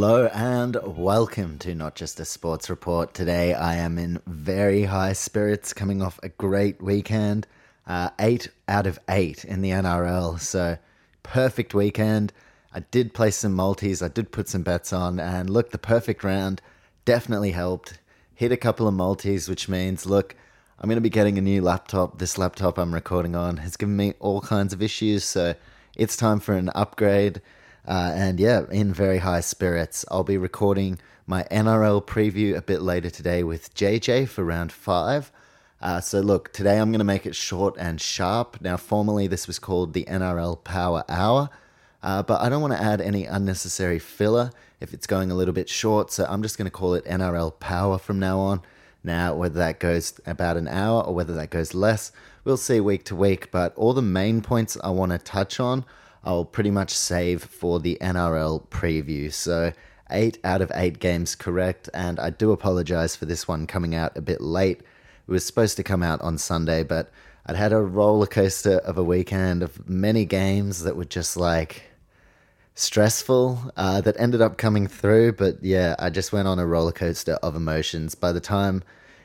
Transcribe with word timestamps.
Hello 0.00 0.30
and 0.32 0.76
welcome 0.84 1.58
to 1.58 1.74
Not 1.74 1.96
Just 1.96 2.20
a 2.20 2.24
Sports 2.24 2.70
Report. 2.70 3.12
Today 3.14 3.52
I 3.52 3.74
am 3.74 3.98
in 3.98 4.20
very 4.28 4.84
high 4.84 5.12
spirits 5.12 5.72
coming 5.72 6.02
off 6.02 6.20
a 6.22 6.28
great 6.28 6.80
weekend. 6.80 7.48
Uh, 7.84 8.10
eight 8.20 8.48
out 8.68 8.86
of 8.86 9.00
eight 9.08 9.44
in 9.44 9.60
the 9.60 9.70
NRL, 9.70 10.38
so 10.38 10.78
perfect 11.24 11.74
weekend. 11.74 12.32
I 12.72 12.78
did 12.78 13.12
play 13.12 13.32
some 13.32 13.54
multis, 13.54 14.00
I 14.00 14.06
did 14.06 14.30
put 14.30 14.48
some 14.48 14.62
bets 14.62 14.92
on, 14.92 15.18
and 15.18 15.50
look, 15.50 15.72
the 15.72 15.78
perfect 15.78 16.22
round 16.22 16.62
definitely 17.04 17.50
helped. 17.50 17.98
Hit 18.36 18.52
a 18.52 18.56
couple 18.56 18.86
of 18.86 18.94
multis, 18.94 19.48
which 19.48 19.68
means, 19.68 20.06
look, 20.06 20.36
I'm 20.78 20.88
going 20.88 20.94
to 20.94 21.00
be 21.00 21.10
getting 21.10 21.38
a 21.38 21.40
new 21.42 21.60
laptop. 21.60 22.20
This 22.20 22.38
laptop 22.38 22.78
I'm 22.78 22.94
recording 22.94 23.34
on 23.34 23.56
has 23.56 23.76
given 23.76 23.96
me 23.96 24.14
all 24.20 24.42
kinds 24.42 24.72
of 24.72 24.80
issues, 24.80 25.24
so 25.24 25.56
it's 25.96 26.16
time 26.16 26.38
for 26.38 26.54
an 26.54 26.70
upgrade. 26.76 27.42
Uh, 27.88 28.12
and 28.14 28.38
yeah, 28.38 28.64
in 28.70 28.92
very 28.92 29.18
high 29.18 29.40
spirits. 29.40 30.04
I'll 30.10 30.22
be 30.22 30.36
recording 30.36 30.98
my 31.26 31.44
NRL 31.44 32.04
preview 32.04 32.54
a 32.54 32.60
bit 32.60 32.82
later 32.82 33.08
today 33.08 33.42
with 33.42 33.74
JJ 33.74 34.28
for 34.28 34.44
round 34.44 34.70
five. 34.70 35.32
Uh, 35.80 35.98
so, 35.98 36.20
look, 36.20 36.52
today 36.52 36.78
I'm 36.78 36.90
going 36.90 36.98
to 36.98 37.04
make 37.04 37.24
it 37.24 37.34
short 37.34 37.76
and 37.78 37.98
sharp. 37.98 38.60
Now, 38.60 38.76
formerly 38.76 39.26
this 39.26 39.46
was 39.46 39.58
called 39.58 39.94
the 39.94 40.04
NRL 40.04 40.62
Power 40.64 41.02
Hour, 41.08 41.48
uh, 42.02 42.22
but 42.24 42.42
I 42.42 42.50
don't 42.50 42.60
want 42.60 42.74
to 42.74 42.82
add 42.82 43.00
any 43.00 43.24
unnecessary 43.24 43.98
filler 43.98 44.50
if 44.80 44.92
it's 44.92 45.06
going 45.06 45.30
a 45.30 45.34
little 45.34 45.54
bit 45.54 45.70
short. 45.70 46.12
So, 46.12 46.26
I'm 46.28 46.42
just 46.42 46.58
going 46.58 46.66
to 46.66 46.70
call 46.70 46.92
it 46.92 47.06
NRL 47.06 47.58
Power 47.58 47.96
from 47.96 48.18
now 48.18 48.38
on. 48.38 48.60
Now, 49.02 49.34
whether 49.34 49.58
that 49.60 49.80
goes 49.80 50.20
about 50.26 50.58
an 50.58 50.68
hour 50.68 51.02
or 51.02 51.14
whether 51.14 51.32
that 51.36 51.48
goes 51.48 51.72
less, 51.72 52.12
we'll 52.44 52.58
see 52.58 52.80
week 52.80 53.04
to 53.04 53.16
week. 53.16 53.50
But 53.50 53.74
all 53.76 53.94
the 53.94 54.02
main 54.02 54.42
points 54.42 54.76
I 54.84 54.90
want 54.90 55.12
to 55.12 55.18
touch 55.18 55.58
on 55.58 55.86
I'll 56.28 56.44
pretty 56.44 56.70
much 56.70 56.90
save 56.90 57.42
for 57.42 57.80
the 57.80 57.96
NRL 58.02 58.68
preview. 58.68 59.32
So, 59.32 59.72
eight 60.10 60.36
out 60.44 60.60
of 60.60 60.70
eight 60.74 60.98
games 60.98 61.34
correct, 61.34 61.88
and 61.94 62.20
I 62.20 62.28
do 62.28 62.52
apologize 62.52 63.16
for 63.16 63.24
this 63.24 63.48
one 63.48 63.66
coming 63.66 63.94
out 63.94 64.14
a 64.14 64.20
bit 64.20 64.42
late. 64.42 64.80
It 64.80 65.30
was 65.30 65.46
supposed 65.46 65.78
to 65.78 65.82
come 65.82 66.02
out 66.02 66.20
on 66.20 66.36
Sunday, 66.36 66.82
but 66.82 67.10
I'd 67.46 67.56
had 67.56 67.72
a 67.72 67.80
roller 67.80 68.26
coaster 68.26 68.76
of 68.76 68.98
a 68.98 69.02
weekend 69.02 69.62
of 69.62 69.88
many 69.88 70.26
games 70.26 70.82
that 70.82 70.96
were 70.96 71.06
just 71.06 71.34
like 71.34 71.84
stressful 72.74 73.72
uh, 73.78 74.02
that 74.02 74.20
ended 74.20 74.42
up 74.42 74.58
coming 74.58 74.86
through. 74.86 75.32
But 75.32 75.64
yeah, 75.64 75.96
I 75.98 76.10
just 76.10 76.30
went 76.30 76.46
on 76.46 76.58
a 76.58 76.66
roller 76.66 76.92
coaster 76.92 77.38
of 77.42 77.56
emotions. 77.56 78.14
By 78.14 78.32
the 78.32 78.40
time 78.40 78.82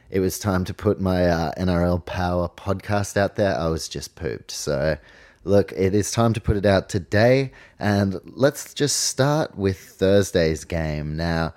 it 0.09 0.21
was 0.21 0.39
time 0.39 0.63
to 0.63 0.73
put 0.73 1.01
my 1.01 1.25
uh, 1.25 1.51
NRL 1.55 2.05
Power 2.05 2.47
podcast 2.47 3.17
out 3.17 3.35
there, 3.35 3.57
I 3.57 3.67
was 3.67 3.89
just 3.89 4.15
pooped. 4.15 4.51
So 4.51 4.97
Look, 5.45 5.73
it 5.73 5.93
is 5.93 6.09
time 6.09 6.31
to 6.33 6.41
put 6.41 6.55
it 6.55 6.65
out 6.65 6.87
today, 6.87 7.51
and 7.77 8.21
let's 8.23 8.73
just 8.73 8.95
start 8.95 9.57
with 9.57 9.77
Thursday's 9.77 10.63
game. 10.63 11.17
Now, 11.17 11.53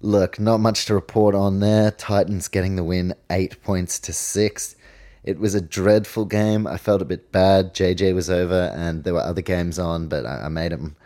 look, 0.00 0.40
not 0.40 0.58
much 0.58 0.86
to 0.86 0.94
report 0.94 1.32
on 1.36 1.60
there. 1.60 1.92
Titans 1.92 2.48
getting 2.48 2.74
the 2.74 2.82
win, 2.82 3.14
eight 3.30 3.62
points 3.62 4.00
to 4.00 4.12
six. 4.12 4.74
It 5.22 5.38
was 5.38 5.54
a 5.54 5.60
dreadful 5.60 6.24
game. 6.24 6.66
I 6.66 6.78
felt 6.78 7.00
a 7.00 7.04
bit 7.04 7.30
bad. 7.30 7.74
JJ 7.74 8.12
was 8.12 8.28
over, 8.28 8.72
and 8.74 9.04
there 9.04 9.14
were 9.14 9.20
other 9.20 9.40
games 9.40 9.78
on, 9.78 10.08
but 10.08 10.26
I, 10.26 10.46
I 10.46 10.48
made 10.48 10.72
him. 10.72 10.96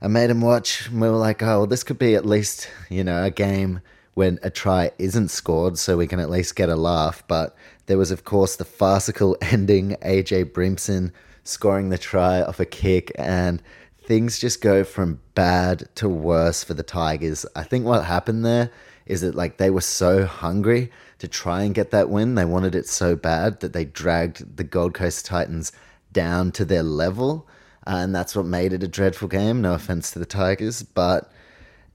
I 0.00 0.08
made 0.08 0.30
him 0.30 0.40
watch. 0.40 0.90
We 0.90 1.00
were 1.00 1.10
like, 1.10 1.42
oh, 1.42 1.58
well, 1.58 1.66
this 1.66 1.84
could 1.84 1.98
be 1.98 2.14
at 2.14 2.24
least, 2.24 2.66
you 2.88 3.04
know, 3.04 3.22
a 3.22 3.30
game 3.30 3.82
when 4.14 4.38
a 4.42 4.48
try 4.48 4.90
isn't 4.98 5.28
scored, 5.28 5.76
so 5.76 5.98
we 5.98 6.06
can 6.06 6.18
at 6.18 6.30
least 6.30 6.56
get 6.56 6.70
a 6.70 6.76
laugh. 6.76 7.22
But 7.28 7.54
there 7.86 7.98
was, 7.98 8.10
of 8.10 8.24
course, 8.24 8.56
the 8.56 8.64
farcical 8.64 9.36
ending. 9.42 9.96
AJ 10.02 10.54
Brimson 10.54 11.12
scoring 11.44 11.88
the 11.90 11.98
try 11.98 12.42
off 12.42 12.60
a 12.60 12.64
kick, 12.64 13.12
and 13.16 13.62
things 14.02 14.38
just 14.38 14.60
go 14.60 14.84
from 14.84 15.20
bad 15.34 15.88
to 15.96 16.08
worse 16.08 16.64
for 16.64 16.74
the 16.74 16.82
Tigers. 16.82 17.46
I 17.54 17.62
think 17.62 17.84
what 17.84 18.04
happened 18.04 18.44
there 18.44 18.70
is 19.06 19.20
that 19.22 19.34
like 19.34 19.56
they 19.56 19.70
were 19.70 19.80
so 19.80 20.24
hungry 20.26 20.90
to 21.18 21.28
try 21.28 21.62
and 21.62 21.74
get 21.74 21.90
that 21.90 22.08
win. 22.08 22.34
They 22.34 22.44
wanted 22.44 22.74
it 22.74 22.88
so 22.88 23.16
bad 23.16 23.60
that 23.60 23.72
they 23.72 23.84
dragged 23.84 24.56
the 24.56 24.64
Gold 24.64 24.94
Coast 24.94 25.24
Titans 25.26 25.72
down 26.12 26.52
to 26.52 26.64
their 26.64 26.82
level. 26.82 27.46
And 27.86 28.14
that's 28.14 28.36
what 28.36 28.46
made 28.46 28.72
it 28.72 28.82
a 28.82 28.88
dreadful 28.88 29.28
game. 29.28 29.60
No 29.60 29.74
offense 29.74 30.12
to 30.12 30.18
the 30.18 30.26
Tigers, 30.26 30.82
but 30.82 31.32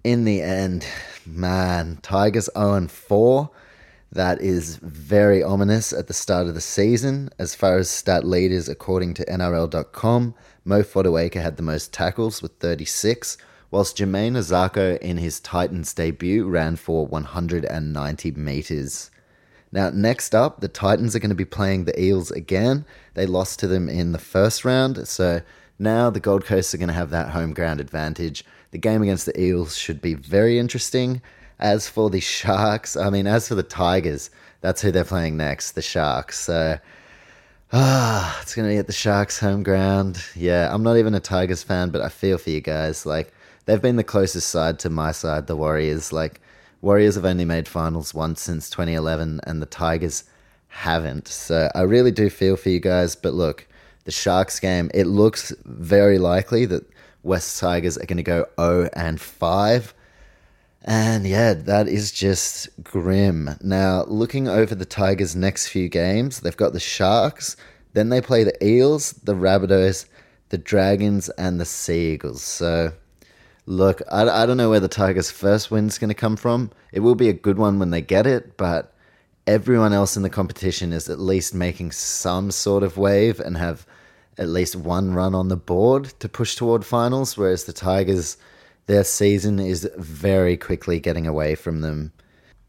in 0.04 0.26
the 0.26 0.42
end, 0.42 0.86
man, 1.26 2.00
Tigers 2.02 2.50
0 2.58 2.88
4. 2.88 3.50
That 4.12 4.42
is 4.42 4.78
very 4.78 5.44
ominous 5.44 5.92
at 5.92 6.08
the 6.08 6.14
start 6.14 6.48
of 6.48 6.56
the 6.56 6.62
season. 6.62 7.30
As 7.38 7.54
far 7.54 7.78
as 7.78 7.90
stat 7.90 8.26
leaders, 8.26 8.70
according 8.70 9.14
to 9.16 9.26
NRL.com, 9.26 10.34
Mo 10.64 10.82
Fotuaika 10.82 11.42
had 11.42 11.58
the 11.58 11.64
most 11.64 11.92
tackles 11.92 12.42
with 12.42 12.54
36, 12.60 13.38
whilst 13.70 13.98
Jamayne 13.98 14.38
Isaako 14.38 14.98
in 15.00 15.18
his 15.18 15.40
Titans 15.40 15.94
debut 15.94 16.48
ran 16.48 16.78
for 16.78 17.06
190 17.06 18.32
metres. 18.32 19.12
Now, 19.72 19.90
next 19.90 20.34
up, 20.34 20.62
the 20.62 20.70
Titans 20.70 21.16
are 21.16 21.20
going 21.20 21.30
to 21.30 21.36
be 21.36 21.46
playing 21.46 21.84
the 21.84 22.02
Eels 22.02 22.32
again. 22.32 22.86
They 23.14 23.26
lost 23.26 23.60
to 23.60 23.68
them 23.68 23.90
in 23.90 24.14
the 24.14 24.20
first 24.20 24.64
round, 24.64 25.06
so 25.08 25.42
now 25.78 26.10
the 26.10 26.22
Gold 26.22 26.46
Coast 26.46 26.74
are 26.74 26.78
going 26.78 26.88
to 26.88 26.94
have 26.94 27.10
that 27.10 27.30
home 27.30 27.54
ground 27.54 27.82
advantage. 27.82 28.46
The 28.72 28.78
game 28.78 29.02
against 29.02 29.26
the 29.26 29.40
Eels 29.40 29.78
should 29.78 30.02
be 30.02 30.14
very 30.14 30.58
interesting. 30.58 31.22
As 31.60 31.90
for 31.90 32.10
the 32.10 32.20
Sharks, 32.20 32.96
I 32.96 33.10
mean, 33.10 33.26
as 33.26 33.48
for 33.48 33.56
the 33.56 33.64
Tigers, 33.64 34.30
that's 34.62 34.82
who 34.82 34.92
they're 34.92 35.04
playing 35.04 35.38
next, 35.38 35.72
the 35.72 35.82
Sharks. 35.82 36.40
So, 36.40 36.78
ah, 37.74 38.40
it's 38.42 38.54
going 38.54 38.68
to 38.68 38.74
be 38.74 38.78
at 38.78 38.88
the 38.88 38.94
Sharks' 38.94 39.40
home 39.40 39.64
ground. 39.64 40.24
Yeah, 40.36 40.74
I'm 40.74 40.84
not 40.84 40.98
even 40.98 41.16
a 41.16 41.20
Tigers 41.20 41.64
fan, 41.64 41.90
but 41.90 42.02
I 42.02 42.10
feel 42.10 42.38
for 42.38 42.50
you 42.52 42.62
guys. 42.62 43.06
Like, 43.06 43.34
they've 43.66 43.82
been 43.82 43.96
the 43.96 44.04
closest 44.04 44.50
side 44.50 44.78
to 44.80 44.90
my 44.90 45.12
side, 45.12 45.48
the 45.48 45.56
Warriors. 45.56 46.14
Like, 46.14 46.42
Warriors 46.82 47.16
have 47.16 47.26
only 47.26 47.46
made 47.46 47.68
finals 47.68 48.14
once 48.14 48.42
since 48.42 48.70
2011, 48.70 49.42
and 49.46 49.62
the 49.62 49.66
Tigers 49.66 50.26
haven't. 50.68 51.28
So, 51.28 51.72
I 51.74 51.82
really 51.82 52.12
do 52.12 52.30
feel 52.30 52.56
for 52.56 52.70
you 52.70 52.80
guys. 52.80 53.16
But 53.16 53.34
look, 53.34 53.68
the 54.04 54.12
Sharks 54.12 54.60
game, 54.60 54.92
it 54.94 55.06
looks 55.06 55.54
very 55.66 56.20
likely 56.20 56.66
that 56.68 56.88
West 57.24 57.60
Tigers 57.60 57.98
are 57.98 58.06
going 58.06 58.18
to 58.18 58.24
go 58.24 58.46
0 58.60 58.90
and 58.94 59.20
5 59.20 59.94
and 60.88 61.28
yeah, 61.28 61.54
that 61.54 61.90
is 61.90 62.14
just 62.14 62.70
grim. 62.82 63.50
Now, 63.62 64.06
looking 64.06 64.48
over 64.48 64.74
the 64.74 64.86
Tigers' 64.86 65.36
next 65.36 65.68
few 65.68 65.90
games, 65.90 66.40
they've 66.40 66.56
got 66.56 66.72
the 66.72 66.80
Sharks, 66.80 67.58
then 67.92 68.08
they 68.08 68.22
play 68.22 68.46
the 68.46 68.66
Eels, 68.66 69.12
the 69.12 69.36
Rabbitohs, 69.36 70.06
the 70.48 70.58
Dragons, 70.58 71.28
and 71.32 71.60
the 71.60 71.66
Seagulls. 71.66 72.42
So, 72.42 72.94
look, 73.66 74.02
I, 74.10 74.30
I 74.30 74.46
don't 74.46 74.56
know 74.56 74.70
where 74.70 74.80
the 74.80 74.88
Tigers' 74.88 75.30
first 75.30 75.70
win's 75.70 75.98
going 75.98 76.08
to 76.08 76.14
come 76.14 76.38
from. 76.38 76.72
It 76.94 77.02
will 77.02 77.16
be 77.16 77.28
a 77.28 77.34
good 77.34 77.58
one 77.58 77.80
when 77.80 77.90
they 77.90 78.02
get 78.02 78.26
it, 78.26 78.56
but 78.56 78.94
everyone 79.46 79.92
else 79.92 80.16
in 80.16 80.24
the 80.24 80.30
competition 80.30 80.94
is 80.94 81.10
at 81.10 81.20
least 81.20 81.54
making 81.54 81.92
some 81.92 82.50
sort 82.50 82.84
of 82.84 82.98
wave 82.98 83.42
and 83.42 83.58
have 83.58 83.86
at 84.38 84.48
least 84.48 84.78
one 84.78 85.14
run 85.14 85.36
on 85.36 85.50
the 85.50 85.58
board 85.58 86.06
to 86.22 86.30
push 86.30 86.56
toward 86.56 86.86
finals, 86.86 87.38
whereas 87.38 87.66
the 87.66 87.74
Tigers 87.74 88.38
their 88.88 89.04
season 89.04 89.60
is 89.60 89.90
very 89.98 90.58
quickly 90.58 91.00
getting 91.00 91.28
away 91.28 91.56
from 91.56 91.82
them. 91.82 92.12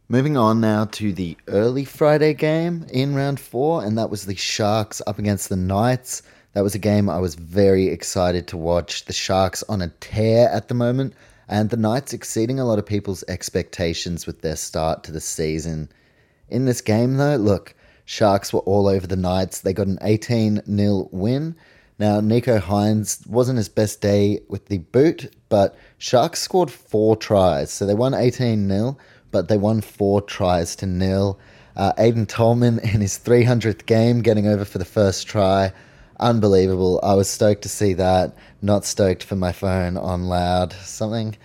Moving 0.08 0.36
on 0.36 0.60
now 0.60 0.86
to 0.86 1.12
the 1.12 1.36
early 1.46 1.84
Friday 1.84 2.34
game 2.34 2.86
in 2.90 3.14
round 3.14 3.38
four, 3.38 3.84
and 3.84 3.96
that 3.96 4.10
was 4.10 4.26
the 4.26 4.34
Sharks 4.34 5.00
up 5.06 5.18
against 5.18 5.48
the 5.48 5.56
Knights. 5.56 6.22
That 6.54 6.62
was 6.62 6.74
a 6.74 6.78
game 6.78 7.08
I 7.08 7.18
was 7.18 7.34
very 7.34 7.88
excited 7.88 8.48
to 8.48 8.56
watch. 8.56 9.04
The 9.04 9.12
Sharks 9.12 9.62
on 9.68 9.80
a 9.80 9.92
tear 10.00 10.48
at 10.48 10.68
the 10.68 10.74
moment, 10.74 11.14
and 11.48 11.70
the 11.70 11.76
Knights 11.76 12.12
exceeding 12.12 12.58
a 12.58 12.64
lot 12.64 12.78
of 12.78 12.86
people's 12.86 13.22
expectations 13.28 14.26
with 14.26 14.40
their 14.40 14.56
start 14.56 15.04
to 15.04 15.12
the 15.12 15.20
season. 15.20 15.88
In 16.48 16.64
this 16.64 16.80
game, 16.80 17.16
though, 17.16 17.36
look, 17.36 17.74
Sharks 18.06 18.52
were 18.52 18.60
all 18.60 18.88
over 18.88 19.06
the 19.06 19.14
Knights. 19.14 19.60
They 19.60 19.72
got 19.72 19.86
an 19.86 19.98
18 20.02 20.62
0 20.64 21.08
win. 21.12 21.54
Now, 21.98 22.20
Nicho 22.20 22.60
Hynes 22.60 23.26
wasn't 23.26 23.56
his 23.56 23.68
best 23.68 24.00
day 24.00 24.40
with 24.48 24.66
the 24.66 24.78
boot, 24.78 25.34
but 25.48 25.76
Sharks 25.98 26.40
scored 26.40 26.70
four 26.70 27.16
tries. 27.16 27.72
So 27.72 27.86
they 27.86 27.94
won 27.94 28.14
18 28.14 28.68
0, 28.68 28.96
but 29.32 29.48
they 29.48 29.56
won 29.56 29.80
four 29.80 30.20
tries 30.20 30.76
to 30.76 30.86
nil. 30.86 31.40
Uh, 31.76 31.92
Aiden 31.98 32.28
Tolman 32.28 32.78
in 32.82 33.00
his 33.00 33.18
300th 33.18 33.86
game 33.86 34.22
getting 34.22 34.46
over 34.46 34.64
for 34.64 34.78
the 34.78 34.84
first 34.84 35.26
try. 35.26 35.72
Unbelievable. 36.20 37.00
I 37.02 37.14
was 37.14 37.28
stoked 37.28 37.62
to 37.62 37.68
see 37.68 37.94
that. 37.94 38.36
Not 38.62 38.84
stoked 38.84 39.24
for 39.24 39.36
my 39.36 39.52
phone 39.52 39.96
on 39.96 40.24
loud. 40.24 40.72
Something 40.74 41.36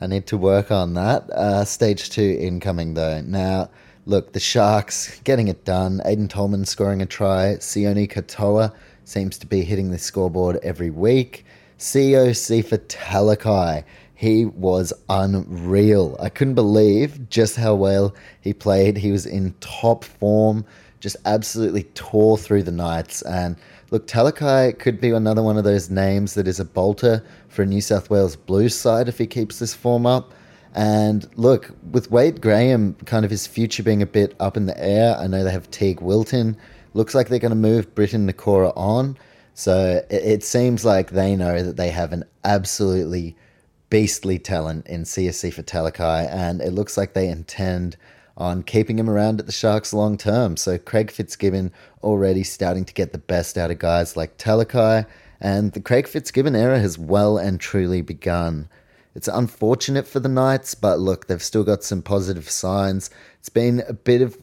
I 0.00 0.06
need 0.08 0.26
to 0.28 0.36
work 0.36 0.72
on 0.72 0.94
that. 0.94 1.30
Uh, 1.30 1.64
stage 1.64 2.10
two 2.10 2.36
incoming 2.40 2.94
though. 2.94 3.20
Now, 3.20 3.70
look, 4.06 4.32
the 4.32 4.40
Sharks 4.40 5.20
getting 5.20 5.48
it 5.48 5.64
done. 5.64 6.00
Aiden 6.04 6.28
Tolman 6.28 6.64
scoring 6.64 7.02
a 7.02 7.06
try. 7.06 7.56
Sione 7.58 8.10
Katoa 8.10 8.72
seems 9.04 9.38
to 9.38 9.46
be 9.46 9.62
hitting 9.62 9.90
the 9.90 9.98
scoreboard 9.98 10.58
every 10.62 10.90
week. 10.90 11.44
Siosifa 11.78 12.78
Talakai 12.86 13.84
he 14.20 14.44
was 14.44 14.92
unreal. 15.08 16.14
I 16.20 16.28
couldn't 16.28 16.54
believe 16.54 17.30
just 17.30 17.56
how 17.56 17.74
well 17.74 18.14
he 18.42 18.52
played. 18.52 18.98
He 18.98 19.10
was 19.12 19.24
in 19.24 19.54
top 19.60 20.04
form, 20.04 20.66
just 21.00 21.16
absolutely 21.24 21.84
tore 21.94 22.36
through 22.36 22.64
the 22.64 22.70
Knights. 22.70 23.22
And 23.22 23.56
look, 23.90 24.06
Talakai 24.06 24.78
could 24.78 25.00
be 25.00 25.08
another 25.08 25.42
one 25.42 25.56
of 25.56 25.64
those 25.64 25.88
names 25.88 26.34
that 26.34 26.46
is 26.46 26.60
a 26.60 26.66
bolter 26.66 27.24
for 27.48 27.62
a 27.62 27.66
New 27.66 27.80
South 27.80 28.10
Wales 28.10 28.36
Blues 28.36 28.74
side 28.74 29.08
if 29.08 29.16
he 29.16 29.26
keeps 29.26 29.58
this 29.58 29.72
form 29.72 30.04
up. 30.04 30.34
And 30.74 31.26
look, 31.36 31.74
with 31.90 32.10
Wade 32.10 32.42
Graham, 32.42 32.96
kind 33.06 33.24
of 33.24 33.30
his 33.30 33.46
future 33.46 33.82
being 33.82 34.02
a 34.02 34.06
bit 34.06 34.36
up 34.38 34.54
in 34.54 34.66
the 34.66 34.78
air, 34.78 35.16
I 35.16 35.28
know 35.28 35.44
they 35.44 35.50
have 35.50 35.70
Teig 35.70 36.02
Wilton. 36.02 36.58
Looks 36.92 37.14
like 37.14 37.28
they're 37.28 37.38
going 37.38 37.50
to 37.50 37.56
move 37.56 37.94
Briton 37.94 38.30
Nikora 38.30 38.72
on. 38.76 39.16
So 39.54 40.02
it, 40.10 40.22
it 40.22 40.44
seems 40.44 40.84
like 40.84 41.10
they 41.10 41.36
know 41.36 41.62
that 41.62 41.76
they 41.76 41.90
have 41.90 42.12
an 42.12 42.24
absolutely 42.44 43.36
beastly 43.90 44.38
talent 44.38 44.86
in 44.86 45.02
Siosifa 45.02 45.64
Talakai, 45.64 46.28
and 46.30 46.60
it 46.60 46.72
looks 46.72 46.96
like 46.96 47.12
they 47.12 47.28
intend 47.28 47.96
on 48.36 48.62
keeping 48.62 48.98
him 48.98 49.10
around 49.10 49.40
at 49.40 49.46
the 49.46 49.52
Sharks 49.52 49.92
long 49.92 50.16
term. 50.16 50.56
So 50.56 50.78
Craig 50.78 51.10
Fitzgibbon 51.10 51.72
already 52.02 52.42
starting 52.42 52.84
to 52.86 52.94
get 52.94 53.12
the 53.12 53.18
best 53.18 53.58
out 53.58 53.70
of 53.70 53.78
guys 53.78 54.16
like 54.16 54.38
Talakai, 54.38 55.06
and 55.40 55.72
the 55.72 55.80
Craig 55.80 56.08
Fitzgibbon 56.08 56.56
era 56.56 56.78
has 56.78 56.98
well 56.98 57.36
and 57.36 57.60
truly 57.60 58.00
begun. 58.00 58.68
It's 59.14 59.28
unfortunate 59.28 60.06
for 60.06 60.20
the 60.20 60.28
Knights, 60.28 60.74
but 60.74 61.00
look, 61.00 61.26
they've 61.26 61.42
still 61.42 61.64
got 61.64 61.82
some 61.82 62.00
positive 62.00 62.48
signs. 62.48 63.10
It's 63.40 63.48
been 63.48 63.82
a 63.88 63.92
bit 63.92 64.22
of 64.22 64.38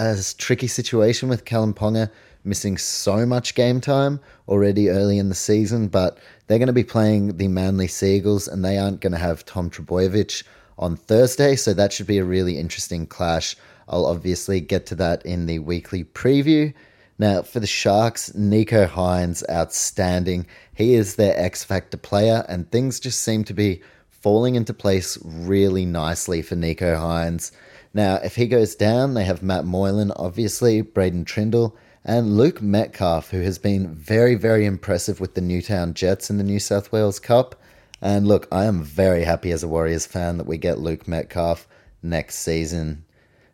a 0.00 0.36
tricky 0.36 0.66
situation 0.66 1.28
with 1.28 1.44
Kalyn 1.44 1.74
Ponga 1.74 2.10
missing 2.44 2.78
so 2.78 3.26
much 3.26 3.54
game 3.54 3.80
time 3.80 4.20
already 4.48 4.88
early 4.88 5.18
in 5.18 5.28
the 5.28 5.34
season, 5.34 5.88
but 5.88 6.18
they're 6.46 6.58
going 6.58 6.66
to 6.68 6.72
be 6.72 6.84
playing 6.84 7.36
the 7.36 7.48
Manly 7.48 7.86
Seagulls 7.86 8.48
and 8.48 8.64
they 8.64 8.78
aren't 8.78 9.00
going 9.00 9.12
to 9.12 9.18
have 9.18 9.44
Tom 9.44 9.70
Trbojevic 9.70 10.42
on 10.78 10.96
Thursday, 10.96 11.56
so 11.56 11.74
that 11.74 11.92
should 11.92 12.06
be 12.06 12.18
a 12.18 12.24
really 12.24 12.58
interesting 12.58 13.06
clash. 13.06 13.56
I'll 13.88 14.06
obviously 14.06 14.60
get 14.60 14.86
to 14.86 14.94
that 14.96 15.24
in 15.26 15.46
the 15.46 15.58
weekly 15.58 16.04
preview. 16.04 16.72
Now, 17.18 17.42
for 17.42 17.60
the 17.60 17.66
Sharks, 17.66 18.30
Nicho 18.30 18.88
Hynes, 18.88 19.42
outstanding. 19.50 20.46
He 20.72 20.94
is 20.94 21.16
their 21.16 21.38
X 21.38 21.62
Factor 21.62 21.98
player, 21.98 22.46
and 22.48 22.70
things 22.70 22.98
just 22.98 23.22
seem 23.22 23.44
to 23.44 23.52
be 23.52 23.82
falling 24.08 24.54
into 24.54 24.72
place 24.72 25.18
really 25.22 25.84
nicely 25.84 26.40
for 26.40 26.56
Nicho 26.56 26.96
Hynes. 26.96 27.52
Now, 27.92 28.16
if 28.16 28.36
he 28.36 28.46
goes 28.46 28.74
down, 28.74 29.14
they 29.14 29.24
have 29.24 29.42
Matt 29.42 29.64
Moylan, 29.64 30.12
obviously, 30.12 30.80
Braydon 30.80 31.24
Trindall, 31.24 31.74
and 32.04 32.36
Luke 32.36 32.62
Metcalf, 32.62 33.30
who 33.30 33.40
has 33.40 33.58
been 33.58 33.94
very, 33.94 34.34
very 34.34 34.64
impressive 34.64 35.20
with 35.20 35.34
the 35.34 35.40
Newtown 35.40 35.94
Jets 35.94 36.30
in 36.30 36.38
the 36.38 36.44
New 36.44 36.60
South 36.60 36.92
Wales 36.92 37.18
Cup. 37.18 37.60
And 38.00 38.26
look, 38.26 38.46
I 38.50 38.64
am 38.64 38.82
very 38.82 39.24
happy 39.24 39.50
as 39.50 39.62
a 39.62 39.68
Warriors 39.68 40.06
fan 40.06 40.38
that 40.38 40.46
we 40.46 40.56
get 40.56 40.78
Luke 40.78 41.06
Metcalf 41.06 41.66
next 42.02 42.36
season. 42.36 43.04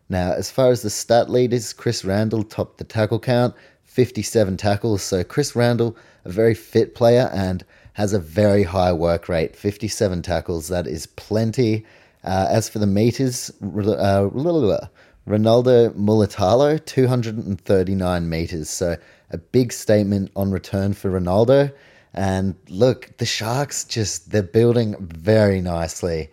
Now, 0.07 0.31
as 0.31 0.49
far 0.49 0.69
as 0.69 0.83
the 0.83 0.89
stat 0.89 1.29
leaders, 1.29 1.73
Chris 1.73 2.05
Randall 2.05 2.43
topped 2.43 2.77
the 2.77 2.85
tackle 2.85 3.19
count, 3.19 3.55
57 3.83 4.55
tackles. 4.55 5.01
So, 5.01 5.23
Chris 5.23 5.55
Randall, 5.55 5.97
a 6.23 6.29
very 6.29 6.53
fit 6.53 6.95
player 6.95 7.29
and 7.33 7.65
has 7.93 8.13
a 8.13 8.19
very 8.19 8.63
high 8.63 8.93
work 8.93 9.27
rate 9.27 9.55
57 9.55 10.21
tackles. 10.21 10.67
That 10.67 10.85
is 10.87 11.07
plenty. 11.07 11.83
Uh, 12.27 12.45
as 12.49 12.67
for 12.67 12.79
the 12.79 12.85
meters, 12.85 13.49
uh, 13.61 14.27
Ronaldo 14.27 15.93
Mulitalo, 15.93 16.85
239 16.85 18.29
meters. 18.29 18.69
So 18.69 18.97
a 19.31 19.37
big 19.37 19.71
statement 19.71 20.31
on 20.35 20.51
return 20.51 20.91
for 20.91 21.09
Ronaldo. 21.09 21.73
And 22.13 22.55
look, 22.67 23.15
the 23.17 23.25
Sharks 23.25 23.85
just, 23.85 24.31
they're 24.31 24.43
building 24.43 24.97
very 24.99 25.61
nicely. 25.61 26.29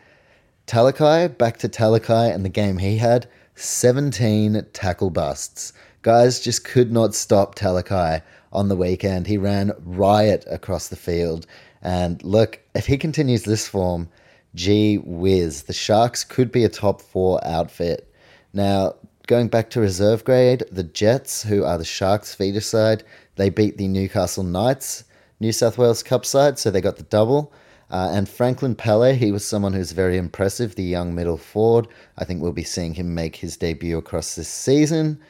Talakai, 0.66 1.38
back 1.38 1.58
to 1.58 1.68
Talakai 1.68 2.34
and 2.34 2.44
the 2.44 2.48
game 2.48 2.78
he 2.78 2.96
had, 2.98 3.28
17 3.54 4.66
tackle 4.72 5.10
busts. 5.10 5.72
Guys 6.02 6.40
just 6.40 6.64
could 6.64 6.90
not 6.90 7.14
stop 7.14 7.54
Talakai 7.54 8.20
on 8.52 8.68
the 8.68 8.76
weekend. 8.76 9.28
He 9.28 9.38
ran 9.38 9.70
riot 9.84 10.44
across 10.50 10.88
the 10.88 10.96
field. 10.96 11.46
And 11.82 12.20
look, 12.24 12.58
if 12.74 12.86
he 12.86 12.96
continues 12.96 13.44
this 13.44 13.68
form, 13.68 14.08
gee 14.54 14.96
whiz, 14.98 15.64
the 15.64 15.72
Sharks 15.72 16.24
could 16.24 16.52
be 16.52 16.64
a 16.64 16.68
top 16.68 17.00
four 17.00 17.44
outfit. 17.46 18.10
Now, 18.52 18.94
going 19.26 19.48
back 19.48 19.70
to 19.70 19.80
reserve 19.80 20.24
grade, 20.24 20.64
the 20.70 20.84
Jets, 20.84 21.42
who 21.42 21.64
are 21.64 21.78
the 21.78 21.84
Sharks 21.84 22.34
feeder 22.34 22.60
side, 22.60 23.04
they 23.36 23.50
beat 23.50 23.76
the 23.76 23.88
Newcastle 23.88 24.44
Knights 24.44 25.04
New 25.40 25.52
South 25.52 25.76
Wales 25.78 26.02
Cup 26.02 26.24
side, 26.24 26.58
so 26.58 26.70
they 26.70 26.80
got 26.80 26.96
the 26.96 27.02
double. 27.04 27.52
Uh, 27.90 28.10
and 28.12 28.28
Franklin 28.28 28.74
Pele, 28.74 29.14
he 29.14 29.30
was 29.30 29.44
someone 29.44 29.72
who's 29.72 29.92
very 29.92 30.16
impressive, 30.16 30.74
the 30.74 30.82
young 30.82 31.14
middle 31.14 31.36
forward. 31.36 31.86
I 32.16 32.24
think 32.24 32.40
we'll 32.40 32.52
be 32.52 32.64
seeing 32.64 32.94
him 32.94 33.14
make 33.14 33.36
his 33.36 33.56
debut 33.56 33.98
across 33.98 34.36
this 34.36 34.48
season. 34.48 35.20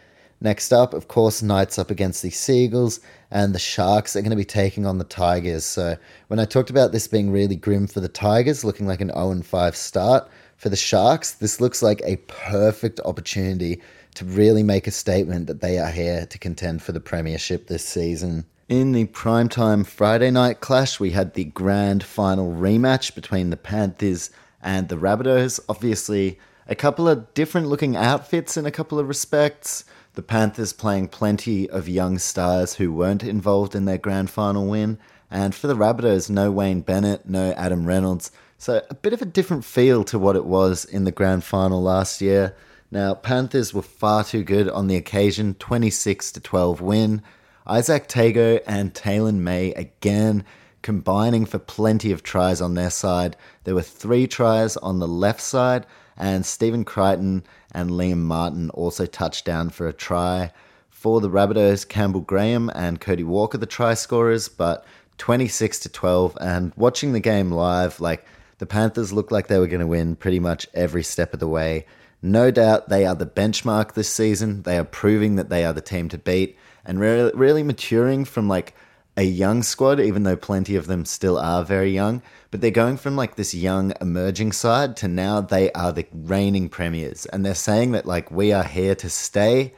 Next 0.44 0.74
up, 0.74 0.92
of 0.92 1.08
course, 1.08 1.40
Knights 1.40 1.78
up 1.78 1.90
against 1.90 2.22
the 2.22 2.28
Seagulls, 2.28 3.00
and 3.30 3.54
the 3.54 3.58
Sharks 3.58 4.14
are 4.14 4.20
going 4.20 4.28
to 4.28 4.36
be 4.36 4.44
taking 4.44 4.84
on 4.84 4.98
the 4.98 5.04
Tigers. 5.04 5.64
So, 5.64 5.96
when 6.28 6.38
I 6.38 6.44
talked 6.44 6.68
about 6.68 6.92
this 6.92 7.08
being 7.08 7.30
really 7.30 7.56
grim 7.56 7.86
for 7.86 8.00
the 8.00 8.10
Tigers, 8.10 8.62
looking 8.62 8.86
like 8.86 9.00
an 9.00 9.08
0 9.08 9.40
5 9.40 9.74
start, 9.74 10.28
for 10.58 10.68
the 10.68 10.76
Sharks, 10.76 11.32
this 11.32 11.62
looks 11.62 11.82
like 11.82 12.02
a 12.04 12.16
perfect 12.26 13.00
opportunity 13.06 13.80
to 14.16 14.26
really 14.26 14.62
make 14.62 14.86
a 14.86 14.90
statement 14.90 15.46
that 15.46 15.62
they 15.62 15.78
are 15.78 15.90
here 15.90 16.26
to 16.26 16.38
contend 16.38 16.82
for 16.82 16.92
the 16.92 17.00
Premiership 17.00 17.66
this 17.66 17.86
season. 17.86 18.44
In 18.68 18.92
the 18.92 19.06
primetime 19.06 19.86
Friday 19.86 20.30
night 20.30 20.60
clash, 20.60 21.00
we 21.00 21.12
had 21.12 21.32
the 21.32 21.44
grand 21.44 22.04
final 22.04 22.52
rematch 22.52 23.14
between 23.14 23.48
the 23.48 23.56
Panthers 23.56 24.28
and 24.62 24.90
the 24.90 24.96
Rabbitohs. 24.96 25.58
Obviously, 25.70 26.38
a 26.68 26.74
couple 26.74 27.08
of 27.08 27.32
different 27.32 27.68
looking 27.68 27.96
outfits 27.96 28.58
in 28.58 28.66
a 28.66 28.70
couple 28.70 28.98
of 28.98 29.08
respects. 29.08 29.84
The 30.14 30.22
Panthers 30.22 30.72
playing 30.72 31.08
plenty 31.08 31.68
of 31.68 31.88
young 31.88 32.18
stars 32.18 32.74
who 32.74 32.92
weren't 32.92 33.24
involved 33.24 33.74
in 33.74 33.84
their 33.84 33.98
grand 33.98 34.30
final 34.30 34.66
win. 34.66 34.98
And 35.28 35.52
for 35.54 35.66
the 35.66 35.74
Rabbitohs, 35.74 36.30
no 36.30 36.52
Wayne 36.52 36.82
Bennett, 36.82 37.28
no 37.28 37.52
Adam 37.52 37.84
Reynolds. 37.84 38.30
So 38.56 38.82
a 38.88 38.94
bit 38.94 39.12
of 39.12 39.20
a 39.20 39.26
different 39.26 39.64
feel 39.64 40.04
to 40.04 40.18
what 40.18 40.36
it 40.36 40.44
was 40.44 40.84
in 40.84 41.02
the 41.02 41.10
grand 41.10 41.42
final 41.42 41.82
last 41.82 42.20
year. 42.20 42.54
Now, 42.92 43.14
Panthers 43.14 43.74
were 43.74 43.82
far 43.82 44.22
too 44.22 44.44
good 44.44 44.68
on 44.68 44.86
the 44.86 44.94
occasion, 44.94 45.54
26 45.54 46.30
to 46.32 46.40
12 46.40 46.80
win. 46.80 47.22
Izack 47.66 48.06
Tago 48.06 48.60
and 48.68 48.94
Taylan 48.94 49.38
May 49.38 49.72
again 49.72 50.44
combining 50.82 51.46
for 51.46 51.58
plenty 51.58 52.12
of 52.12 52.22
tries 52.22 52.60
on 52.60 52.74
their 52.74 52.90
side. 52.90 53.36
There 53.64 53.74
were 53.74 53.82
three 53.82 54.28
tries 54.28 54.76
on 54.76 55.00
the 55.00 55.08
left 55.08 55.40
side, 55.40 55.86
and 56.16 56.46
Stephen 56.46 56.84
Crichton 56.84 57.42
and 57.74 57.90
Liam 57.90 58.18
Martin 58.18 58.70
also 58.70 59.04
touched 59.04 59.44
down 59.44 59.70
for 59.70 59.86
a 59.88 59.92
try. 59.92 60.52
For 60.88 61.20
the 61.20 61.28
Rabbitohs, 61.28 61.86
Campbell 61.86 62.22
Graham 62.22 62.70
and 62.74 63.00
Cody 63.00 63.24
Walker, 63.24 63.58
the 63.58 63.66
try 63.66 63.92
scorers, 63.94 64.48
but 64.48 64.86
26 65.18 65.80
to 65.80 65.88
12. 65.88 66.38
And 66.40 66.72
watching 66.76 67.12
the 67.12 67.20
game 67.20 67.50
live, 67.50 68.00
like 68.00 68.24
the 68.58 68.66
Panthers 68.66 69.12
looked 69.12 69.32
like 69.32 69.48
they 69.48 69.58
were 69.58 69.66
going 69.66 69.80
to 69.80 69.86
win 69.86 70.16
pretty 70.16 70.40
much 70.40 70.66
every 70.72 71.02
step 71.02 71.34
of 71.34 71.40
the 71.40 71.48
way. 71.48 71.84
No 72.22 72.50
doubt 72.50 72.88
they 72.88 73.04
are 73.04 73.14
the 73.14 73.26
benchmark 73.26 73.92
this 73.92 74.08
season. 74.08 74.62
They 74.62 74.78
are 74.78 74.84
proving 74.84 75.36
that 75.36 75.50
they 75.50 75.64
are 75.64 75.74
the 75.74 75.82
team 75.82 76.08
to 76.08 76.16
beat 76.16 76.56
and 76.84 76.98
really, 76.98 77.32
really 77.34 77.62
maturing 77.62 78.24
from 78.24 78.48
like 78.48 78.74
a 79.16 79.22
young 79.22 79.62
squad, 79.62 80.00
even 80.00 80.24
though 80.24 80.36
plenty 80.36 80.74
of 80.76 80.86
them 80.86 81.04
still 81.04 81.38
are 81.38 81.64
very 81.64 81.92
young. 81.92 82.22
But 82.50 82.60
they're 82.60 82.70
going 82.70 82.96
from 82.96 83.16
like 83.16 83.36
this 83.36 83.54
young 83.54 83.92
emerging 84.00 84.52
side 84.52 84.96
to 84.98 85.08
now 85.08 85.40
they 85.40 85.70
are 85.72 85.92
the 85.92 86.06
reigning 86.12 86.68
premiers. 86.68 87.26
And 87.26 87.44
they're 87.44 87.54
saying 87.54 87.92
that 87.92 88.06
like 88.06 88.30
we 88.30 88.52
are 88.52 88.64
here 88.64 88.94
to 88.96 89.08
stay. 89.08 89.74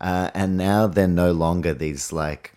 Uh, 0.00 0.30
and 0.34 0.56
now 0.56 0.86
they're 0.86 1.08
no 1.08 1.32
longer 1.32 1.72
these 1.72 2.12
like 2.12 2.52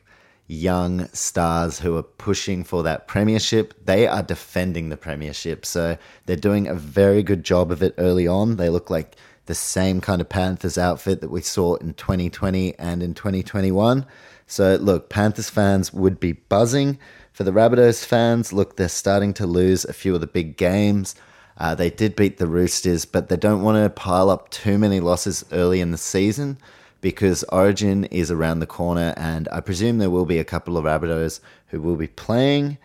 young 0.48 1.08
stars 1.10 1.80
who 1.80 1.96
are 1.98 2.04
pushing 2.04 2.64
for 2.64 2.84
that 2.84 3.08
premiership. 3.08 3.74
They 3.86 4.08
are 4.08 4.24
defending 4.24 4.90
the 4.90 4.98
premiership. 4.98 5.66
So 5.66 5.98
they're 6.26 6.36
doing 6.36 6.68
a 6.68 6.74
very 6.74 7.24
good 7.24 7.44
job 7.44 7.72
of 7.72 7.84
it 7.84 7.94
early 7.98 8.28
on. 8.28 8.56
They 8.56 8.70
look 8.70 8.90
like 8.90 9.16
the 9.46 9.56
same 9.56 10.02
kind 10.02 10.22
of 10.22 10.30
Panthers 10.30 10.78
outfit 10.78 11.22
that 11.22 11.32
we 11.32 11.42
saw 11.42 11.76
in 11.76 11.94
2020 11.94 12.78
and 12.78 13.02
in 13.02 13.14
2021. 13.14 14.06
So 14.48 14.76
look, 14.78 15.10
Panthers 15.10 15.50
fans 15.50 15.94
would 15.94 16.20
be 16.20 16.32
buzzing. 16.32 16.98
For 17.34 17.44
the 17.44 17.52
Rabbitohs 17.52 18.04
fans, 18.04 18.52
look, 18.52 18.78
they're 18.78 18.90
starting 18.90 19.34
to 19.36 19.46
lose 19.46 19.86
a 19.86 19.94
few 19.94 20.16
of 20.16 20.22
the 20.22 20.28
big 20.28 20.58
games. 20.58 21.14
Uh, 21.58 21.76
they 21.76 21.90
did 21.90 22.16
beat 22.16 22.38
the 22.38 22.48
Roosters, 22.48 23.06
but 23.06 23.30
they 23.30 23.36
don't 23.36 23.62
want 23.62 23.84
to 23.84 23.90
pile 23.90 24.30
up 24.30 24.50
too 24.50 24.78
many 24.78 25.00
losses 25.00 25.44
early 25.52 25.82
in 25.82 25.92
the 25.92 25.98
season 25.98 26.58
because 27.02 27.44
Origin 27.50 28.06
is 28.06 28.32
around 28.32 28.60
the 28.60 28.66
corner, 28.66 29.14
and 29.18 29.48
I 29.52 29.60
presume 29.60 29.98
there 29.98 30.10
will 30.10 30.26
be 30.26 30.40
a 30.40 30.44
couple 30.44 30.78
of 30.78 30.86
Rabbitohs 30.86 31.40
who 31.68 31.82
will 31.82 31.96
be 31.96 32.08
playing. 32.08 32.78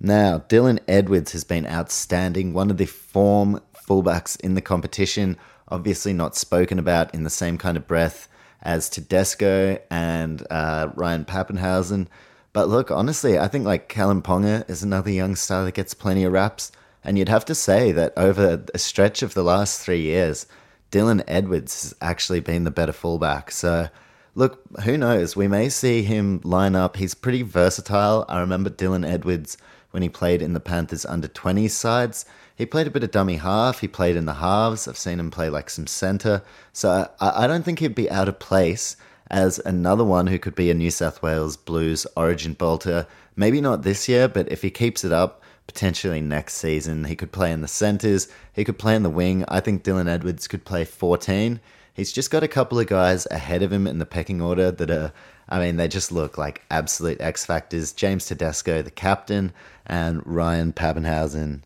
Now, 0.00 0.40
Dylan 0.48 0.80
Edwards 0.88 1.32
has 1.32 1.44
been 1.44 1.66
outstanding, 1.66 2.52
one 2.52 2.70
of 2.70 2.76
the 2.76 2.86
form 2.86 3.60
fullbacks 3.74 4.38
in 4.40 4.54
the 4.54 4.60
competition, 4.60 5.36
obviously 5.68 6.12
not 6.12 6.36
spoken 6.36 6.78
about 6.78 7.14
in 7.14 7.24
the 7.24 7.30
same 7.30 7.56
kind 7.56 7.76
of 7.76 7.86
breath 7.86 8.28
as 8.64 8.88
Tedesco 8.88 9.78
and 9.90 10.46
uh, 10.50 10.88
Ryan 10.94 11.24
Papenhuyzen. 11.24 12.06
But 12.52 12.68
look, 12.68 12.90
honestly, 12.90 13.38
I 13.38 13.48
think 13.48 13.66
like 13.66 13.88
Kalyn 13.88 14.22
Ponga 14.22 14.68
is 14.70 14.82
another 14.82 15.10
young 15.10 15.36
star 15.36 15.64
that 15.64 15.74
gets 15.74 15.92
plenty 15.92 16.24
of 16.24 16.32
raps. 16.32 16.72
And 17.02 17.18
you'd 17.18 17.28
have 17.28 17.44
to 17.46 17.54
say 17.54 17.92
that 17.92 18.14
over 18.16 18.64
a 18.72 18.78
stretch 18.78 19.22
of 19.22 19.34
the 19.34 19.44
last 19.44 19.80
three 19.80 20.00
years, 20.00 20.46
Dylan 20.90 21.22
Edwards 21.28 21.82
has 21.82 21.94
actually 22.00 22.40
been 22.40 22.64
the 22.64 22.70
better 22.70 22.92
fullback. 22.92 23.50
So, 23.50 23.88
look, 24.34 24.62
who 24.84 24.96
knows? 24.96 25.36
We 25.36 25.48
may 25.48 25.68
see 25.68 26.02
him 26.02 26.40
line 26.44 26.74
up. 26.74 26.96
He's 26.96 27.14
pretty 27.14 27.42
versatile. 27.42 28.24
I 28.28 28.40
remember 28.40 28.70
Dylan 28.70 29.06
Edwards 29.06 29.58
when 29.94 30.02
he 30.02 30.08
played 30.08 30.42
in 30.42 30.54
the 30.54 30.60
Panthers 30.60 31.06
under 31.06 31.28
20s 31.28 31.70
sides. 31.70 32.24
He 32.56 32.66
played 32.66 32.88
a 32.88 32.90
bit 32.90 33.04
of 33.04 33.12
dummy 33.12 33.36
half. 33.36 33.78
He 33.78 33.86
played 33.86 34.16
in 34.16 34.26
the 34.26 34.34
halves. 34.34 34.88
I've 34.88 34.98
seen 34.98 35.20
him 35.20 35.30
play 35.30 35.48
like 35.48 35.70
some 35.70 35.86
center. 35.86 36.42
So 36.72 37.08
I, 37.20 37.44
I 37.44 37.46
don't 37.46 37.64
think 37.64 37.78
he'd 37.78 37.94
be 37.94 38.10
out 38.10 38.28
of 38.28 38.40
place 38.40 38.96
as 39.30 39.60
another 39.60 40.02
one 40.02 40.26
who 40.26 40.40
could 40.40 40.56
be 40.56 40.68
a 40.68 40.74
New 40.74 40.90
South 40.90 41.22
Wales 41.22 41.56
Blues 41.56 42.08
origin 42.16 42.54
bolter. 42.54 43.06
Maybe 43.36 43.60
not 43.60 43.82
this 43.82 44.08
year, 44.08 44.26
but 44.26 44.50
if 44.50 44.62
he 44.62 44.70
keeps 44.70 45.04
it 45.04 45.12
up, 45.12 45.40
potentially 45.68 46.20
next 46.20 46.54
season, 46.54 47.04
he 47.04 47.14
could 47.14 47.30
play 47.30 47.52
in 47.52 47.60
the 47.60 47.68
centres. 47.68 48.26
He 48.52 48.64
could 48.64 48.80
play 48.80 48.96
in 48.96 49.04
the 49.04 49.10
wing. 49.10 49.44
I 49.46 49.60
think 49.60 49.84
Dylan 49.84 50.08
Edwards 50.08 50.48
could 50.48 50.64
play 50.64 50.84
14. 50.84 51.60
He's 51.92 52.10
just 52.10 52.32
got 52.32 52.42
a 52.42 52.48
couple 52.48 52.80
of 52.80 52.88
guys 52.88 53.28
ahead 53.30 53.62
of 53.62 53.72
him 53.72 53.86
in 53.86 54.00
the 54.00 54.06
pecking 54.06 54.42
order 54.42 54.72
that 54.72 54.90
are 54.90 55.12
I 55.48 55.58
mean, 55.58 55.76
they 55.76 55.88
just 55.88 56.10
look 56.10 56.38
like 56.38 56.62
absolute 56.70 57.20
X 57.20 57.44
factors. 57.44 57.92
James 57.92 58.26
Tedesco, 58.26 58.82
the 58.82 58.90
captain, 58.90 59.52
and 59.86 60.22
Ryan 60.26 60.72
Papenhuyzen. 60.72 61.60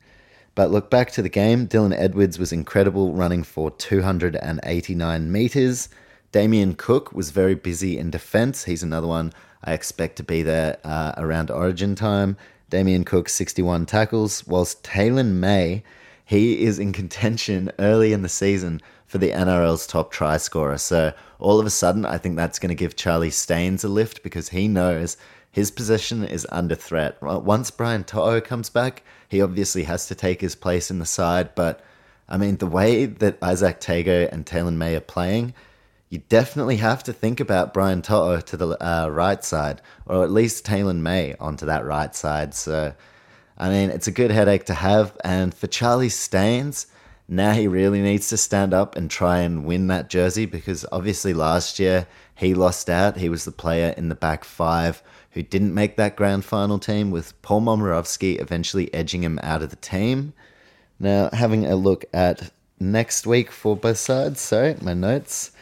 But 0.54 0.70
look 0.70 0.90
back 0.90 1.12
to 1.12 1.23
the 1.23 1.28
game. 1.28 1.68
Dylan 1.68 1.94
Edwards 1.97 2.38
was 2.38 2.52
incredible, 2.52 3.12
running 3.12 3.44
for 3.44 3.70
289 3.70 5.30
meters. 5.30 5.88
Damien 6.32 6.75
Cook 6.75 7.12
was 7.12 7.30
very 7.30 7.54
busy 7.54 7.97
in 7.97 8.11
defense. 8.11 8.64
He's 8.64 8.82
another 8.82 9.06
one 9.06 9.32
I 9.62 9.73
expect 9.73 10.16
to 10.16 10.23
be 10.23 10.42
there 10.42 10.78
uh, 10.85 11.12
around 11.16 11.50
Origin 11.50 11.94
time. 11.94 12.37
Damien 12.70 13.04
Cook, 13.04 13.28
61 13.28 13.87
tackles, 13.87 14.47
whilst 14.47 14.82
Taylan 14.82 15.35
May, 15.35 15.85
he 16.25 16.64
is 16.64 16.78
in 16.78 16.92
contention 16.92 17.73
early 17.78 18.12
in 18.12 18.23
the 18.23 18.28
season 18.28 18.82
for 19.09 19.19
the 19.19 19.31
NRL's 19.31 19.87
top 19.87 20.12
try 20.12 20.37
scorer. 20.37 20.79
So 20.79 21.12
all 21.41 21.59
of 21.59 21.67
a 21.67 21.71
sudden, 21.71 22.05
I 22.05 22.19
think 22.19 22.37
that's 22.37 22.59
going 22.59 22.69
to 22.69 22.75
give 22.75 22.95
Charlie 22.95 23.31
Staines 23.31 23.83
a 23.83 23.88
lift 23.88 24.23
because 24.23 24.50
he 24.50 24.69
knows 24.69 25.17
his 25.50 25.71
position 25.71 26.25
is 26.25 26.47
under 26.53 26.75
threat. 26.75 27.21
Once 27.23 27.71
Brian 27.71 28.05
To'o 28.05 28.41
comes 28.41 28.69
back, 28.69 29.03
he 29.29 29.41
obviously 29.41 29.85
has 29.85 30.07
to 30.07 30.15
take 30.15 30.43
his 30.43 30.55
place 30.55 30.91
in 30.91 30.99
the 30.99 31.07
side. 31.07 31.55
But 31.55 31.83
I 32.29 32.37
mean, 32.37 32.59
the 32.59 32.67
way 32.67 33.07
that 33.07 33.41
Izack 33.41 33.81
Tago 33.81 34.31
and 34.31 34.45
Taylan 34.45 34.77
May 34.77 34.95
are 34.95 35.00
playing, 35.00 35.55
you 36.11 36.19
definitely 36.29 36.77
have 36.77 37.03
to 37.05 37.12
think 37.15 37.41
about 37.41 37.73
Brian 37.73 38.03
To'o 38.03 38.41
to 38.41 38.57
the 38.57 38.87
uh, 38.87 39.09
right 39.09 39.43
side, 39.43 39.81
or 40.05 40.23
at 40.23 40.31
least 40.31 40.67
Taylan 40.67 41.00
May 41.00 41.35
onto 41.41 41.65
that 41.65 41.85
right 41.85 42.15
side. 42.15 42.53
So, 42.53 42.95
I 43.57 43.71
mean, 43.71 43.88
it's 43.88 44.07
a 44.07 44.12
good 44.12 44.31
headache 44.31 44.67
to 44.67 44.75
have. 44.75 45.17
And 45.25 45.55
for 45.55 45.67
Charlie 45.67 46.11
Staines, 46.11 46.87
now 47.28 47.52
he 47.52 47.68
really 47.68 48.00
needs 48.00 48.28
to 48.30 48.37
stand 48.38 48.73
up 48.73 48.97
and 48.97 49.11
try 49.11 49.40
and 49.40 49.64
win 49.64 49.87
that 49.88 50.08
jersey 50.08 50.47
because 50.47 50.87
obviously 50.90 51.35
last 51.35 51.78
year 51.78 52.06
he 52.35 52.54
lost 52.54 52.88
out. 52.88 53.18
He 53.18 53.28
was 53.28 53.44
the 53.44 53.52
player 53.52 53.94
in 53.97 54.08
the 54.08 54.14
back 54.14 54.44
five 54.44 55.02
who 55.32 55.42
didn't 55.42 55.75
make 55.75 55.97
that 55.97 56.16
grand 56.16 56.44
final 56.44 56.78
team, 56.78 57.11
with 57.11 57.40
Paul 57.42 57.61
Momirovski 57.61 58.40
eventually 58.40 58.92
edging 58.94 59.23
him 59.23 59.38
out 59.42 59.62
of 59.62 59.70
the 59.70 59.76
team. 59.76 60.32
Now, 60.99 61.28
having 61.32 61.66
a 61.66 61.76
look 61.76 62.04
at 62.12 62.50
next 62.80 63.26
week 63.26 63.50
for 63.50 63.76
both 63.76 63.99
sides, 63.99 64.40
sorry, 64.40 64.76
my 64.80 64.94
notes. 64.94 65.52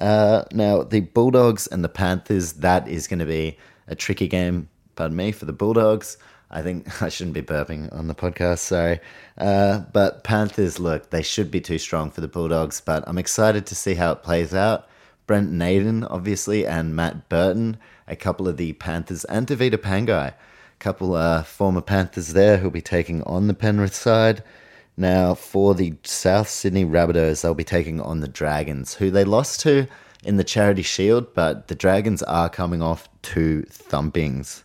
Uh, 0.00 0.44
now, 0.52 0.82
the 0.82 1.00
Bulldogs 1.00 1.66
and 1.66 1.84
the 1.84 1.88
Panthers, 1.88 2.54
that 2.54 2.88
is 2.88 3.06
going 3.06 3.20
to 3.20 3.26
be 3.26 3.56
a 3.86 3.94
tricky 3.94 4.28
game, 4.28 4.68
pardon 4.96 5.16
me, 5.16 5.32
for 5.32 5.44
the 5.44 5.52
Bulldogs. 5.52 6.18
I 6.52 6.62
think 6.62 7.02
I 7.02 7.08
shouldn't 7.08 7.34
be 7.34 7.42
burping 7.42 7.92
on 7.92 8.08
the 8.08 8.14
podcast, 8.14 8.58
sorry. 8.58 9.00
Uh, 9.38 9.80
but 9.92 10.24
Panthers, 10.24 10.78
look, 10.78 11.10
they 11.10 11.22
should 11.22 11.50
be 11.50 11.60
too 11.60 11.78
strong 11.78 12.10
for 12.10 12.20
the 12.20 12.28
Bulldogs, 12.28 12.80
but 12.80 13.04
I'm 13.06 13.18
excited 13.18 13.66
to 13.66 13.74
see 13.74 13.94
how 13.94 14.12
it 14.12 14.22
plays 14.22 14.54
out. 14.54 14.88
Brent 15.26 15.50
Naden, 15.50 16.04
obviously, 16.04 16.66
and 16.66 16.94
Matt 16.94 17.28
Burton, 17.28 17.78
a 18.06 18.16
couple 18.16 18.48
of 18.48 18.56
the 18.56 18.72
Panthers, 18.74 19.24
and 19.24 19.46
Tevita 19.46 19.76
Pangai, 19.76 20.28
a 20.28 20.34
couple 20.78 21.14
uh, 21.14 21.42
former 21.42 21.80
Panthers 21.80 22.32
there 22.32 22.58
who'll 22.58 22.70
be 22.70 22.82
taking 22.82 23.22
on 23.22 23.46
the 23.46 23.54
Penrith 23.54 23.94
side. 23.94 24.42
Now, 24.96 25.34
for 25.34 25.74
the 25.74 25.94
South 26.04 26.48
Sydney 26.48 26.84
Rabbitohs, 26.84 27.40
they'll 27.40 27.54
be 27.54 27.64
taking 27.64 28.00
on 28.00 28.20
the 28.20 28.28
Dragons, 28.28 28.94
who 28.94 29.10
they 29.10 29.24
lost 29.24 29.60
to 29.60 29.86
in 30.22 30.36
the 30.36 30.44
Charity 30.44 30.82
Shield, 30.82 31.32
but 31.34 31.68
the 31.68 31.74
Dragons 31.74 32.22
are 32.24 32.48
coming 32.48 32.82
off 32.82 33.08
two 33.22 33.64
thumpings. 33.70 34.61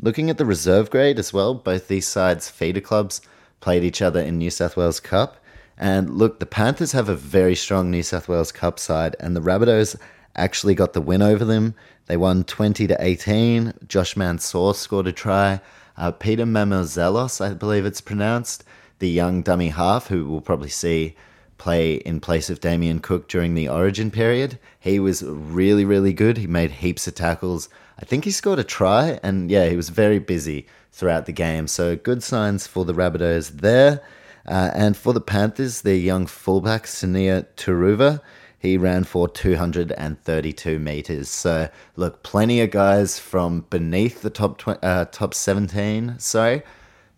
Looking 0.00 0.30
at 0.30 0.38
the 0.38 0.44
reserve 0.44 0.90
grade 0.90 1.18
as 1.18 1.32
well, 1.32 1.54
both 1.54 1.88
these 1.88 2.06
sides' 2.06 2.48
feeder 2.48 2.80
clubs 2.80 3.20
played 3.60 3.82
each 3.82 4.00
other 4.00 4.20
in 4.20 4.38
New 4.38 4.50
South 4.50 4.76
Wales 4.76 5.00
Cup. 5.00 5.42
And 5.76 6.10
look, 6.10 6.38
the 6.38 6.46
Panthers 6.46 6.92
have 6.92 7.08
a 7.08 7.16
very 7.16 7.56
strong 7.56 7.90
New 7.90 8.04
South 8.04 8.28
Wales 8.28 8.52
Cup 8.52 8.78
side, 8.78 9.16
and 9.18 9.34
the 9.34 9.40
Rabbitohs 9.40 9.96
actually 10.36 10.76
got 10.76 10.92
the 10.92 11.00
win 11.00 11.20
over 11.20 11.44
them. 11.44 11.74
They 12.06 12.16
won 12.16 12.44
20 12.44 12.86
to 12.86 12.96
18. 12.98 13.74
Josh 13.88 14.16
Mansour 14.16 14.72
scored 14.74 15.08
a 15.08 15.12
try. 15.12 15.60
Uh, 15.96 16.12
Peter 16.12 16.44
Mamouzelos, 16.44 17.40
I 17.44 17.54
believe 17.54 17.84
it's 17.84 18.00
pronounced, 18.00 18.62
the 19.00 19.08
young 19.08 19.42
dummy 19.42 19.70
half 19.70 20.06
who 20.06 20.28
we'll 20.30 20.40
probably 20.40 20.68
see 20.68 21.16
play 21.58 21.94
in 21.96 22.20
place 22.20 22.48
of 22.48 22.60
Damien 22.60 23.00
Cook 23.00 23.28
during 23.28 23.54
the 23.54 23.68
origin 23.68 24.12
period. 24.12 24.60
He 24.78 25.00
was 25.00 25.24
really, 25.24 25.84
really 25.84 26.12
good. 26.12 26.38
He 26.38 26.46
made 26.46 26.70
heaps 26.70 27.08
of 27.08 27.16
tackles. 27.16 27.68
I 28.00 28.04
think 28.04 28.24
he 28.24 28.30
scored 28.30 28.60
a 28.60 28.64
try, 28.64 29.18
and 29.22 29.50
yeah, 29.50 29.68
he 29.68 29.76
was 29.76 29.88
very 29.88 30.18
busy 30.18 30.66
throughout 30.92 31.26
the 31.26 31.32
game. 31.32 31.66
So 31.66 31.96
good 31.96 32.22
signs 32.22 32.66
for 32.66 32.84
the 32.84 32.94
Rabbitohs 32.94 33.60
there. 33.60 34.00
Uh, 34.46 34.70
and 34.74 34.96
for 34.96 35.12
the 35.12 35.20
Panthers, 35.20 35.82
their 35.82 35.94
young 35.94 36.26
fullback, 36.26 36.84
Sunia 36.84 37.46
Turuva, 37.56 38.20
he 38.58 38.76
ran 38.76 39.04
for 39.04 39.28
232 39.28 40.78
meters. 40.78 41.28
So 41.28 41.68
look, 41.96 42.22
plenty 42.22 42.60
of 42.60 42.70
guys 42.70 43.18
from 43.18 43.66
beneath 43.70 44.22
the 44.22 44.30
top 44.30 44.58
tw- 44.58 44.82
uh, 44.82 45.04
top 45.06 45.34
17. 45.34 46.16
So 46.18 46.62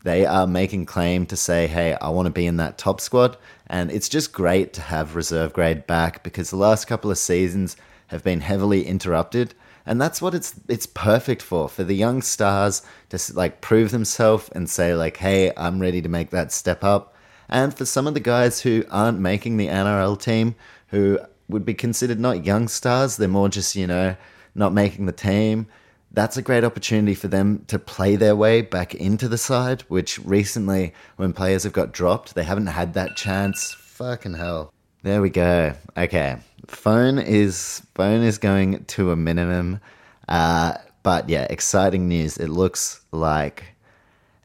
they 0.03 0.27
are 0.27 0.47
making 0.47 0.87
claim 0.87 1.25
to 1.27 1.37
say, 1.37 1.67
hey, 1.67 1.95
I 2.01 2.09
want 2.11 2.27
to 2.27 2.33
be 2.33 2.47
in 2.47 2.57
that 2.57 2.79
top 2.79 3.01
squad. 3.01 3.37
And 3.67 3.91
it's 3.91 4.09
just 4.09 4.33
great 4.33 4.73
to 4.75 4.81
have 4.81 5.15
reserve 5.15 5.53
grade 5.53 5.87
back 5.87 6.23
because 6.23 6.51
the 6.51 6.57
last 6.57 6.87
couple 6.87 7.11
of 7.11 7.19
seasons 7.19 7.77
have 8.09 8.25
been 8.25 8.41
heavily 8.41 8.87
interrupted 8.87 9.55
and 9.91 10.01
that's 10.01 10.23
what 10.23 10.37
it's 10.37 10.55
it's 10.69 10.87
perfect 10.87 11.43
for 11.43 11.69
for 11.69 11.83
the 11.83 11.97
young 11.97 12.23
stars 12.23 12.81
to 13.09 13.19
like 13.35 13.61
prove 13.61 13.91
themselves 13.91 14.49
and 14.53 14.71
say 14.71 14.95
like 14.95 15.17
hey 15.17 15.53
i'm 15.57 15.81
ready 15.81 16.01
to 16.01 16.09
make 16.09 16.31
that 16.31 16.53
step 16.53 16.83
up. 16.85 17.15
And 17.49 17.77
for 17.77 17.85
some 17.85 18.07
of 18.07 18.15
the 18.15 18.21
guys 18.21 18.61
who 18.61 18.85
aren't 18.89 19.19
making 19.19 19.57
the 19.57 19.67
nrl 19.67 20.19
team 20.19 20.55
who 20.89 21.19
would 21.49 21.65
be 21.65 21.75
considered 21.75 22.21
not 22.21 22.47
young 22.47 22.69
stars 22.69 23.17
they're 23.17 23.27
more 23.27 23.49
just 23.49 23.75
you 23.75 23.89
know 23.89 24.17
not 24.55 24.73
making 24.73 25.07
the 25.07 25.13
team 25.13 25.67
that's 26.13 26.37
a 26.37 26.43
great 26.43 26.63
opportunity 26.63 27.17
for 27.17 27.27
them 27.27 27.65
to 27.67 27.77
play 27.77 28.15
their 28.15 28.37
way 28.37 28.63
back 28.63 28.95
into 28.95 29.27
the 29.27 29.39
side 29.39 29.83
which 29.89 30.21
recently 30.21 30.95
when 31.17 31.33
players 31.33 31.65
have 31.65 31.73
got 31.73 31.91
dropped 31.91 32.37
they 32.37 32.45
haven't 32.45 32.69
had 32.69 32.95
that 32.95 33.17
chance. 33.17 33.75
Fucking 33.75 34.35
hell 34.35 34.73
there 35.03 35.23
we 35.23 35.31
go 35.31 35.75
okay 35.97 36.37
phone 36.71 37.19
is 37.19 37.83
phone 37.95 38.23
is 38.23 38.39
going 38.39 38.85
to 38.87 39.11
a 39.11 39.17
minimum. 39.17 39.81
Uh, 40.29 40.75
but 41.03 41.29
yeah, 41.29 41.47
exciting 41.51 42.09
news. 42.09 42.37
It 42.37 42.49
looks 42.49 43.01
like 43.13 43.65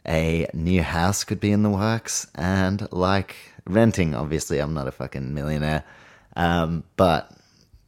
a 0.08 0.48
new 0.54 0.82
house 0.82 1.24
could 1.24 1.40
be 1.40 1.52
in 1.52 1.64
the 1.64 1.70
works, 1.70 2.28
and 2.36 2.88
like 2.92 3.36
renting. 3.66 4.16
Obviously, 4.16 4.60
I'm 4.60 4.74
not 4.74 4.88
a 4.88 4.92
fucking 4.92 5.34
millionaire, 5.34 5.84
um, 6.36 6.84
but 6.98 7.32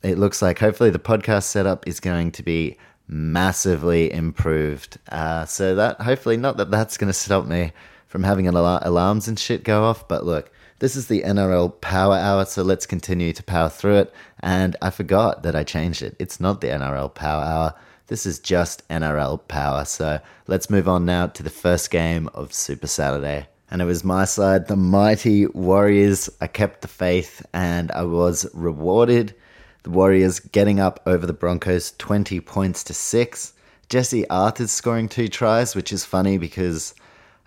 it 0.04 0.18
looks 0.18 0.42
like 0.42 0.60
hopefully 0.60 0.90
the 0.90 1.00
podcast 1.00 1.44
setup 1.44 1.88
is 1.88 2.00
going 2.00 2.32
to 2.34 2.44
be 2.44 2.78
massively 3.08 4.12
improved. 4.12 5.00
Uh, 5.10 5.46
so 5.46 5.76
that 5.76 6.02
hopefully 6.02 6.38
not 6.38 6.58
that 6.58 6.72
that's 6.72 6.98
going 6.98 7.08
to 7.08 7.14
stop 7.14 7.46
me 7.46 7.72
from 8.08 8.24
having 8.24 8.48
al- 8.48 8.80
alarms 8.84 9.28
and 9.28 9.40
shit 9.40 9.64
go 9.64 9.84
off, 9.84 10.08
but 10.08 10.26
look, 10.26 10.52
this 10.80 10.96
is 10.96 11.08
the 11.08 11.24
NRL 11.24 11.82
Power 11.82 12.16
Hour, 12.16 12.46
so 12.46 12.62
let's 12.62 12.86
continue 12.86 13.34
to 13.34 13.44
power 13.44 13.70
through 13.70 13.98
it. 13.98 14.14
And 14.42 14.76
I 14.82 14.92
forgot 14.92 15.44
that 15.44 15.56
I 15.56 15.64
changed 15.64 16.04
it. 16.04 16.16
It's 16.20 16.40
not 16.40 16.62
the 16.62 16.68
NRL 16.68 17.14
Power 17.14 17.44
Hour. 17.44 17.74
This 18.08 18.26
is 18.26 18.40
just 18.40 18.88
NRL 18.88 19.48
Power. 19.48 19.86
So 19.86 20.20
let's 20.46 20.70
move 20.70 20.88
on 20.88 21.06
now 21.06 21.28
to 21.28 21.44
the 21.44 21.50
first 21.50 21.90
game 21.90 22.30
of 22.34 22.54
Super 22.54 22.88
Saturday. 22.88 23.48
And 23.70 23.82
it 23.82 23.86
was 23.86 24.04
my 24.04 24.26
side, 24.26 24.68
the 24.68 24.78
mighty 24.78 25.48
Warriors. 25.48 26.30
I 26.40 26.48
kept 26.48 26.82
the 26.82 26.88
faith 26.88 27.46
and 27.54 27.92
I 27.92 28.04
was 28.04 28.46
rewarded. 28.54 29.36
The 29.84 29.90
Warriors 29.90 30.40
getting 30.40 30.80
up 30.80 31.02
over 31.06 31.26
the 31.26 31.34
Broncos 31.34 31.92
20 31.98 32.40
points 32.42 32.84
to 32.86 32.94
6. 32.94 33.54
Jesse 33.90 34.26
Arthars 34.30 34.70
scoring 34.70 35.10
two 35.10 35.28
tries, 35.28 35.76
which 35.76 35.92
is 35.92 36.06
funny 36.06 36.38
because 36.38 36.94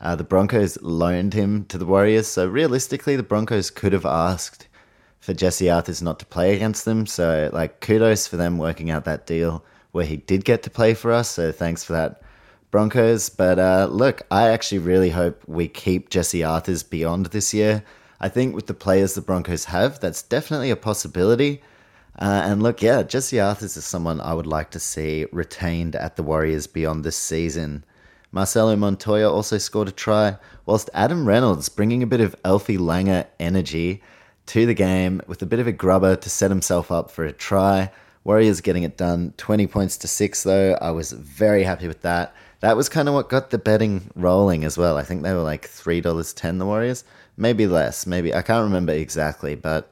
Uh, 0.00 0.16
the 0.16 0.24
Broncos 0.24 0.80
loaned 0.80 1.34
him 1.34 1.66
to 1.66 1.76
the 1.76 1.84
Warriors, 1.84 2.26
so 2.26 2.46
realistically, 2.46 3.16
the 3.16 3.22
Broncos 3.22 3.70
could 3.70 3.92
have 3.92 4.06
asked 4.06 4.66
for 5.20 5.34
Jesse 5.34 5.66
Arthars 5.66 6.00
not 6.00 6.18
to 6.20 6.26
play 6.26 6.54
against 6.56 6.86
them. 6.86 7.06
So, 7.06 7.50
like, 7.52 7.80
kudos 7.80 8.26
for 8.26 8.36
them 8.38 8.56
working 8.56 8.90
out 8.90 9.04
that 9.04 9.26
deal 9.26 9.62
where 9.92 10.06
he 10.06 10.16
did 10.16 10.44
get 10.44 10.62
to 10.62 10.70
play 10.70 10.94
for 10.94 11.12
us. 11.12 11.28
So, 11.28 11.52
thanks 11.52 11.84
for 11.84 11.92
that, 11.92 12.22
Broncos. 12.70 13.28
But 13.28 13.58
uh, 13.58 13.88
look, 13.90 14.22
I 14.30 14.48
actually 14.48 14.78
really 14.78 15.10
hope 15.10 15.42
we 15.46 15.68
keep 15.68 16.08
Jesse 16.08 16.40
Arthars 16.40 16.88
beyond 16.88 17.26
this 17.26 17.52
year. 17.52 17.84
I 18.20 18.28
think 18.28 18.54
with 18.54 18.66
the 18.66 18.74
players 18.74 19.14
the 19.14 19.20
Broncos 19.20 19.66
have, 19.66 20.00
that's 20.00 20.22
definitely 20.22 20.70
a 20.70 20.76
possibility. 20.76 21.62
Uh, 22.18 22.42
and 22.44 22.62
look, 22.62 22.82
yeah, 22.82 23.02
Jesse 23.02 23.36
Arthars 23.36 23.76
is 23.76 23.84
someone 23.84 24.20
I 24.20 24.34
would 24.34 24.46
like 24.46 24.70
to 24.72 24.80
see 24.80 25.26
retained 25.32 25.96
at 25.96 26.16
the 26.16 26.22
Warriors 26.22 26.66
beyond 26.66 27.04
this 27.04 27.16
season. 27.16 27.84
Marcelo 28.32 28.76
Montoya 28.76 29.28
also 29.28 29.58
scored 29.58 29.88
a 29.88 29.92
try, 29.92 30.36
whilst 30.64 30.88
Adam 30.94 31.26
Reynolds 31.26 31.68
bringing 31.68 32.02
a 32.02 32.06
bit 32.06 32.20
of 32.20 32.36
Alfie 32.44 32.78
Langer 32.78 33.26
energy 33.40 34.02
to 34.46 34.66
the 34.66 34.74
game 34.74 35.20
with 35.26 35.42
a 35.42 35.46
bit 35.46 35.58
of 35.58 35.66
a 35.66 35.72
grubber 35.72 36.14
to 36.14 36.30
set 36.30 36.50
himself 36.50 36.92
up 36.92 37.10
for 37.10 37.24
a 37.24 37.32
try. 37.32 37.90
Warriors 38.22 38.60
getting 38.60 38.84
it 38.84 38.96
done, 38.96 39.34
20 39.36 39.66
points 39.66 39.96
to 39.98 40.08
6 40.08 40.42
though. 40.44 40.78
I 40.80 40.92
was 40.92 41.10
very 41.12 41.64
happy 41.64 41.88
with 41.88 42.02
that. 42.02 42.34
That 42.60 42.76
was 42.76 42.88
kind 42.88 43.08
of 43.08 43.14
what 43.14 43.30
got 43.30 43.50
the 43.50 43.58
betting 43.58 44.10
rolling 44.14 44.64
as 44.64 44.78
well. 44.78 44.96
I 44.96 45.02
think 45.02 45.22
they 45.22 45.32
were 45.32 45.40
like 45.40 45.68
$3.10 45.68 46.58
the 46.58 46.66
Warriors, 46.66 47.04
maybe 47.36 47.66
less, 47.66 48.06
maybe 48.06 48.32
I 48.34 48.42
can't 48.42 48.64
remember 48.64 48.92
exactly, 48.92 49.56
but 49.56 49.90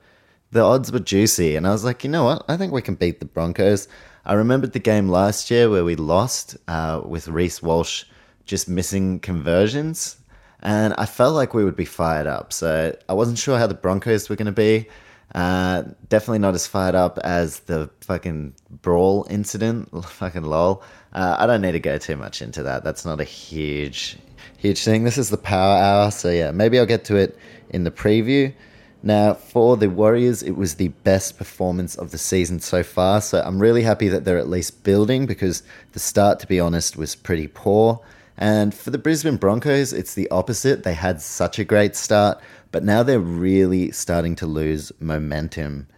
the 0.53 0.61
odds 0.61 0.93
were 0.93 1.01
juicy 1.01 1.57
and 1.57 1.67
I 1.67 1.73
was 1.73 1.85
like, 1.85 2.05
"You 2.05 2.11
know 2.11 2.25
what? 2.25 2.45
I 2.49 2.57
think 2.57 2.73
we 2.73 2.83
can 2.83 2.95
beat 2.95 3.19
the 3.21 3.27
Broncos." 3.27 3.89
I 4.25 4.35
remembered 4.35 4.73
the 4.73 4.79
game 4.79 5.09
last 5.09 5.51
year 5.51 5.69
where 5.71 5.85
we 5.85 5.97
lost 5.97 6.57
uh, 6.69 7.01
with 7.05 7.29
Reece 7.29 7.63
Walsh 7.63 8.05
just 8.49 8.69
missing 8.69 9.21
conversions 9.21 10.19
and 10.61 10.95
I 10.99 11.07
felt 11.07 11.35
like 11.35 11.55
we 11.55 11.65
would 11.65 11.77
be 11.77 11.85
fired 11.85 12.27
up. 12.27 12.53
So 12.53 12.97
I 13.09 13.13
wasn't 13.13 13.39
sure 13.39 13.59
how 13.59 13.67
the 13.67 13.75
Broncos 13.75 14.29
were 14.29 14.37
going 14.37 14.47
to 14.47 14.53
be. 14.53 14.89
Uh, 15.35 15.85
definitely 16.09 16.39
not 16.39 16.55
as 16.55 16.67
fired 16.67 16.95
up 16.95 17.19
as 17.19 17.61
the 17.61 17.91
fucking 18.01 18.55
brawl 18.83 19.27
incident. 19.31 19.89
fucking 20.05 20.43
lol. 20.43 20.83
Uh, 21.13 21.37
I 21.39 21.47
don't 21.47 21.63
need 21.63 21.73
to 21.73 21.81
go 21.81 21.99
too 21.99 22.17
much 22.17 22.43
into 22.43 22.63
that. 22.65 22.83
That's 22.83 23.05
not 23.05 23.21
a 23.21 23.25
huge, 23.25 24.19
huge 24.57 24.83
thing. 24.83 25.05
This 25.05 25.19
is 25.19 25.31
the 25.31 25.39
power 25.39 25.77
hour. 25.77 26.11
So 26.11 26.31
yeah, 26.31 26.51
maybe 26.51 26.79
I'll 26.79 26.87
get 26.87 27.05
to 27.07 27.17
it 27.17 27.39
in 27.71 27.85
the 27.85 27.91
preview. 27.91 28.53
Now, 29.01 29.35
for 29.35 29.77
the 29.77 29.89
Warriors, 29.89 30.43
it 30.43 30.57
was 30.57 30.75
the 30.75 30.89
best 30.89 31.39
performance 31.39 31.95
of 31.95 32.11
the 32.11 32.19
season 32.19 32.59
so 32.59 32.83
far. 32.83 33.21
So 33.21 33.41
I'm 33.41 33.63
really 33.63 33.83
happy 33.83 34.09
that 34.09 34.25
they're 34.25 34.39
at 34.39 34.49
least 34.49 34.83
building 34.83 35.25
because 35.25 35.63
the 35.93 36.01
start, 36.01 36.41
to 36.41 36.49
be 36.49 36.59
honest, 36.59 36.97
was 36.97 37.15
pretty 37.15 37.47
poor. 37.47 38.01
And 38.41 38.73
for 38.73 38.91
the 38.91 38.99
Brisbane 38.99 39.37
Broncos, 39.37 39.93
it's 39.93 40.15
the 40.15 40.31
opposite. 40.31 40.85
They 40.85 40.95
had 40.95 41.21
such 41.21 41.59
a 41.59 41.65
great 41.65 41.97
start, 41.97 42.41
but 42.71 42.85
now 42.85 43.03
they're 43.03 43.19
really 43.19 43.91
starting 43.91 44.37
to 44.37 44.47
lose 44.47 44.93
momentum. 45.01 45.89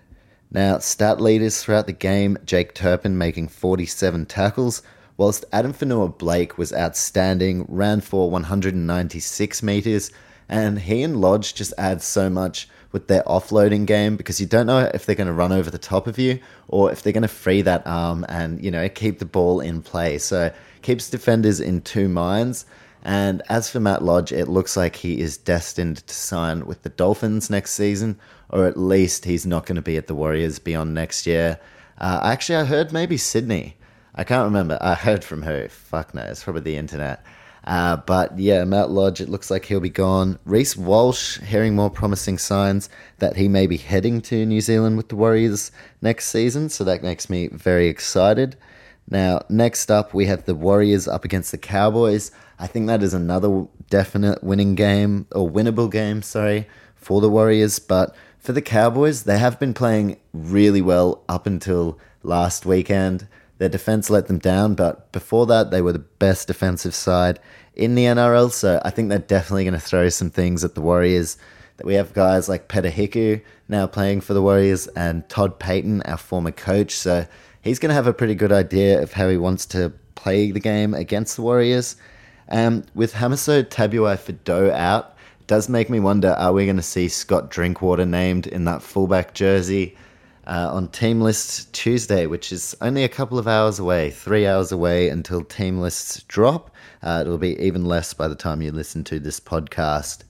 Now, 0.51 0.79
stat 0.79 1.21
leaders 1.21 1.63
throughout 1.63 1.87
the 1.87 1.93
game 1.93 2.39
Jake 2.47 2.75
Turpin 2.75 3.19
making 3.19 3.49
47 3.49 4.25
tackles, 4.25 4.83
whilst 5.19 5.45
Addin 5.53 5.75
Fonua-Blake 5.75 6.57
was 6.57 6.73
outstanding, 6.73 7.67
ran 7.69 8.01
for 8.01 8.31
196 8.31 9.63
metres, 9.63 10.11
and 10.49 10.79
he 10.81 11.03
and 11.03 11.21
Lodge 11.21 11.55
just 11.55 11.75
add 11.77 12.01
so 12.01 12.31
much 12.31 12.69
with 12.91 13.07
their 13.07 13.23
offloading 13.25 13.87
game 13.87 14.17
because 14.17 14.41
you 14.41 14.47
don't 14.47 14.67
know 14.67 14.91
if 14.95 15.05
they're 15.05 15.15
going 15.15 15.27
to 15.27 15.33
run 15.33 15.53
over 15.53 15.71
the 15.71 15.79
top 15.79 16.07
of 16.07 16.19
you 16.19 16.41
or 16.69 16.91
if 16.91 17.03
they're 17.03 17.13
going 17.13 17.23
to 17.23 17.29
free 17.29 17.63
that 17.63 17.87
arm 17.87 18.25
and, 18.29 18.65
you 18.65 18.71
know, 18.71 18.89
keep 18.89 19.21
the 19.21 19.25
ball 19.25 19.61
in 19.61 19.81
play. 19.83 20.19
So 20.19 20.53
keeps 20.83 21.11
defenders 21.11 21.61
in 21.61 21.81
two 21.81 22.09
minds. 22.09 22.67
And 23.03 23.43
as 23.49 23.71
for 23.71 23.81
Matt 23.81 24.03
Lodge, 24.03 24.33
it 24.33 24.49
looks 24.49 24.77
like 24.77 24.97
he 24.97 25.21
is 25.21 25.39
destined 25.39 26.07
to 26.07 26.15
sign 26.15 26.67
with 26.67 26.83
the 26.83 26.91
Dolphins 26.91 27.49
next 27.49 27.73
season, 27.73 28.19
or 28.51 28.67
at 28.67 28.77
least 28.77 29.25
he's 29.25 29.47
not 29.47 29.65
going 29.65 29.77
to 29.77 29.83
be 29.83 29.97
at 29.97 30.07
the 30.07 30.15
Warriors 30.15 30.59
beyond 30.59 30.93
next 30.95 31.27
year. 31.27 31.59
Uh, 31.99 32.21
actually, 32.23 32.57
I 32.57 32.65
heard 32.65 32.93
maybe 32.93 33.17
Sydney. 33.17 33.77
I 34.15 34.25
can't 34.25 34.45
remember. 34.45 34.79
I 34.81 34.95
heard 34.95 35.25
from 35.25 35.43
who? 35.43 35.69
Fuck 35.69 36.15
no, 36.15 36.23
it's 36.23 36.45
Probably 36.45 36.63
the 36.63 36.77
internet. 36.77 37.25
Uh, 37.65 37.97
but 37.97 38.39
yeah, 38.39 38.65
Matt 38.65 38.91
Lodge, 38.91 39.21
it 39.21 39.29
looks 39.29 39.51
like 39.51 39.67
he'll 39.67 39.81
be 39.81 39.91
gone. 39.91 40.39
Reece 40.45 40.77
Walsh, 40.77 41.39
hearing 41.41 41.77
more 41.77 41.91
promising 41.91 42.39
signs 42.39 42.89
that 43.19 43.37
he 43.37 43.49
may 43.49 43.67
be 43.67 43.77
heading 43.77 44.21
to 44.23 44.47
New 44.47 44.61
Zealand 44.61 44.97
with 44.97 45.09
the 45.09 45.17
Warriors 45.17 45.71
next 46.01 46.29
season, 46.29 46.69
so 46.69 46.85
that 46.85 47.03
makes 47.03 47.29
me 47.29 47.49
very 47.49 47.89
excited. 47.89 48.57
Now, 49.09 49.43
next 49.49 49.91
up, 49.91 50.15
we 50.15 50.27
have 50.27 50.45
the 50.45 50.55
Warriors 50.55 51.09
up 51.09 51.25
against 51.25 51.51
the 51.51 51.59
Cowboys. 51.59 52.31
I 52.59 52.67
think 52.67 52.87
that 52.87 53.03
is 53.03 53.15
another 53.15 53.67
definite 53.89 54.45
winning 54.45 54.75
game, 54.75 55.27
or 55.33 55.51
winnable 55.51 55.91
game, 55.91 56.23
sorry, 56.23 56.69
for 56.95 57.21
the 57.21 57.31
Warriors. 57.31 57.79
But 57.79 58.15
for 58.39 58.53
the 58.53 58.63
Cowboys, 58.63 59.25
they 59.25 59.39
have 59.39 59.59
been 59.59 59.75
playing 59.75 60.19
really 60.33 60.81
well 60.81 61.25
up 61.29 61.47
until 61.47 61.99
last 62.23 62.65
weekend. 62.67 63.27
Their 63.59 63.69
defense 63.69 64.09
let 64.09 64.27
them 64.27 64.39
down, 64.39 64.75
but 64.75 65.13
before 65.13 65.45
that, 65.47 65.71
they 65.71 65.83
were 65.83 65.93
the 65.93 65.99
best 65.99 66.47
defensive 66.47 66.95
side 66.95 67.39
in 67.75 67.95
the 67.95 68.05
NRL. 68.05 68.51
So 68.51 68.81
I 68.85 68.91
think 68.91 69.09
they're 69.09 69.19
definitely 69.19 69.65
going 69.65 69.75
to 69.75 69.81
throw 69.81 70.09
some 70.09 70.31
things 70.31 70.65
at 70.65 70.75
the 70.75 70.81
Warriors. 70.81 71.37
That 71.81 71.87
we 71.87 71.95
have 71.95 72.13
guys 72.13 72.47
like 72.47 72.69
Peta 72.69 72.91
Hiku 72.91 73.41
now 73.67 73.87
playing 73.87 74.21
for 74.21 74.35
the 74.35 74.43
Warriors 74.43 74.87
and 74.89 75.27
Todd 75.31 75.59
Payten, 75.59 76.03
our 76.05 76.19
former 76.19 76.51
coach. 76.51 76.93
So 76.93 77.27
he's 77.63 77.79
going 77.79 77.89
to 77.89 77.95
have 77.95 78.07
a 78.07 78.13
pretty 78.13 78.35
good 78.35 78.53
idea 78.53 79.01
of 79.01 79.15
how 79.15 79.31
he 79.31 79.39
wants 79.39 79.65
to 79.67 79.91
play 80.15 80.51
the 80.51 80.61
game 80.61 80.93
against 80.93 81.37
the 81.37 81.43
Warriors. 81.43 81.97
Um, 82.51 82.85
with 82.95 83.15
Hamiso 83.15 83.65
Tabuai-Fidow 83.65 84.71
out, 84.73 85.17
it 85.41 85.47
does 85.47 85.71
make 85.71 85.89
me 85.89 86.01
wonder 86.01 86.33
are 86.33 86.53
we 86.53 86.67
going 86.67 86.77
to 86.77 86.83
see 86.83 87.09
Scott 87.09 87.51
Drinkwater 87.51 88.05
named 88.05 88.47
in 88.47 88.67
that 88.67 88.83
fullback 88.83 89.33
jersey? 89.33 89.97
uh, 90.47 90.69
on 90.73 90.89
Team 90.89 91.21
List 91.21 91.73
Tuesday, 91.73 92.27
which 92.27 92.51
is 92.51 92.77
only 92.81 93.05
a 93.05 93.09
couple 93.09 93.39
of 93.39 93.47
hours 93.47 93.79
away, 93.79 94.11
three 94.11 94.47
hours 94.47 94.73
away 94.73 95.09
until 95.09 95.45
Team 95.45 95.81
Lists 95.81 96.25
drop. 96.25 96.75
Uh, 97.03 97.21
it'll 97.21 97.39
be 97.39 97.57
even 97.59 97.85
less 97.85 98.13
by 98.15 98.27
the 98.27 98.35
time 98.35 98.61
you 98.61 98.73
listen 98.73 99.05
to 99.05 99.21
this 99.21 99.39
podcast. 99.39 100.25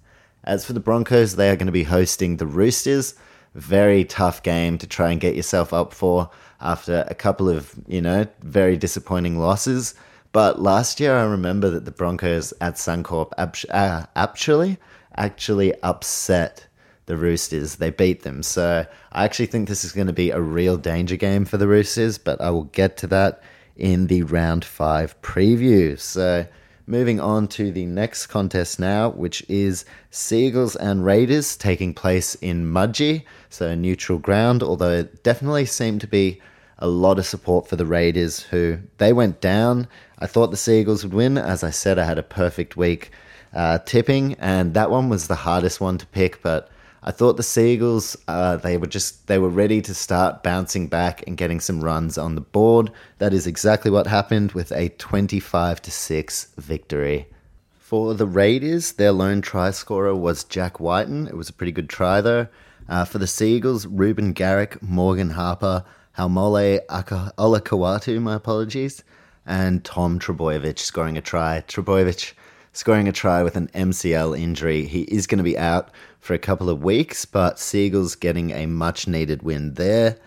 As 0.44 0.64
for 0.64 0.72
the 0.72 0.80
Broncos, 0.80 1.36
they 1.36 1.50
are 1.50 1.56
going 1.56 1.66
to 1.66 1.72
be 1.72 1.84
hosting 1.84 2.36
the 2.36 2.46
Roosters. 2.46 3.14
Very 3.54 4.04
tough 4.04 4.42
game 4.42 4.78
to 4.78 4.86
try 4.86 5.10
and 5.10 5.20
get 5.20 5.34
yourself 5.34 5.72
up 5.72 5.92
for 5.92 6.30
after 6.60 7.04
a 7.08 7.14
couple 7.14 7.48
of, 7.48 7.74
you 7.86 8.00
know, 8.00 8.26
very 8.42 8.76
disappointing 8.76 9.38
losses. 9.38 9.94
But 10.32 10.60
last 10.60 11.00
year, 11.00 11.16
I 11.16 11.24
remember 11.24 11.70
that 11.70 11.84
the 11.84 11.90
Broncos 11.90 12.52
at 12.60 12.74
Suncorp 12.74 13.32
uh, 13.36 14.06
actually 14.14 14.78
actually 15.16 15.74
upset 15.82 16.66
the 17.06 17.16
Roosters. 17.16 17.76
They 17.76 17.90
beat 17.90 18.22
them. 18.22 18.42
So 18.42 18.86
I 19.12 19.24
actually 19.24 19.46
think 19.46 19.68
this 19.68 19.84
is 19.84 19.92
going 19.92 20.06
to 20.06 20.12
be 20.12 20.30
a 20.30 20.40
real 20.40 20.76
danger 20.76 21.16
game 21.16 21.44
for 21.44 21.56
the 21.56 21.66
Roosters, 21.66 22.18
but 22.18 22.40
I 22.40 22.50
will 22.50 22.64
get 22.64 22.96
to 22.98 23.06
that 23.08 23.42
in 23.76 24.06
the 24.06 24.22
round 24.22 24.64
five 24.64 25.20
preview. 25.22 25.98
So 25.98 26.46
moving 26.90 27.20
on 27.20 27.46
to 27.46 27.70
the 27.70 27.86
next 27.86 28.26
contest 28.26 28.80
now, 28.80 29.10
which 29.10 29.44
is 29.48 29.84
Seagulls 30.10 30.74
and 30.76 31.04
Raiders 31.04 31.56
taking 31.56 31.94
place 31.94 32.34
in 32.36 32.66
Mudgee, 32.66 33.24
so 33.48 33.74
neutral 33.74 34.18
ground, 34.18 34.62
although 34.62 34.90
it 34.90 35.22
definitely 35.22 35.66
seemed 35.66 36.00
to 36.00 36.08
be 36.08 36.40
a 36.78 36.88
lot 36.88 37.18
of 37.18 37.26
support 37.26 37.68
for 37.68 37.76
the 37.76 37.86
Raiders, 37.86 38.40
who 38.40 38.78
they 38.98 39.12
went 39.12 39.40
down. 39.40 39.86
I 40.18 40.26
thought 40.26 40.50
the 40.50 40.56
Seagulls 40.56 41.04
would 41.04 41.14
win. 41.14 41.38
As 41.38 41.62
I 41.62 41.70
said, 41.70 41.98
I 41.98 42.04
had 42.04 42.18
a 42.18 42.22
perfect 42.22 42.76
week 42.76 43.12
uh, 43.54 43.78
tipping, 43.84 44.34
and 44.34 44.74
that 44.74 44.90
one 44.90 45.08
was 45.08 45.28
the 45.28 45.34
hardest 45.36 45.80
one 45.80 45.98
to 45.98 46.06
pick, 46.06 46.42
but 46.42 46.70
I 47.02 47.12
thought 47.12 47.38
the 47.38 47.42
Seagulls, 47.42 48.14
uh, 48.28 48.56
they 48.56 48.76
were 48.76 48.86
just 48.86 49.26
they 49.26 49.38
were 49.38 49.48
ready 49.48 49.80
to 49.82 49.94
start 49.94 50.42
bouncing 50.42 50.86
back 50.86 51.24
and 51.26 51.36
getting 51.36 51.58
some 51.58 51.82
runs 51.82 52.18
on 52.18 52.34
the 52.34 52.42
board. 52.42 52.90
That 53.18 53.32
is 53.32 53.46
exactly 53.46 53.90
what 53.90 54.06
happened 54.06 54.52
with 54.52 54.70
a 54.72 54.90
25 54.90 55.80
to 55.82 55.90
6 55.90 56.48
victory. 56.58 57.26
For 57.78 58.12
the 58.12 58.26
Raiders, 58.26 58.92
their 58.92 59.12
lone 59.12 59.40
try 59.40 59.70
scorer 59.70 60.14
was 60.14 60.44
Jack 60.44 60.78
Wighton. 60.78 61.26
It 61.26 61.36
was 61.36 61.48
a 61.48 61.54
pretty 61.54 61.72
good 61.72 61.88
try 61.88 62.20
though. 62.20 62.48
Uh, 62.86 63.04
for 63.06 63.18
the 63.18 63.26
Seagulls, 63.26 63.86
Reuben 63.86 64.32
Garrick, 64.32 64.82
Morgan 64.82 65.30
Harper, 65.30 65.84
Haumole 66.18 66.80
Olakau'atu, 66.88 68.20
my 68.20 68.34
apologies, 68.34 69.02
and 69.46 69.82
Tom 69.84 70.18
Trbojevic 70.18 70.78
scoring 70.78 71.16
a 71.16 71.22
try. 71.22 71.64
Trbojevic 71.66 72.34
scoring 72.72 73.08
a 73.08 73.12
try 73.12 73.42
with 73.42 73.56
an 73.56 73.68
MCL 73.68 74.38
injury. 74.38 74.86
He 74.86 75.02
is 75.02 75.26
going 75.26 75.38
to 75.38 75.44
be 75.44 75.58
out 75.58 75.90
for 76.18 76.34
a 76.34 76.38
couple 76.38 76.68
of 76.68 76.82
weeks, 76.82 77.24
but 77.24 77.58
Seagulls 77.58 78.14
getting 78.14 78.50
a 78.50 78.66
much 78.66 79.06
needed 79.06 79.42
win 79.42 79.74
there. 79.74 80.18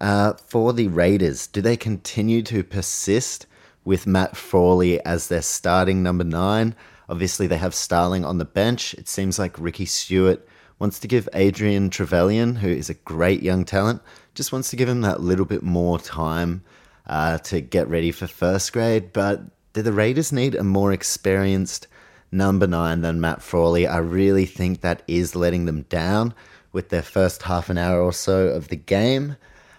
Uh, 0.00 0.34
for 0.46 0.72
the 0.72 0.88
Raiders, 0.88 1.46
do 1.46 1.60
they 1.60 1.76
continue 1.76 2.42
to 2.42 2.64
persist 2.64 3.46
with 3.84 4.06
Matt 4.06 4.36
Frawley 4.36 5.04
as 5.04 5.28
their 5.28 5.42
starting 5.42 6.02
number 6.02 6.24
nine? 6.24 6.74
Obviously, 7.08 7.46
they 7.46 7.58
have 7.58 7.74
Starling 7.74 8.24
on 8.24 8.38
the 8.38 8.44
bench. 8.44 8.94
It 8.94 9.08
seems 9.08 9.38
like 9.38 9.58
Ricky 9.58 9.84
Stuart 9.84 10.46
wants 10.78 10.98
to 11.00 11.08
give 11.08 11.28
Adrian 11.34 11.90
Trevilyan, 11.90 12.58
who 12.58 12.68
is 12.68 12.90
a 12.90 12.94
great 12.94 13.42
young 13.42 13.64
talent, 13.64 14.02
just 14.34 14.52
wants 14.52 14.70
to 14.70 14.76
give 14.76 14.88
him 14.88 15.02
that 15.02 15.20
little 15.20 15.44
bit 15.44 15.62
more 15.62 15.98
time 15.98 16.64
uh, 17.06 17.38
to 17.38 17.60
get 17.60 17.88
ready 17.88 18.10
for 18.10 18.26
first 18.26 18.72
grade. 18.72 19.12
But 19.12 19.42
do 19.74 19.82
the 19.82 19.92
Raiders 19.92 20.32
need 20.32 20.54
a 20.54 20.64
more 20.64 20.92
experienced 20.92 21.88
number 22.32 22.66
nine 22.66 23.02
than 23.02 23.20
Matt 23.20 23.42
Frawley. 23.42 23.86
I 23.86 23.98
really 23.98 24.46
think 24.46 24.80
that 24.80 25.02
is 25.06 25.36
letting 25.36 25.66
them 25.66 25.82
down 25.82 26.32
with 26.72 26.88
their 26.88 27.02
first 27.02 27.42
half 27.42 27.68
an 27.68 27.76
hour 27.76 28.00
or 28.00 28.12
so 28.12 28.48
of 28.48 28.68
the 28.68 28.76
game. 28.76 29.36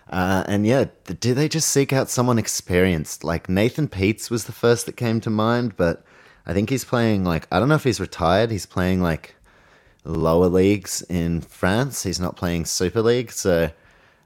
Uh, 0.09 0.43
and 0.47 0.67
yeah, 0.67 0.85
do 1.19 1.33
they 1.33 1.49
just 1.49 1.69
seek 1.69 1.91
out 1.91 2.09
someone 2.09 2.37
experienced? 2.37 3.23
Like 3.23 3.49
Nathan 3.49 3.87
Peats 3.87 4.29
was 4.29 4.45
the 4.45 4.51
first 4.51 4.85
that 4.85 4.97
came 4.97 5.19
to 5.21 5.29
mind, 5.29 5.75
but 5.77 6.05
I 6.45 6.53
think 6.53 6.69
he's 6.69 6.85
playing 6.85 7.23
like, 7.23 7.47
I 7.51 7.59
don't 7.59 7.69
know 7.69 7.75
if 7.75 7.83
he's 7.83 7.99
retired. 7.99 8.51
He's 8.51 8.65
playing 8.65 9.01
like 9.01 9.35
lower 10.03 10.47
leagues 10.47 11.01
in 11.03 11.41
France. 11.41 12.03
He's 12.03 12.19
not 12.19 12.35
playing 12.35 12.65
Super 12.65 13.01
League. 13.01 13.31
So 13.31 13.71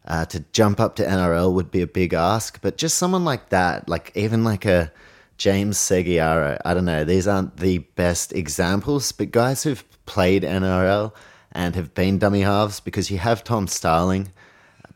uh, 0.06 0.26
to 0.26 0.44
jump 0.52 0.80
up 0.80 0.96
to 0.96 1.06
NRL 1.06 1.54
would 1.54 1.72
be 1.72 1.82
a 1.82 1.88
big 1.88 2.14
ask. 2.14 2.60
But 2.62 2.78
just 2.78 2.98
someone 2.98 3.24
like 3.24 3.50
that, 3.50 3.88
like 3.88 4.12
even 4.16 4.44
like 4.44 4.66
a 4.66 4.92
James 5.40 5.80
Segeyaro, 5.80 6.60
I 6.64 6.76
don't 6.76 6.86
know, 6.86 7.04
these 7.04 7.28
aren't 7.28 7.58
the 7.58 7.80
best 7.80 8.32
examples, 8.34 9.12
but 9.12 9.32
guys 9.32 9.64
who've 9.64 9.84
played 10.06 10.44
NRL 10.44 11.12
and 11.52 11.76
have 11.76 11.96
been 11.96 12.20
dummy 12.20 12.42
halves 12.42 12.80
because 12.80 13.10
you 13.10 13.18
have 13.18 13.44
Tom 13.44 13.68
Starling 13.68 14.32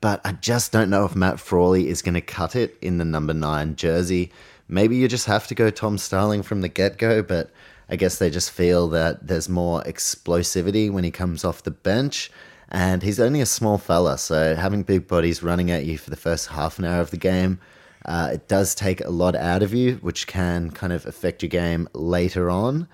but 0.03 0.19
I 0.25 0.33
just 0.33 0.73
don't 0.73 0.89
know 0.89 1.05
if 1.05 1.15
Matt 1.15 1.39
Frawley 1.39 1.87
is 1.87 2.01
going 2.01 2.15
to 2.15 2.19
cut 2.19 2.57
it 2.57 2.77
in 2.81 2.97
the 2.97 3.05
number 3.05 3.33
nine 3.33 3.77
jersey. 3.77 4.33
Maybe 4.67 4.97
you 4.97 5.07
just 5.07 5.27
have 5.27 5.47
to 5.47 5.55
go 5.55 5.69
Tom 5.69 5.97
Starling 5.97 6.43
from 6.43 6.59
the 6.59 6.67
get 6.67 6.97
go, 6.97 7.23
but 7.23 7.51
I 7.87 7.95
guess 7.95 8.17
they 8.17 8.29
just 8.29 8.51
feel 8.51 8.89
that 8.89 9.27
there's 9.27 9.47
more 9.47 9.81
explosivity 9.83 10.91
when 10.91 11.05
he 11.05 11.09
comes 11.09 11.45
off 11.45 11.63
the 11.63 11.71
bench. 11.71 12.29
And 12.67 13.01
he's 13.01 13.17
only 13.17 13.39
a 13.39 13.45
small 13.45 13.77
fella, 13.77 14.17
so 14.17 14.55
having 14.55 14.83
big 14.83 15.07
bodies 15.07 15.41
running 15.41 15.71
at 15.71 15.85
you 15.85 15.97
for 15.97 16.09
the 16.09 16.17
first 16.17 16.47
half 16.49 16.77
an 16.79 16.83
hour 16.83 16.99
of 16.99 17.11
the 17.11 17.17
game, 17.17 17.61
uh, 18.05 18.31
it 18.33 18.47
does 18.47 18.75
take 18.75 19.01
a 19.01 19.09
lot 19.09 19.35
out 19.35 19.63
of 19.63 19.73
you, 19.73 19.95
which 19.95 20.27
can 20.27 20.71
kind 20.71 20.93
of 20.93 21.05
affect 21.05 21.41
your 21.41 21.49
game 21.49 21.87
later 21.93 22.49
on. 22.49 22.87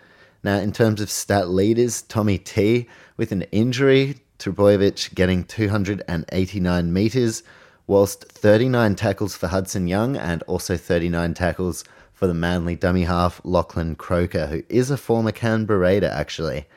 Now, 0.43 0.57
in 0.57 0.71
terms 0.71 1.01
of 1.01 1.09
stat 1.09 1.49
leaders, 1.49 2.01
Tommy 2.03 2.37
T 2.37 2.87
with 3.17 3.31
an 3.31 3.41
injury 3.51 4.17
Trbojevic 4.39 5.13
getting 5.13 5.43
289 5.43 6.93
metres, 6.93 7.43
whilst 7.87 8.23
39 8.23 8.95
tackles 8.95 9.35
for 9.35 9.47
Hudson 9.47 9.87
Young 9.87 10.15
and 10.15 10.41
also 10.43 10.77
39 10.77 11.33
tackles 11.33 11.83
for 12.13 12.25
the 12.27 12.33
Manly 12.33 12.75
dummy 12.75 13.03
half 13.03 13.41
Lachlan 13.43 13.95
Croker, 13.95 14.47
who 14.47 14.63
is 14.69 14.89
a 14.89 14.97
former 14.97 15.31
Canberra 15.31 15.79
Raider 15.79 16.09
actually. 16.13 16.67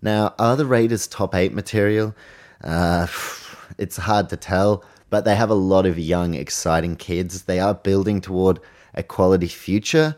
Now, 0.00 0.34
are 0.38 0.56
the 0.56 0.66
Raiders 0.66 1.06
top 1.06 1.34
eight 1.34 1.52
material? 1.52 2.14
Uh, 2.64 3.06
it's 3.78 3.98
hard 3.98 4.30
to 4.30 4.36
tell, 4.36 4.84
but 5.12 5.24
they 5.24 5.36
have 5.36 5.50
a 5.50 5.54
lot 5.54 5.86
of 5.86 5.96
young, 5.96 6.34
exciting 6.34 6.96
kids. 6.96 7.42
They 7.42 7.60
are 7.60 7.74
building 7.74 8.20
toward 8.20 8.58
a 8.94 9.04
quality 9.04 9.46
future. 9.46 10.16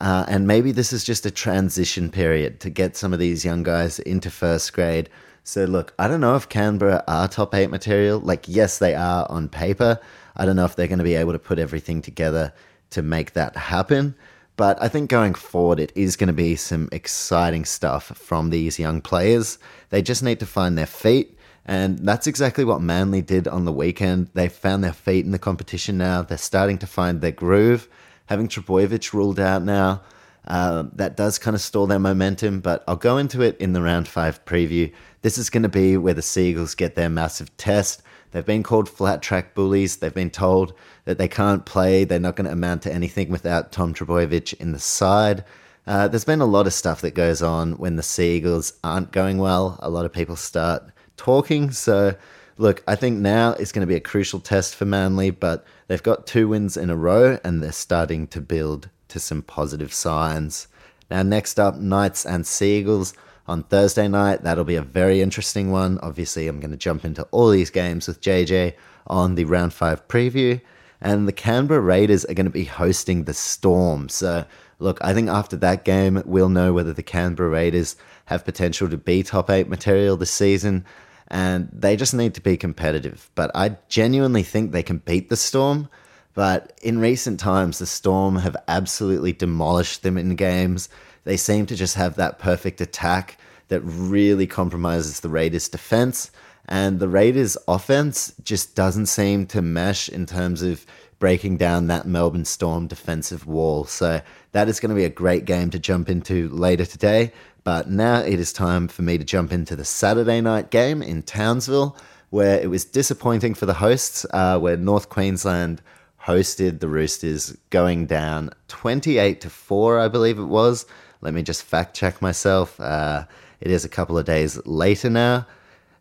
Uh, 0.00 0.26
and 0.28 0.46
maybe 0.46 0.72
this 0.72 0.92
is 0.92 1.04
just 1.04 1.24
a 1.24 1.30
transition 1.30 2.10
period 2.10 2.60
to 2.60 2.68
get 2.68 2.96
some 2.96 3.14
of 3.14 3.18
these 3.18 3.44
young 3.44 3.62
guys 3.62 3.98
into 4.00 4.30
first 4.30 4.72
grade 4.72 5.08
so 5.44 5.64
look, 5.64 5.92
I 5.98 6.06
don't 6.08 6.20
know 6.20 6.36
if 6.36 6.48
Canberra 6.48 7.02
are 7.08 7.26
top 7.26 7.54
eight 7.54 7.70
material. 7.70 8.20
Like, 8.20 8.44
yes, 8.46 8.78
they 8.78 8.94
are 8.94 9.26
on 9.28 9.48
paper. 9.48 9.98
I 10.36 10.46
don't 10.46 10.56
know 10.56 10.64
if 10.64 10.76
they're 10.76 10.86
going 10.86 10.98
to 10.98 11.04
be 11.04 11.14
able 11.14 11.32
to 11.32 11.38
put 11.38 11.58
everything 11.58 12.00
together 12.00 12.52
to 12.90 13.02
make 13.02 13.32
that 13.32 13.56
happen. 13.56 14.14
But 14.56 14.80
I 14.80 14.88
think 14.88 15.10
going 15.10 15.34
forward, 15.34 15.80
it 15.80 15.92
is 15.96 16.16
going 16.16 16.28
to 16.28 16.32
be 16.32 16.56
some 16.56 16.88
exciting 16.92 17.64
stuff 17.64 18.04
from 18.04 18.50
these 18.50 18.78
young 18.78 19.00
players. 19.00 19.58
They 19.90 20.02
just 20.02 20.22
need 20.22 20.38
to 20.40 20.46
find 20.46 20.78
their 20.78 20.86
feet. 20.86 21.36
And 21.64 22.00
that's 22.00 22.26
exactly 22.26 22.64
what 22.64 22.80
Manly 22.80 23.22
did 23.22 23.46
on 23.46 23.64
the 23.64 23.72
weekend. 23.72 24.28
They 24.34 24.48
found 24.48 24.82
their 24.82 24.92
feet 24.92 25.24
in 25.24 25.30
the 25.30 25.38
competition 25.38 25.96
now. 25.96 26.22
They're 26.22 26.38
starting 26.38 26.78
to 26.78 26.86
find 26.86 27.20
their 27.20 27.32
groove. 27.32 27.88
Having 28.26 28.48
Trbojevic 28.48 29.12
ruled 29.12 29.38
out 29.38 29.62
now, 29.62 30.02
uh, 30.46 30.84
that 30.94 31.16
does 31.16 31.38
kind 31.38 31.54
of 31.54 31.60
stall 31.60 31.86
their 31.86 31.98
momentum, 31.98 32.60
but 32.60 32.82
I'll 32.88 32.96
go 32.96 33.16
into 33.16 33.42
it 33.42 33.56
in 33.58 33.74
the 33.74 33.82
round 33.82 34.08
five 34.08 34.44
preview. 34.44 34.92
This 35.22 35.38
is 35.38 35.50
going 35.50 35.62
to 35.62 35.68
be 35.68 35.96
where 35.96 36.14
the 36.14 36.22
Seagulls 36.22 36.74
get 36.74 36.96
their 36.96 37.08
massive 37.08 37.56
test. 37.56 38.02
They've 38.32 38.44
been 38.44 38.62
called 38.62 38.88
flat 38.88 39.22
track 39.22 39.54
bullies. 39.54 39.96
They've 39.96 40.12
been 40.12 40.30
told 40.30 40.74
that 41.04 41.18
they 41.18 41.28
can't 41.28 41.64
play. 41.64 42.04
They're 42.04 42.18
not 42.18 42.34
going 42.34 42.46
to 42.46 42.52
amount 42.52 42.82
to 42.82 42.92
anything 42.92 43.30
without 43.30 43.70
Tom 43.70 43.94
Trbojevic 43.94 44.54
in 44.54 44.72
the 44.72 44.78
side. 44.78 45.44
Uh, 45.86 46.08
there's 46.08 46.24
been 46.24 46.40
a 46.40 46.46
lot 46.46 46.66
of 46.66 46.72
stuff 46.72 47.02
that 47.02 47.14
goes 47.14 47.42
on 47.42 47.72
when 47.72 47.96
the 47.96 48.02
Seagulls 48.02 48.72
aren't 48.82 49.12
going 49.12 49.38
well. 49.38 49.78
A 49.80 49.90
lot 49.90 50.06
of 50.06 50.12
people 50.12 50.36
start 50.36 50.91
talking. 51.16 51.70
So, 51.70 52.14
look, 52.58 52.82
I 52.86 52.94
think 52.94 53.18
now 53.18 53.52
is 53.52 53.72
going 53.72 53.86
to 53.86 53.90
be 53.90 53.96
a 53.96 54.00
crucial 54.00 54.40
test 54.40 54.74
for 54.74 54.84
Manly, 54.84 55.30
but 55.30 55.64
they've 55.88 56.02
got 56.02 56.26
two 56.26 56.48
wins 56.48 56.76
in 56.76 56.90
a 56.90 56.96
row 56.96 57.38
and 57.44 57.62
they're 57.62 57.72
starting 57.72 58.26
to 58.28 58.40
build 58.40 58.88
to 59.08 59.20
some 59.20 59.42
positive 59.42 59.92
signs. 59.92 60.68
Now, 61.10 61.22
next 61.22 61.60
up, 61.60 61.76
Knights 61.76 62.24
and 62.24 62.46
Seagulls 62.46 63.14
on 63.46 63.64
Thursday 63.64 64.08
night. 64.08 64.42
That'll 64.42 64.64
be 64.64 64.76
a 64.76 64.82
very 64.82 65.20
interesting 65.20 65.70
one. 65.70 65.98
Obviously, 66.02 66.48
I'm 66.48 66.60
going 66.60 66.70
to 66.70 66.76
jump 66.76 67.04
into 67.04 67.24
all 67.30 67.50
these 67.50 67.70
games 67.70 68.08
with 68.08 68.20
JJ 68.20 68.74
on 69.06 69.34
the 69.34 69.44
round 69.44 69.74
five 69.74 70.06
preview. 70.08 70.60
And 71.00 71.26
the 71.26 71.32
Canberra 71.32 71.80
Raiders 71.80 72.24
are 72.24 72.34
going 72.34 72.46
to 72.46 72.50
be 72.50 72.64
hosting 72.64 73.24
the 73.24 73.34
Storm. 73.34 74.08
So, 74.08 74.44
look, 74.78 74.98
I 75.02 75.12
think 75.12 75.28
after 75.28 75.56
that 75.56 75.84
game, 75.84 76.22
we'll 76.24 76.48
know 76.48 76.72
whether 76.72 76.92
the 76.92 77.02
Canberra 77.02 77.50
Raiders 77.50 77.96
have 78.26 78.44
potential 78.44 78.88
to 78.88 78.96
be 78.96 79.22
top 79.22 79.50
eight 79.50 79.68
material 79.68 80.16
this 80.16 80.30
season. 80.30 80.84
And 81.28 81.68
they 81.72 81.96
just 81.96 82.14
need 82.14 82.34
to 82.34 82.40
be 82.40 82.56
competitive. 82.56 83.30
But 83.34 83.50
I 83.54 83.76
genuinely 83.88 84.42
think 84.42 84.70
they 84.70 84.82
can 84.82 84.98
beat 84.98 85.28
the 85.28 85.36
Storm. 85.36 85.88
But 86.34 86.78
in 86.82 86.98
recent 86.98 87.40
times, 87.40 87.78
the 87.78 87.86
Storm 87.86 88.36
have 88.36 88.56
absolutely 88.68 89.32
demolished 89.32 90.02
them 90.02 90.16
in 90.18 90.36
games. 90.36 90.88
They 91.24 91.36
seem 91.36 91.66
to 91.66 91.76
just 91.76 91.94
have 91.96 92.16
that 92.16 92.38
perfect 92.38 92.80
attack 92.80 93.38
that 93.68 93.80
really 93.80 94.46
compromises 94.46 95.20
the 95.20 95.28
Raiders' 95.28 95.68
defense. 95.68 96.30
And 96.66 97.00
the 97.00 97.08
Raiders' 97.08 97.56
offense 97.66 98.34
just 98.42 98.74
doesn't 98.74 99.06
seem 99.06 99.46
to 99.46 99.62
mesh 99.62 100.08
in 100.08 100.26
terms 100.26 100.62
of 100.62 100.86
breaking 101.18 101.56
down 101.56 101.86
that 101.86 102.06
Melbourne 102.06 102.44
Storm 102.44 102.88
defensive 102.88 103.46
wall. 103.46 103.84
So 103.84 104.20
that 104.52 104.68
is 104.68 104.80
going 104.80 104.90
to 104.90 104.96
be 104.96 105.04
a 105.04 105.08
great 105.08 105.44
game 105.44 105.70
to 105.70 105.78
jump 105.78 106.08
into 106.08 106.48
later 106.48 106.84
today. 106.84 107.32
But 107.64 107.90
now 107.90 108.20
it 108.20 108.40
is 108.40 108.52
time 108.52 108.88
for 108.88 109.02
me 109.02 109.18
to 109.18 109.24
jump 109.24 109.52
into 109.52 109.76
the 109.76 109.84
Saturday 109.84 110.40
night 110.40 110.70
game 110.70 111.02
in 111.02 111.22
Townsville, 111.22 111.96
where 112.30 112.60
it 112.60 112.68
was 112.68 112.84
disappointing 112.84 113.54
for 113.54 113.66
the 113.66 113.74
hosts, 113.74 114.26
uh, 114.32 114.58
where 114.58 114.76
North 114.76 115.08
Queensland 115.08 115.80
hosted 116.24 116.80
the 116.80 116.88
Roosters, 116.88 117.56
going 117.70 118.06
down 118.06 118.50
28 118.68 119.40
to 119.40 119.50
4, 119.50 119.98
I 120.00 120.08
believe 120.08 120.38
it 120.38 120.44
was. 120.44 120.86
Let 121.20 121.34
me 121.34 121.42
just 121.42 121.62
fact 121.62 121.94
check 121.96 122.22
myself. 122.22 122.80
Uh, 122.80 123.26
it 123.60 123.70
is 123.70 123.84
a 123.84 123.88
couple 123.88 124.18
of 124.18 124.24
days 124.24 124.64
later 124.66 125.10
now. 125.10 125.46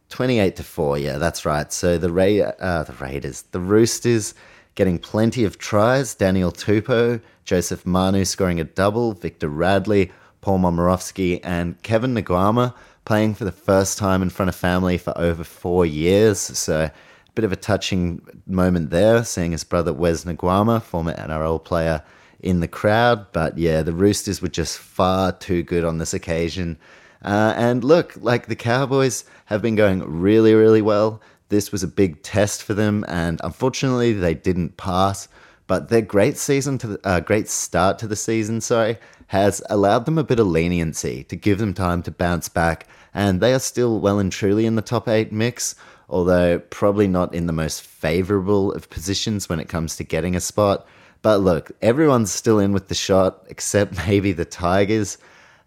28 0.09 0.55
to 0.57 0.63
4, 0.63 0.97
yeah, 0.97 1.17
that's 1.17 1.45
right. 1.45 1.71
So 1.71 1.97
the, 1.97 2.11
Ra- 2.11 2.51
uh, 2.59 2.83
the 2.83 2.93
Raiders, 2.93 3.43
the 3.51 3.59
Roosters 3.59 4.33
getting 4.75 4.99
plenty 4.99 5.43
of 5.43 5.57
tries. 5.57 6.15
Daniel 6.15 6.51
Tupou, 6.51 7.21
Joseph 7.45 7.85
Manu 7.85 8.25
scoring 8.25 8.59
a 8.59 8.63
double, 8.63 9.13
Victor 9.13 9.47
Radley, 9.47 10.11
Paul 10.41 10.59
Momirovski, 10.59 11.39
and 11.43 11.81
Kevin 11.83 12.15
Naiqama 12.15 12.73
playing 13.05 13.35
for 13.35 13.45
the 13.45 13.51
first 13.51 13.97
time 13.97 14.21
in 14.21 14.29
front 14.29 14.49
of 14.49 14.55
family 14.55 14.97
for 14.97 15.17
over 15.17 15.43
four 15.43 15.85
years. 15.85 16.39
So 16.39 16.81
a 16.83 16.91
bit 17.35 17.45
of 17.45 17.51
a 17.51 17.55
touching 17.55 18.21
moment 18.45 18.89
there, 18.89 19.23
seeing 19.23 19.53
his 19.53 19.63
brother 19.63 19.93
Wes 19.93 20.25
Naiqama, 20.25 20.81
former 20.81 21.13
NRL 21.13 21.63
player, 21.63 22.03
in 22.39 22.59
the 22.59 22.67
crowd. 22.67 23.31
But 23.31 23.57
yeah, 23.57 23.83
the 23.83 23.93
Roosters 23.93 24.41
were 24.41 24.47
just 24.47 24.77
far 24.77 25.31
too 25.31 25.63
good 25.63 25.83
on 25.85 25.97
this 25.97 26.13
occasion. 26.13 26.77
Uh, 27.23 27.53
and 27.55 27.83
look, 27.83 28.13
like 28.17 28.47
the 28.47 28.55
Cowboys 28.55 29.25
have 29.45 29.61
been 29.61 29.75
going 29.75 30.01
really, 30.03 30.53
really 30.53 30.81
well. 30.81 31.21
This 31.49 31.71
was 31.71 31.83
a 31.83 31.87
big 31.87 32.23
test 32.23 32.63
for 32.63 32.73
them, 32.73 33.05
and 33.07 33.39
unfortunately, 33.43 34.13
they 34.13 34.33
didn't 34.33 34.77
pass. 34.77 35.27
But 35.67 35.89
their 35.89 36.01
great 36.01 36.37
season 36.37 36.77
to 36.79 36.87
the, 36.87 36.99
uh, 37.03 37.19
great 37.19 37.47
start 37.47 37.99
to 37.99 38.07
the 38.07 38.15
season, 38.15 38.59
sorry, 38.61 38.97
has 39.31 39.61
allowed 39.69 40.05
them 40.05 40.17
a 40.17 40.25
bit 40.25 40.41
of 40.41 40.47
leniency 40.47 41.23
to 41.23 41.37
give 41.37 41.57
them 41.57 41.73
time 41.73 42.03
to 42.03 42.11
bounce 42.11 42.49
back, 42.49 42.85
and 43.13 43.39
they 43.39 43.53
are 43.53 43.59
still 43.59 43.97
well 43.97 44.19
and 44.19 44.29
truly 44.29 44.65
in 44.65 44.75
the 44.75 44.81
top 44.81 45.07
eight 45.07 45.31
mix. 45.31 45.73
Although 46.09 46.59
probably 46.59 47.07
not 47.07 47.33
in 47.33 47.45
the 47.45 47.53
most 47.53 47.81
favourable 47.81 48.73
of 48.73 48.89
positions 48.89 49.47
when 49.47 49.61
it 49.61 49.69
comes 49.69 49.95
to 49.95 50.03
getting 50.03 50.35
a 50.35 50.41
spot. 50.41 50.85
But 51.21 51.37
look, 51.37 51.71
everyone's 51.81 52.29
still 52.29 52.59
in 52.59 52.73
with 52.73 52.89
the 52.89 52.93
shot, 52.93 53.45
except 53.47 53.95
maybe 54.05 54.33
the 54.33 54.43
Tigers. 54.43 55.17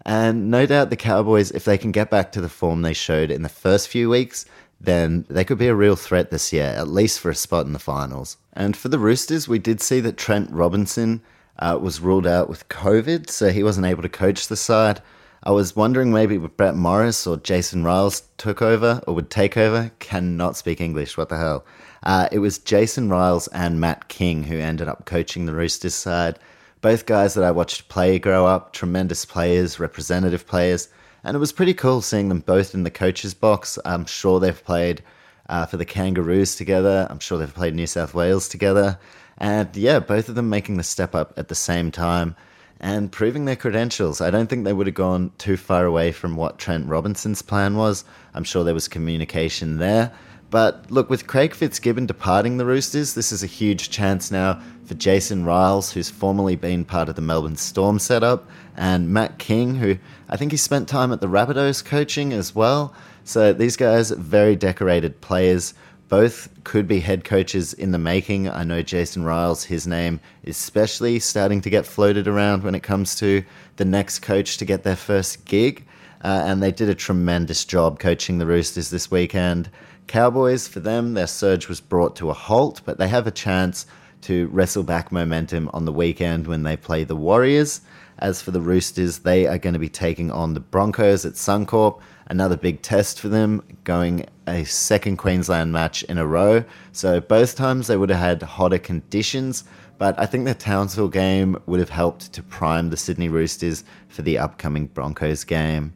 And 0.04 0.50
no 0.50 0.66
doubt 0.66 0.90
the 0.90 0.96
Cowboys, 0.96 1.50
if 1.50 1.64
they 1.64 1.78
can 1.78 1.90
get 1.90 2.10
back 2.10 2.32
to 2.32 2.42
the 2.42 2.50
form 2.50 2.82
they 2.82 2.92
showed 2.92 3.30
in 3.30 3.40
the 3.40 3.48
first 3.48 3.88
few 3.88 4.10
weeks, 4.10 4.44
then 4.78 5.24
they 5.30 5.42
could 5.42 5.56
be 5.56 5.68
a 5.68 5.74
real 5.74 5.96
threat 5.96 6.30
this 6.30 6.52
year, 6.52 6.74
at 6.76 6.88
least 6.88 7.18
for 7.18 7.30
a 7.30 7.34
spot 7.34 7.64
in 7.64 7.72
the 7.72 7.78
finals. 7.78 8.36
And 8.52 8.76
for 8.76 8.90
the 8.90 8.98
Roosters, 8.98 9.48
we 9.48 9.58
did 9.58 9.80
see 9.80 10.00
that 10.00 10.18
Trent 10.18 10.50
Robinson 10.50 11.22
uh, 11.58 11.78
was 11.80 12.00
ruled 12.00 12.26
out 12.26 12.48
with 12.48 12.68
COVID, 12.68 13.30
so 13.30 13.50
he 13.50 13.62
wasn't 13.62 13.86
able 13.86 14.02
to 14.02 14.08
coach 14.08 14.48
the 14.48 14.56
side. 14.56 15.00
I 15.42 15.50
was 15.50 15.76
wondering 15.76 16.10
maybe 16.10 16.38
Brett 16.38 16.74
Morris 16.74 17.26
or 17.26 17.36
Jason 17.36 17.84
Ryles 17.84 18.22
took 18.38 18.62
over 18.62 19.02
or 19.06 19.14
would 19.14 19.28
take 19.28 19.58
over. 19.58 19.90
Cannot 19.98 20.56
speak 20.56 20.80
English, 20.80 21.18
what 21.18 21.28
the 21.28 21.36
hell. 21.36 21.66
Uh, 22.02 22.28
it 22.32 22.38
was 22.38 22.58
Jason 22.58 23.08
Ryles 23.08 23.48
and 23.52 23.78
Matt 23.78 24.08
King 24.08 24.44
who 24.44 24.58
ended 24.58 24.88
up 24.88 25.04
coaching 25.04 25.44
the 25.44 25.54
Roosters 25.54 25.94
side. 25.94 26.38
Both 26.80 27.06
guys 27.06 27.34
that 27.34 27.44
I 27.44 27.50
watched 27.50 27.88
play 27.88 28.18
grow 28.18 28.46
up, 28.46 28.72
tremendous 28.72 29.24
players, 29.24 29.78
representative 29.78 30.46
players, 30.46 30.88
and 31.24 31.34
it 31.34 31.40
was 31.40 31.52
pretty 31.52 31.74
cool 31.74 32.02
seeing 32.02 32.28
them 32.28 32.40
both 32.40 32.74
in 32.74 32.84
the 32.84 32.90
coaches' 32.90 33.34
box. 33.34 33.78
I'm 33.84 34.04
sure 34.06 34.40
they've 34.40 34.64
played 34.64 35.02
uh, 35.48 35.66
for 35.66 35.76
the 35.76 35.84
Kangaroos 35.84 36.56
together. 36.56 37.06
I'm 37.10 37.18
sure 37.18 37.38
they've 37.38 37.54
played 37.54 37.74
New 37.74 37.86
South 37.86 38.14
Wales 38.14 38.48
together. 38.48 38.98
And 39.38 39.74
yeah, 39.76 39.98
both 39.98 40.28
of 40.28 40.34
them 40.34 40.48
making 40.48 40.76
the 40.76 40.82
step 40.82 41.14
up 41.14 41.34
at 41.36 41.48
the 41.48 41.54
same 41.54 41.90
time 41.90 42.36
and 42.80 43.10
proving 43.10 43.44
their 43.44 43.56
credentials. 43.56 44.20
I 44.20 44.30
don't 44.30 44.48
think 44.48 44.64
they 44.64 44.72
would 44.72 44.86
have 44.86 44.94
gone 44.94 45.32
too 45.38 45.56
far 45.56 45.86
away 45.86 46.12
from 46.12 46.36
what 46.36 46.58
Trent 46.58 46.88
Robinson's 46.88 47.42
plan 47.42 47.76
was. 47.76 48.04
I'm 48.34 48.44
sure 48.44 48.64
there 48.64 48.74
was 48.74 48.88
communication 48.88 49.78
there. 49.78 50.12
But 50.50 50.88
look, 50.90 51.10
with 51.10 51.26
Craig 51.26 51.52
Fitzgibbon 51.54 52.06
departing 52.06 52.58
the 52.58 52.64
Roosters, 52.64 53.14
this 53.14 53.32
is 53.32 53.42
a 53.42 53.48
huge 53.48 53.90
chance 53.90 54.30
now 54.30 54.62
for 54.84 54.94
Jason 54.94 55.44
Ryles, 55.44 55.92
who's 55.92 56.10
formerly 56.10 56.54
been 56.54 56.84
part 56.84 57.08
of 57.08 57.16
the 57.16 57.22
Melbourne 57.22 57.56
Storm 57.56 57.98
setup, 57.98 58.48
and 58.76 59.08
Matt 59.08 59.38
King, 59.38 59.76
who 59.76 59.96
I 60.28 60.36
think 60.36 60.52
he 60.52 60.58
spent 60.58 60.88
time 60.88 61.12
at 61.12 61.20
the 61.20 61.26
Rabbitohs 61.26 61.84
coaching 61.84 62.32
as 62.32 62.54
well. 62.54 62.94
So 63.24 63.52
these 63.52 63.76
guys, 63.76 64.10
very 64.10 64.54
decorated 64.54 65.20
players. 65.20 65.74
Both 66.08 66.48
could 66.64 66.86
be 66.86 67.00
head 67.00 67.24
coaches 67.24 67.72
in 67.72 67.90
the 67.90 67.98
making. 67.98 68.48
I 68.48 68.62
know 68.62 68.82
Jason 68.82 69.24
Ryles, 69.24 69.64
his 69.64 69.86
name 69.86 70.20
is 70.42 70.56
especially 70.56 71.18
starting 71.18 71.60
to 71.62 71.70
get 71.70 71.86
floated 71.86 72.28
around 72.28 72.62
when 72.62 72.74
it 72.74 72.82
comes 72.82 73.14
to 73.16 73.42
the 73.76 73.84
next 73.84 74.20
coach 74.20 74.58
to 74.58 74.64
get 74.64 74.82
their 74.82 74.96
first 74.96 75.44
gig. 75.46 75.84
Uh, 76.22 76.42
and 76.46 76.62
they 76.62 76.72
did 76.72 76.88
a 76.88 76.94
tremendous 76.94 77.64
job 77.64 77.98
coaching 77.98 78.38
the 78.38 78.46
Roosters 78.46 78.90
this 78.90 79.10
weekend. 79.10 79.70
Cowboys, 80.06 80.68
for 80.68 80.80
them, 80.80 81.14
their 81.14 81.26
surge 81.26 81.68
was 81.68 81.80
brought 81.80 82.16
to 82.16 82.30
a 82.30 82.34
halt, 82.34 82.82
but 82.84 82.98
they 82.98 83.08
have 83.08 83.26
a 83.26 83.30
chance 83.30 83.86
to 84.22 84.46
wrestle 84.48 84.82
back 84.82 85.12
momentum 85.12 85.70
on 85.74 85.84
the 85.84 85.92
weekend 85.92 86.46
when 86.46 86.62
they 86.62 86.76
play 86.76 87.04
the 87.04 87.16
Warriors. 87.16 87.80
As 88.18 88.40
for 88.40 88.52
the 88.52 88.60
Roosters, 88.60 89.18
they 89.18 89.46
are 89.46 89.58
going 89.58 89.72
to 89.72 89.78
be 89.78 89.88
taking 89.88 90.30
on 90.30 90.54
the 90.54 90.60
Broncos 90.60 91.26
at 91.26 91.34
Suncorp. 91.34 92.00
Another 92.26 92.56
big 92.56 92.80
test 92.80 93.20
for 93.20 93.28
them, 93.28 93.62
going 93.84 94.26
a 94.46 94.64
second 94.64 95.16
Queensland 95.16 95.72
match 95.72 96.02
in 96.04 96.18
a 96.18 96.26
row. 96.26 96.64
So 96.92 97.20
both 97.20 97.56
times 97.56 97.86
they 97.86 97.96
would 97.96 98.10
have 98.10 98.18
had 98.18 98.42
hotter 98.42 98.78
conditions, 98.78 99.64
but 99.98 100.18
I 100.18 100.26
think 100.26 100.44
the 100.44 100.54
Townsville 100.54 101.08
game 101.08 101.56
would 101.66 101.80
have 101.80 101.90
helped 101.90 102.32
to 102.32 102.42
prime 102.42 102.90
the 102.90 102.96
Sydney 102.96 103.28
Roosters 103.28 103.84
for 104.08 104.22
the 104.22 104.38
upcoming 104.38 104.86
Broncos 104.86 105.44
game. 105.44 105.94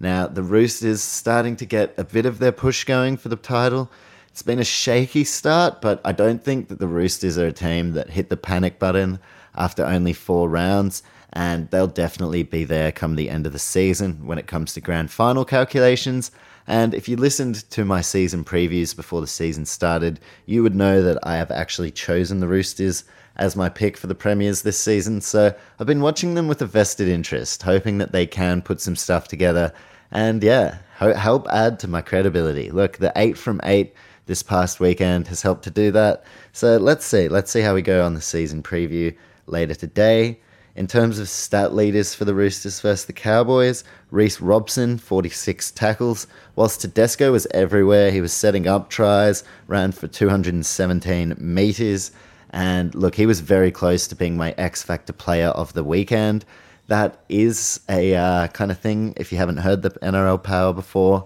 Now, 0.00 0.26
the 0.26 0.42
Roosters 0.42 1.00
starting 1.00 1.56
to 1.56 1.66
get 1.66 1.94
a 1.96 2.04
bit 2.04 2.26
of 2.26 2.38
their 2.40 2.52
push 2.52 2.84
going 2.84 3.16
for 3.16 3.28
the 3.28 3.36
title. 3.36 3.90
It's 4.28 4.42
been 4.42 4.58
a 4.58 4.64
shaky 4.64 5.24
start, 5.24 5.80
but 5.80 6.00
I 6.04 6.12
don't 6.12 6.42
think 6.42 6.68
that 6.68 6.80
the 6.80 6.88
Roosters 6.88 7.38
are 7.38 7.46
a 7.46 7.52
team 7.52 7.92
that 7.92 8.10
hit 8.10 8.28
the 8.28 8.36
panic 8.36 8.78
button 8.78 9.20
after 9.54 9.84
only 9.84 10.12
four 10.12 10.48
rounds, 10.48 11.02
and 11.32 11.70
they'll 11.70 11.86
definitely 11.86 12.42
be 12.42 12.64
there 12.64 12.90
come 12.90 13.14
the 13.14 13.30
end 13.30 13.46
of 13.46 13.52
the 13.52 13.58
season 13.58 14.26
when 14.26 14.38
it 14.38 14.46
comes 14.46 14.74
to 14.74 14.80
grand 14.80 15.10
final 15.10 15.44
calculations. 15.44 16.30
And 16.66 16.94
if 16.94 17.08
you 17.08 17.16
listened 17.16 17.68
to 17.70 17.84
my 17.84 18.00
season 18.00 18.44
previews 18.44 18.94
before 18.94 19.20
the 19.20 19.26
season 19.26 19.66
started, 19.66 20.20
you 20.46 20.62
would 20.62 20.74
know 20.74 21.02
that 21.02 21.18
I 21.22 21.36
have 21.36 21.50
actually 21.50 21.90
chosen 21.90 22.40
the 22.40 22.48
Roosters 22.48 23.04
as 23.36 23.56
my 23.56 23.68
pick 23.68 23.96
for 23.96 24.06
the 24.06 24.14
Premiers 24.14 24.62
this 24.62 24.78
season. 24.78 25.20
So 25.20 25.54
I've 25.78 25.86
been 25.86 26.02
watching 26.02 26.34
them 26.34 26.48
with 26.48 26.62
a 26.62 26.66
vested 26.66 27.08
interest, 27.08 27.62
hoping 27.62 27.98
that 27.98 28.12
they 28.12 28.26
can 28.26 28.62
put 28.62 28.80
some 28.80 28.96
stuff 28.96 29.28
together 29.28 29.72
and 30.10 30.42
yeah, 30.42 30.78
help 30.98 31.48
add 31.48 31.78
to 31.80 31.88
my 31.88 32.02
credibility. 32.02 32.70
Look, 32.70 32.98
the 32.98 33.12
eight 33.16 33.38
from 33.38 33.60
eight 33.64 33.94
this 34.26 34.42
past 34.42 34.78
weekend 34.78 35.26
has 35.28 35.42
helped 35.42 35.64
to 35.64 35.70
do 35.70 35.90
that. 35.92 36.24
So 36.52 36.76
let's 36.76 37.04
see. 37.04 37.28
Let's 37.28 37.50
see 37.50 37.62
how 37.62 37.74
we 37.74 37.82
go 37.82 38.04
on 38.04 38.14
the 38.14 38.20
season 38.20 38.62
preview 38.62 39.16
later 39.46 39.74
today. 39.74 40.38
In 40.74 40.86
terms 40.86 41.18
of 41.18 41.28
stat 41.28 41.74
leaders 41.74 42.14
for 42.14 42.24
the 42.24 42.34
Roosters 42.34 42.80
versus 42.80 43.04
the 43.04 43.12
Cowboys, 43.12 43.84
Reece 44.10 44.40
Robson, 44.40 44.98
46 44.98 45.70
tackles. 45.72 46.26
Whilst 46.56 46.80
Tedesco 46.80 47.32
was 47.32 47.46
everywhere, 47.52 48.10
he 48.10 48.20
was 48.20 48.32
setting 48.32 48.66
up 48.66 48.88
tries, 48.88 49.44
ran 49.66 49.92
for 49.92 50.08
217 50.08 51.34
metres. 51.38 52.12
And 52.50 52.94
look, 52.94 53.14
he 53.14 53.26
was 53.26 53.40
very 53.40 53.70
close 53.70 54.08
to 54.08 54.16
being 54.16 54.36
my 54.36 54.54
X 54.56 54.82
Factor 54.82 55.12
player 55.12 55.48
of 55.48 55.72
the 55.74 55.84
weekend 55.84 56.44
that 56.88 57.24
is 57.28 57.80
a 57.88 58.14
uh, 58.14 58.48
kind 58.48 58.70
of 58.70 58.78
thing. 58.78 59.14
If 59.16 59.32
you 59.32 59.38
haven't 59.38 59.58
heard 59.58 59.80
the 59.80 59.90
NRL 59.90 60.42
Power 60.42 60.72
before, 60.72 61.24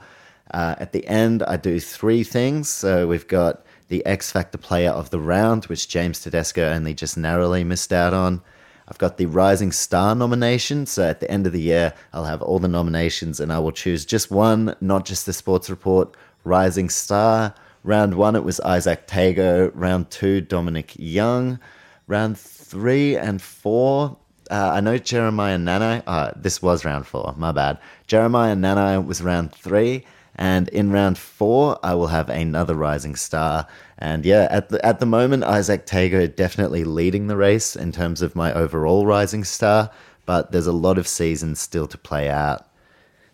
uh, 0.53 0.77
at 0.79 0.93
the 0.93 1.07
end 1.09 1.43
I 1.43 1.57
do 1.57 1.81
three 1.81 2.23
things. 2.23 2.69
So 2.69 3.09
we've 3.09 3.27
got 3.27 3.65
the 3.89 4.05
X 4.07 4.31
Factor 4.31 4.59
Player 4.59 4.91
of 4.91 5.11
the 5.11 5.19
Round, 5.19 5.65
which 5.65 5.89
James 5.89 6.21
Tedesco 6.21 6.69
only 6.69 6.95
just 6.95 7.17
narrowly 7.17 7.65
missed 7.65 7.93
out 7.93 8.15
on. 8.15 8.43
I've 8.89 8.99
got 8.99 9.17
the 9.17 9.27
Rising 9.27 9.73
Star 9.73 10.15
nomination. 10.15 10.87
So 10.87 11.09
at 11.09 11.21
the 11.21 11.31
end 11.31 11.47
of 11.47 11.53
the 11.53 11.61
year, 11.61 11.93
I'll 12.13 12.25
have 12.25 12.43
all 12.43 12.59
the 12.59 12.69
nominations 12.69 13.41
and 13.41 13.53
I 13.53 13.59
will 13.59 13.73
choose 13.73 14.05
just 14.05 14.31
one, 14.31 14.77
not 14.81 15.05
just 15.05 15.27
the 15.27 15.33
sports 15.33 15.69
report, 15.71 16.17
Rising 16.45 16.89
Star. 16.89 17.55
Round 17.83 18.15
one, 18.15 18.37
it 18.37 18.45
was 18.45 18.61
Izack 18.65 19.07
Tago. 19.07 19.71
Round 19.75 20.11
two, 20.11 20.41
Dominic 20.41 20.93
Young. 20.97 21.59
Round 22.07 22.39
three 22.39 23.17
and 23.17 23.43
four, 23.43 24.17
uh, 24.51 24.73
I 24.75 24.81
know 24.81 24.99
Jeremiah 24.99 25.59
Nanai. 25.59 26.03
Uh, 26.07 26.33
this 26.37 26.63
was 26.63 26.85
round 26.85 27.07
four. 27.07 27.35
My 27.37 27.53
bad. 27.53 27.79
Jeremiah 28.07 28.55
Nanai 28.55 29.05
was 29.05 29.23
round 29.23 29.53
three, 29.53 30.05
and 30.37 30.69
in 30.69 30.93
round 30.93 31.19
four, 31.19 31.79
I 31.83 31.95
will 31.95 32.07
have 32.09 32.29
another 32.29 32.75
rising 32.75 33.17
star. 33.17 33.67
And 33.99 34.27
yeah, 34.27 34.47
at 34.51 34.69
the 34.69 34.85
at 34.85 35.01
the 35.01 35.07
moment, 35.07 35.45
Izack 35.45 35.87
Tago 35.87 36.35
definitely 36.35 36.85
leading 36.85 37.27
the 37.27 37.37
race 37.37 37.75
in 37.75 37.93
terms 37.93 38.21
of 38.21 38.37
my 38.37 38.53
overall 38.53 39.07
rising 39.07 39.45
star. 39.45 39.91
But 40.27 40.53
there's 40.53 40.67
a 40.67 40.73
lot 40.73 40.99
of 40.99 41.07
seasons 41.09 41.61
still 41.61 41.87
to 41.87 41.97
play 41.97 42.29
out. 42.29 42.69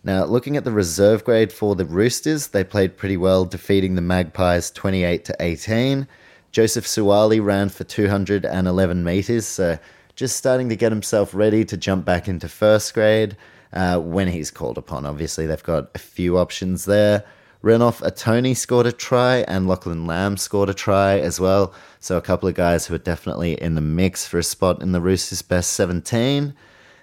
Now, 0.04 0.24
looking 0.24 0.56
at 0.56 0.64
the 0.64 0.72
reserve 0.72 1.24
grade 1.24 1.52
for 1.52 1.74
the 1.74 1.84
Roosters, 1.84 2.48
they 2.48 2.64
played 2.64 2.96
pretty 2.96 3.16
well, 3.16 3.44
defeating 3.44 3.94
the 3.94 4.02
Magpies 4.02 4.70
28 4.70 5.24
to 5.26 5.36
18. 5.38 6.08
Joseph 6.50 6.84
Suaalii 6.84 7.42
ran 7.42 7.68
for 7.68 7.84
211 7.84 9.04
meters, 9.04 9.46
so 9.46 9.78
just 10.16 10.36
starting 10.36 10.68
to 10.68 10.76
get 10.76 10.92
himself 10.92 11.34
ready 11.34 11.64
to 11.64 11.76
jump 11.76 12.04
back 12.04 12.28
into 12.28 12.48
first 12.48 12.92
grade 12.92 13.36
uh, 13.72 13.98
when 13.98 14.28
he's 14.28 14.50
called 14.50 14.76
upon. 14.76 15.06
Obviously, 15.06 15.46
they've 15.46 15.62
got 15.62 15.88
a 15.94 15.98
few 15.98 16.36
options 16.36 16.84
there. 16.84 17.24
Renouf 17.62 18.00
Atoni 18.00 18.56
scored 18.56 18.86
a 18.86 18.92
try, 18.92 19.44
and 19.46 19.68
Lachlan 19.68 20.04
Lamb 20.04 20.36
scored 20.36 20.68
a 20.68 20.74
try 20.74 21.20
as 21.20 21.38
well. 21.38 21.72
So, 22.00 22.16
a 22.16 22.22
couple 22.22 22.48
of 22.48 22.56
guys 22.56 22.86
who 22.86 22.94
are 22.94 22.98
definitely 22.98 23.60
in 23.60 23.76
the 23.76 23.80
mix 23.80 24.26
for 24.26 24.38
a 24.38 24.42
spot 24.42 24.82
in 24.82 24.90
the 24.90 25.00
Roosters' 25.00 25.42
best 25.42 25.72
17. 25.74 26.54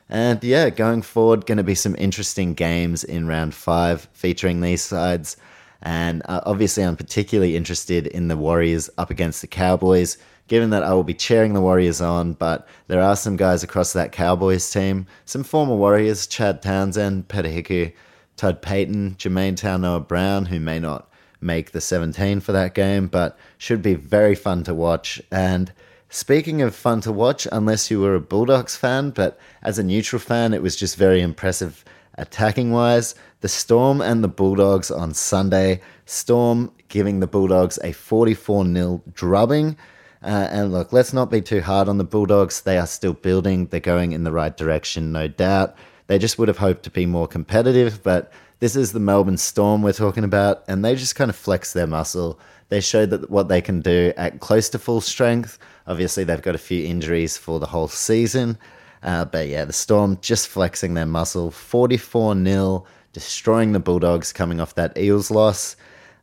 And 0.09 0.43
yeah, 0.43 0.69
going 0.69 1.01
forward, 1.01 1.45
going 1.45 1.59
to 1.59 1.63
be 1.63 1.75
some 1.75 1.95
interesting 1.97 2.55
games 2.55 3.03
in 3.03 3.27
round 3.27 3.53
five 3.53 4.09
featuring 4.11 4.59
these 4.59 4.81
sides. 4.81 5.37
And 5.81 6.23
uh, 6.25 6.41
obviously, 6.45 6.83
I'm 6.83 6.97
particularly 6.97 7.55
interested 7.55 8.07
in 8.07 8.27
the 8.27 8.35
Warriors 8.35 8.89
up 8.97 9.09
against 9.09 9.41
the 9.41 9.47
Cowboys 9.47 10.17
given 10.49 10.71
that 10.71 10.83
I 10.83 10.93
will 10.93 11.03
be 11.03 11.13
cheering 11.13 11.53
the 11.53 11.61
Warriors 11.61 12.01
on, 12.01 12.33
but 12.33 12.67
there 12.87 13.01
are 13.01 13.15
some 13.15 13.37
guys 13.37 13.63
across 13.63 13.93
that 13.93 14.11
Cowboys 14.11 14.69
team, 14.69 15.05
some 15.23 15.43
former 15.43 15.75
Warriors, 15.75 16.27
Chad 16.27 16.61
Townsend, 16.61 17.27
Peta 17.29 17.47
Hiku, 17.47 17.93
Todd 18.39 18.61
Payten, 18.61 19.17
Jamayne 19.17 19.55
Taunoa 19.55 20.07
Brown, 20.07 20.45
who 20.45 20.61
may 20.61 20.79
not 20.79 21.11
make 21.41 21.71
the 21.71 21.81
17 21.81 22.39
for 22.39 22.53
that 22.53 22.73
game, 22.73 23.07
but 23.07 23.37
should 23.57 23.81
be 23.81 23.95
very 23.95 24.33
fun 24.33 24.63
to 24.63 24.73
watch. 24.73 25.21
And 25.29 25.73
speaking 26.07 26.61
of 26.61 26.73
fun 26.73 27.01
to 27.01 27.11
watch, 27.11 27.49
unless 27.51 27.91
you 27.91 27.99
were 27.99 28.15
a 28.15 28.21
Bulldogs 28.21 28.77
fan, 28.77 29.09
but 29.09 29.37
as 29.61 29.77
a 29.77 29.83
neutral 29.83 30.21
fan, 30.21 30.53
it 30.53 30.61
was 30.61 30.77
just 30.77 30.95
very 30.95 31.21
impressive 31.21 31.83
attacking 32.17 32.71
wise. 32.71 33.13
The 33.41 33.49
Storm 33.49 33.99
and 33.99 34.23
the 34.23 34.29
Bulldogs 34.29 34.89
on 34.89 35.13
Sunday. 35.13 35.81
Storm 36.05 36.71
giving 36.87 37.19
the 37.19 37.27
Bulldogs 37.27 37.77
a 37.83 37.91
44 37.91 38.65
0 38.65 39.03
drubbing. 39.11 39.75
Uh, 40.23 40.47
and 40.49 40.71
look, 40.71 40.93
let's 40.93 41.11
not 41.11 41.29
be 41.29 41.41
too 41.41 41.59
hard 41.59 41.89
on 41.89 41.97
the 41.97 42.05
Bulldogs. 42.05 42.61
They 42.61 42.77
are 42.77 42.87
still 42.87 43.13
building, 43.13 43.65
they're 43.65 43.81
going 43.81 44.13
in 44.13 44.23
the 44.23 44.31
right 44.31 44.55
direction, 44.55 45.11
no 45.11 45.27
doubt. 45.27 45.75
They 46.09 46.17
just 46.17 46.39
would 46.39 46.47
have 46.47 46.57
hoped 46.57 46.81
to 46.85 46.89
be 46.89 47.05
more 47.05 47.27
competitive, 47.27 48.01
but 48.01 48.33
this 48.61 48.75
is 48.75 48.93
the 48.93 48.99
Melbourne 48.99 49.37
Storm 49.37 49.83
we're 49.83 49.93
talking 49.93 50.23
about, 50.23 50.63
and 50.67 50.83
they 50.83 50.95
just 50.95 51.15
kind 51.15 51.29
of 51.29 51.35
flex 51.35 51.73
their 51.73 51.85
muscle. 51.85 52.39
They 52.69 52.81
showed 52.81 53.11
that 53.11 53.29
what 53.29 53.47
they 53.47 53.61
can 53.61 53.79
do 53.81 54.11
at 54.17 54.39
close 54.39 54.69
to 54.69 54.79
full 54.79 55.01
strength. 55.01 55.59
Obviously, 55.85 56.23
they've 56.23 56.41
got 56.41 56.55
a 56.55 56.57
few 56.57 56.83
injuries 56.83 57.37
for 57.37 57.59
the 57.59 57.67
whole 57.67 57.87
season, 57.87 58.57
uh, 59.03 59.25
but 59.25 59.49
yeah, 59.49 59.65
the 59.65 59.71
Storm 59.71 60.17
just 60.19 60.47
flexing 60.47 60.95
their 60.95 61.05
muscle. 61.05 61.51
44 61.51 62.43
0, 62.43 62.85
destroying 63.13 63.73
the 63.73 63.79
Bulldogs 63.79 64.33
coming 64.33 64.59
off 64.59 64.73
that 64.73 64.97
Eels 64.97 65.29
loss. 65.29 65.75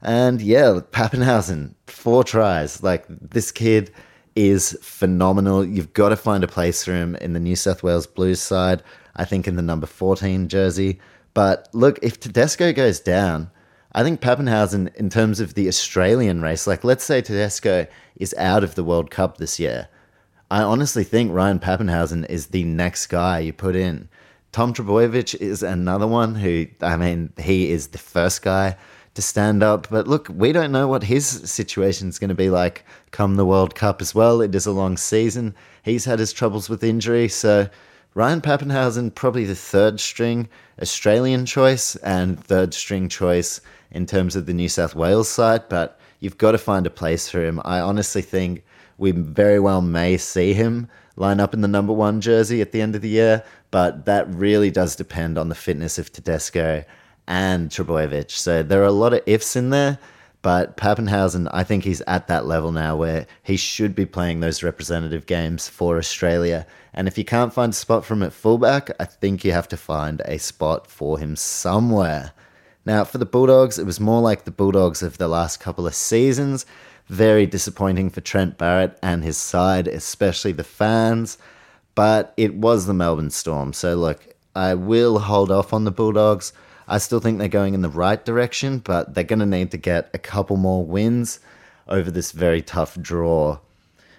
And 0.03 0.43
yeah, 0.43 0.81
Papenhuyzen, 0.91 1.75
four 1.87 2.25
tries. 2.25 2.83
Like 2.83 3.05
this 3.09 3.53
kid 3.53 3.93
is 4.37 4.79
phenomenal. 4.83 5.65
You've 5.65 5.95
got 5.95 6.11
to 6.11 6.17
find 6.17 6.45
a 6.45 6.49
place 6.49 6.85
for 6.85 6.93
him 6.93 7.17
in 7.17 7.33
the 7.33 7.41
New 7.41 7.57
South 7.57 7.83
Wales 7.83 8.07
Blues 8.07 8.41
side. 8.41 8.83
I 9.17 9.25
think 9.25 9.49
in 9.49 9.57
the 9.57 9.63
number 9.63 9.87
14 9.87 10.49
jersey. 10.49 11.01
But 11.35 11.69
look, 11.73 11.99
if 12.03 12.21
Tedesco 12.21 12.73
goes 12.73 13.01
down, 13.01 13.51
I 13.93 14.03
think 14.03 14.21
Papenhuyzen, 14.21 14.95
in 14.97 15.09
terms 15.09 15.41
of 15.41 15.55
the 15.55 15.69
Australian 15.69 16.43
race, 16.43 16.67
like 16.67 16.85
let's 16.85 17.05
say 17.05 17.23
Tedesco 17.23 17.87
is 18.17 18.35
out 18.39 18.63
of 18.63 18.75
the 18.75 18.85
World 18.85 19.11
Cup 19.11 19.39
this 19.39 19.59
year, 19.59 19.89
I 20.51 20.63
honestly 20.63 21.03
think 21.03 21.33
Ryan 21.33 21.59
Papenhuyzen 21.59 22.29
is 22.29 22.49
the 22.49 22.65
next 22.65 23.07
guy 23.07 23.41
you 23.41 23.53
put 23.53 23.75
in. 23.75 24.09
Tom 24.53 24.73
Trbojevic 24.73 25.35
is 25.35 25.63
another 25.63 26.07
one 26.07 26.35
who, 26.35 26.67
I 26.81 26.97
mean, 26.97 27.33
he 27.39 27.71
is 27.71 27.89
the 27.89 27.99
first 27.99 28.43
guy 28.43 28.77
to 29.17 29.23
stand 29.23 29.63
up. 29.63 29.89
But 29.91 30.07
look, 30.07 30.29
we 30.33 30.53
don't 30.53 30.73
know 30.73 30.87
what 30.87 31.03
his 31.03 31.27
situation 31.27 32.09
is 32.09 32.19
going 32.19 32.29
to 32.29 32.35
be 32.35 32.51
like 32.51 32.85
come 33.11 33.35
the 33.35 33.45
World 33.45 33.75
Cup 33.75 34.01
as 34.01 34.15
well. 34.15 34.41
It 34.41 34.55
is 34.55 34.67
a 34.67 34.73
long 34.73 34.97
season. 34.97 35.55
He's 35.83 36.05
had 36.05 36.19
his 36.19 36.33
troubles 36.33 36.69
with 36.69 36.85
injury. 36.85 37.29
So 37.29 37.69
Ryan 38.15 38.41
Papenhuyzen, 38.41 39.15
probably 39.15 39.45
the 39.45 39.55
third 39.55 39.99
string 40.01 40.49
Australian 40.81 41.47
choice 41.47 41.97
and 41.97 42.43
third 42.43 42.75
string 42.75 43.09
choice 43.09 43.61
in 43.91 44.07
terms 44.07 44.37
of 44.37 44.47
the 44.47 44.55
New 44.55 44.69
South 44.69 44.95
Wales 44.95 45.29
side. 45.29 45.69
But 45.69 45.99
you've 46.21 46.39
got 46.39 46.53
to 46.53 46.59
find 46.59 46.87
a 46.87 46.91
place 46.91 47.29
for 47.29 47.45
him. 47.45 47.61
I 47.65 47.81
honestly 47.81 48.23
think 48.23 48.65
we 48.99 49.11
very 49.11 49.59
well 49.61 49.83
may 49.83 50.17
see 50.17 50.53
him 50.53 50.89
line 51.17 51.41
up 51.41 51.55
in 51.55 51.63
the 51.63 51.69
number 51.69 51.93
one 51.93 52.21
jersey 52.21 52.61
at 52.61 52.73
the 52.73 52.83
end 52.83 52.95
of 52.95 53.01
the 53.01 53.09
year, 53.09 53.43
but 53.71 54.05
that 54.05 54.29
really 54.29 54.71
does 54.71 54.97
depend 54.97 55.39
on 55.39 55.49
the 55.49 55.55
fitness 55.55 55.99
of 55.99 56.13
Tedesco 56.13 56.85
and 57.27 57.71
Trbojevic. 57.71 58.31
So 58.31 58.63
there 58.63 58.83
are 58.83 58.87
a 58.87 58.93
lot 58.93 59.13
of 59.13 59.23
ifs 59.27 59.57
in 59.57 59.71
there, 59.71 59.99
but 60.43 60.77
Papenhuyzen, 60.77 61.49
I 61.53 61.65
think 61.65 61.85
he's 61.85 62.03
at 62.03 62.29
that 62.29 62.47
level 62.47 62.71
now 62.73 62.97
where 62.97 63.27
he 63.43 63.57
should 63.57 63.95
be 63.95 64.07
playing 64.07 64.41
those 64.41 64.63
representative 64.63 65.27
games 65.27 65.69
for 65.69 65.99
Australia. 65.99 66.67
And 66.95 67.09
if 67.09 67.19
you 67.19 67.25
can't 67.25 67.53
find 67.53 67.73
a 67.73 67.77
spot 67.77 68.05
for 68.05 68.15
him 68.15 68.23
at 68.23 68.33
fullback, 68.33 68.91
I 69.01 69.05
think 69.05 69.45
you 69.45 69.53
have 69.53 69.69
to 69.69 69.77
find 69.77 70.23
a 70.25 70.39
spot 70.39 70.87
for 70.87 71.19
him 71.19 71.37
somewhere. 71.37 72.33
Now, 72.85 73.03
for 73.03 73.19
the 73.19 73.27
Bulldogs, 73.27 73.79
it 73.79 73.87
was 73.87 73.99
more 73.99 74.21
like 74.21 74.45
the 74.45 74.53
Bulldogs 74.53 75.03
of 75.03 75.19
the 75.19 75.27
last 75.27 75.59
couple 75.59 75.89
of 75.89 75.95
seasons. 75.95 76.65
Very 77.09 77.45
disappointing 77.45 78.11
for 78.11 78.21
Trent 78.21 78.57
Barrett 78.57 78.97
and 79.03 79.25
his 79.25 79.37
side, 79.37 79.89
especially 79.89 80.53
the 80.53 80.63
fans. 80.65 81.39
But 81.97 82.33
it 82.37 82.55
was 82.55 82.87
the 82.87 82.95
Melbourne 82.95 83.31
Storm. 83.31 83.73
So, 83.73 83.97
look, 83.97 84.29
I 84.55 84.75
will 84.75 85.19
hold 85.19 85.51
off 85.51 85.73
on 85.73 85.85
the 85.85 85.91
Bulldogs. 85.91 86.53
I 86.89 86.99
still 86.99 87.21
think 87.21 87.39
they're 87.39 87.49
going 87.49 87.75
in 87.75 87.83
the 87.83 87.89
right 87.89 88.25
direction, 88.25 88.79
but 88.79 89.15
they're 89.15 89.25
going 89.25 89.41
to 89.41 89.47
need 89.47 89.71
to 89.73 89.77
get 89.77 90.11
a 90.15 90.19
couple 90.19 90.57
more 90.57 90.85
wins 90.85 91.41
over 91.89 92.11
this 92.11 92.33
very 92.33 92.63
tough 92.63 93.01
draw. 93.01 93.59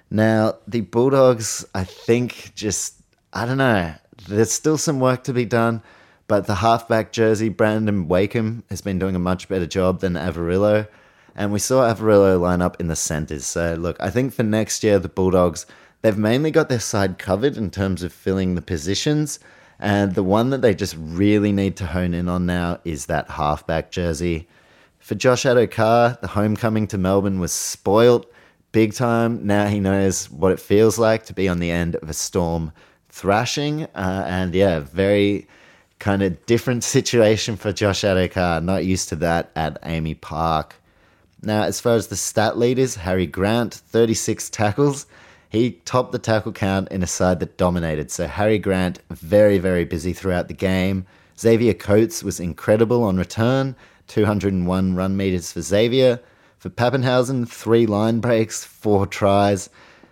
Now, 0.09 0.55
the 0.67 0.81
Bulldogs, 0.81 1.65
I 1.73 1.83
think, 1.83 2.53
just, 2.55 2.95
I 3.33 3.45
don't 3.45 3.57
know, 3.57 3.93
there's 4.27 4.51
still 4.51 4.77
some 4.77 4.99
work 4.99 5.23
to 5.25 5.33
be 5.33 5.45
done, 5.45 5.81
but 6.27 6.47
the 6.47 6.55
halfback 6.55 7.11
jersey, 7.11 7.49
Brandon 7.49 8.07
Wakeham, 8.07 8.63
has 8.69 8.81
been 8.81 8.99
doing 8.99 9.15
a 9.15 9.19
much 9.19 9.47
better 9.47 9.65
job 9.65 9.99
than 9.99 10.13
Averillo. 10.13 10.87
And 11.35 11.53
we 11.53 11.59
saw 11.59 11.93
Averillo 11.93 12.39
line 12.39 12.61
up 12.61 12.79
in 12.79 12.87
the 12.87 12.95
centres. 12.95 13.45
So, 13.45 13.75
look, 13.75 13.95
I 13.99 14.09
think 14.09 14.33
for 14.33 14.43
next 14.43 14.83
year, 14.83 14.97
the 14.97 15.07
Bulldogs, 15.07 15.65
they've 16.01 16.17
mainly 16.17 16.51
got 16.51 16.67
their 16.67 16.79
side 16.79 17.17
covered 17.17 17.57
in 17.57 17.69
terms 17.69 18.01
of 18.01 18.11
filling 18.11 18.55
the 18.55 18.61
positions. 18.61 19.39
And 19.79 20.15
the 20.15 20.23
one 20.23 20.49
that 20.49 20.61
they 20.61 20.73
just 20.73 20.95
really 20.97 21.51
need 21.51 21.75
to 21.77 21.85
hone 21.85 22.13
in 22.13 22.27
on 22.27 22.45
now 22.45 22.79
is 22.83 23.05
that 23.05 23.29
halfback 23.29 23.91
jersey. 23.91 24.47
For 24.99 25.15
Josh 25.15 25.43
Addo-Carr, 25.43 26.17
the 26.21 26.27
homecoming 26.27 26.87
to 26.87 26.97
Melbourne 26.97 27.39
was 27.39 27.51
spoilt 27.51 28.31
big 28.71 28.93
time. 28.93 29.45
Now 29.45 29.67
he 29.67 29.79
knows 29.79 30.29
what 30.29 30.51
it 30.51 30.59
feels 30.59 30.99
like 30.99 31.25
to 31.25 31.33
be 31.33 31.47
on 31.47 31.59
the 31.59 31.71
end 31.71 31.95
of 31.95 32.09
a 32.09 32.13
storm 32.13 32.71
thrashing. 33.09 33.83
Uh, 33.95 34.23
and 34.27 34.53
yeah, 34.53 34.79
very 34.79 35.47
kind 35.99 36.21
of 36.21 36.45
different 36.45 36.83
situation 36.97 37.55
for 37.55 37.71
Josh 37.71 38.01
Addo-Carr. 38.01 38.61
Not 38.61 38.85
used 38.85 39.09
to 39.09 39.15
that 39.17 39.51
at 39.55 39.81
AAMI 39.83 40.19
Park. 40.21 40.75
Now, 41.41 41.63
as 41.63 41.79
far 41.79 41.95
as 41.95 42.07
the 42.07 42.15
stat 42.15 42.57
leaders, 42.57 42.95
Harry 42.95 43.27
Grant, 43.27 43.73
36 43.73 44.49
tackles. 44.49 45.05
He 45.49 45.81
topped 45.85 46.11
the 46.11 46.19
tackle 46.19 46.51
count 46.51 46.89
in 46.89 47.03
a 47.03 47.07
side 47.07 47.39
that 47.39 47.57
dominated. 47.57 48.11
So 48.11 48.27
Harry 48.27 48.59
Grant, 48.59 48.99
very, 49.09 49.57
very 49.57 49.85
busy 49.85 50.13
throughout 50.13 50.47
the 50.47 50.53
game. 50.53 51.05
Xavier 51.39 51.73
Coates 51.73 52.23
was 52.23 52.39
incredible 52.39 53.03
on 53.03 53.17
return, 53.17 53.75
201 54.07 54.95
run 54.95 55.17
meters 55.17 55.51
for 55.51 55.61
Xavier. 55.61 56.19
For 56.57 56.69
Papenhuyzen, 56.69 57.47
three 57.47 57.85
line 57.85 58.19
breaks, 58.19 58.63
four 58.63 59.05
tries. 59.05 59.69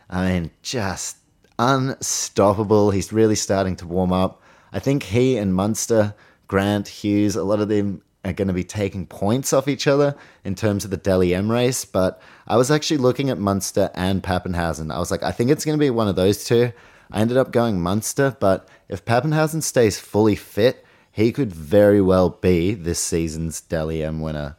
I 0.10 0.30
mean, 0.30 0.52
just 0.62 1.18
unstoppable. 1.58 2.92
He's 2.92 3.12
really 3.12 3.36
starting 3.36 3.76
to 3.78 3.88
warm 3.88 4.14
up. 4.14 4.42
I 4.72 4.80
think 4.80 5.04
he 5.04 5.38
and 5.38 5.56
Munster, 5.56 6.14
Grant, 6.48 6.88
Hughes, 6.88 7.36
a 7.36 7.44
lot 7.44 7.60
of 7.60 7.70
them 7.70 8.02
are 8.26 8.34
going 8.34 8.48
to 8.48 8.54
be 8.54 8.64
taking 8.64 9.06
points 9.06 9.54
off 9.54 9.68
each 9.68 9.88
other 9.88 10.16
in 10.44 10.56
terms 10.56 10.84
of 10.84 10.92
the 10.92 10.98
Dally 10.98 11.34
M 11.34 11.52
race. 11.52 11.86
But 11.86 12.22
I 12.48 12.58
was 12.58 12.72
actually 12.72 12.98
looking 12.98 13.30
at 13.30 13.38
Munster 13.38 13.92
and 13.94 14.24
Papenhuyzen. 14.24 14.94
I 14.94 15.00
was 15.00 15.12
like, 15.12 15.24
I 15.24 15.32
think 15.32 15.52
it's 15.52 15.64
going 15.64 15.78
to 15.78 15.84
be 15.84 15.92
one 15.92 16.08
of 16.08 16.16
those 16.16 16.44
two. 16.44 16.74
I 17.12 17.22
ended 17.22 17.38
up 17.38 17.52
going 17.52 17.82
Munster, 17.82 18.36
but 18.40 18.68
if 18.90 19.06
Papenhuyzen 19.06 19.62
stays 19.62 20.00
fully 20.00 20.36
fit, 20.36 20.84
he 21.12 21.32
could 21.32 21.54
very 21.54 22.02
well 22.02 22.30
be 22.30 22.74
this 22.74 23.00
season's 23.00 23.62
Dally 23.62 24.04
M 24.04 24.20
winner. 24.20 24.58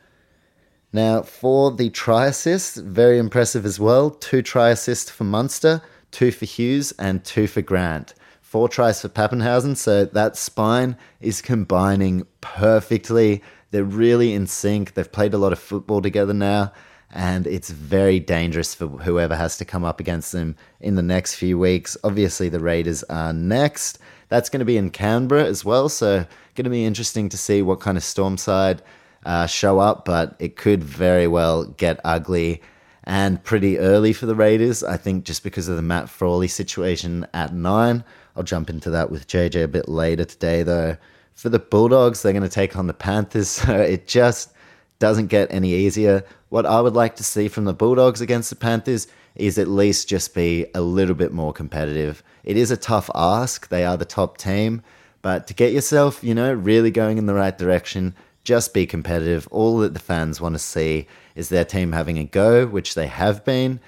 Now, 0.93 1.23
for 1.23 1.73
the 1.73 1.91
try 1.91 2.27
assists, 2.27 2.77
very 2.77 3.19
impressive 3.19 3.67
as 3.67 3.81
well. 3.81 4.11
Two 4.11 4.41
try 4.41 4.71
assists 4.71 5.11
for 5.11 5.25
Munster, 5.25 5.83
two 6.13 6.31
for 6.31 6.47
Hughes, 6.47 6.93
and 6.93 7.25
two 7.25 7.49
for 7.49 7.61
Grant 7.61 8.15
four 8.57 8.69
tries 8.71 9.03
for 9.03 9.09
Papenhuyzen, 9.11 9.77
so 9.77 10.07
that 10.07 10.35
spine 10.35 10.97
is 11.21 11.43
combining 11.43 12.27
perfectly. 12.41 13.43
They're 13.77 13.85
really 13.85 14.33
in 14.33 14.47
sync. 14.47 14.95
They've 14.95 15.12
played 15.12 15.35
a 15.35 15.37
lot 15.37 15.53
of 15.53 15.59
football 15.59 16.01
together 16.01 16.33
now, 16.33 16.73
and 17.11 17.47
it's 17.47 17.69
very 17.69 18.19
dangerous 18.19 18.75
for 18.75 18.87
whoever 18.89 19.37
has 19.37 19.59
to 19.59 19.67
come 19.67 19.85
up 19.85 20.01
against 20.01 20.33
them 20.33 20.57
in 20.81 20.95
the 20.95 21.03
next 21.03 21.35
few 21.35 21.59
weeks. 21.59 21.95
Obviously, 22.03 22.49
the 22.49 22.59
Raiders 22.59 23.03
are 23.11 23.35
next. 23.35 23.99
That's 24.31 24.49
going 24.49 24.61
to 24.61 24.65
be 24.65 24.79
in 24.79 24.89
Canberra 24.89 25.45
as 25.45 25.62
well, 25.62 25.91
so 25.91 26.25
going 26.55 26.65
to 26.65 26.71
be 26.71 26.87
interesting 26.87 27.29
to 27.29 27.37
see 27.37 27.61
what 27.61 27.81
kind 27.81 27.99
of 27.99 28.03
storm 28.03 28.39
side 28.39 28.81
uh, 29.27 29.45
show 29.45 29.79
up, 29.79 30.07
but 30.07 30.37
it 30.39 30.57
could 30.57 30.83
very 30.83 31.27
well 31.27 31.67
get 31.67 32.01
ugly 32.03 32.62
and 33.05 33.45
pretty 33.45 33.79
early 33.79 34.15
for 34.15 34.25
the 34.25 34.35
Raiders. 34.35 34.85
I 34.85 34.97
think 34.97 35.27
just 35.27 35.43
because 35.43 35.69
of 35.69 35.77
the 35.77 35.83
Matt 35.83 36.09
Frawley 36.09 36.49
situation 36.49 37.27
at 37.35 37.53
nine. 37.53 38.05
I'll 38.35 38.43
jump 38.43 38.71
into 38.71 38.89
that 38.89 39.11
with 39.11 39.29
JJ 39.29 39.65
a 39.65 39.69
bit 39.69 39.87
later 39.87 40.25
today, 40.25 40.62
though. 40.62 40.97
For 41.37 41.51
the 41.51 41.59
Bulldogs, 41.59 42.22
they're 42.22 42.33
going 42.33 42.42
to 42.42 42.49
take 42.49 42.77
on 42.77 42.87
the 42.87 42.94
Panthers, 42.94 43.49
so 43.51 43.79
it 43.79 44.09
just 44.09 44.53
doesn't 44.99 45.27
get 45.27 45.53
any 45.53 45.75
easier. 45.75 46.25
What 46.49 46.64
I 46.64 46.81
would 46.81 46.94
like 46.94 47.16
to 47.16 47.25
see 47.25 47.49
from 47.49 47.66
the 47.66 47.75
Bulldogs 47.75 48.22
against 48.22 48.49
the 48.51 48.57
Panthers 48.57 49.07
is 49.35 49.59
at 49.59 49.68
least 49.68 50.09
just 50.09 50.35
be 50.35 50.66
a 50.75 50.81
little 50.81 51.14
bit 51.14 51.35
more 51.35 51.53
competitive. 51.53 52.22
It 52.42 52.57
is 52.57 52.70
a 52.70 52.77
tough 52.77 53.11
ask, 53.14 53.68
they 53.68 53.85
are 53.85 53.99
the 53.99 54.07
top 54.07 54.38
team, 54.38 54.83
but 55.20 55.46
to 55.49 55.55
get 55.55 55.75
yourself, 55.75 56.25
you 56.25 56.35
know, 56.35 56.55
really 56.55 56.90
going 56.90 57.18
in 57.18 57.27
the 57.27 57.35
right 57.35 57.57
direction, 57.57 58.14
just 58.42 58.72
be 58.72 58.87
competitive. 58.87 59.46
All 59.51 59.79
that 59.81 59.92
the 59.92 60.01
fans 60.01 60.40
want 60.40 60.55
to 60.55 60.59
see 60.59 61.07
is 61.35 61.51
their 61.51 61.66
team 61.66 61.92
having 61.92 62.16
a 62.16 62.25
go, 62.25 62.66
which 62.66 62.94
they 62.94 63.09
have 63.09 63.44
been, 63.44 63.81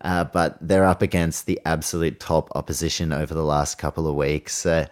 uh, 0.00 0.24
but 0.24 0.58
they're 0.60 0.84
up 0.84 1.02
against 1.02 1.46
the 1.46 1.60
absolute 1.64 2.18
top 2.18 2.50
opposition 2.56 3.12
over 3.12 3.32
the 3.32 3.44
last 3.44 3.78
couple 3.78 4.08
of 4.08 4.16
weeks. 4.16 4.66
Uh, 4.66 4.86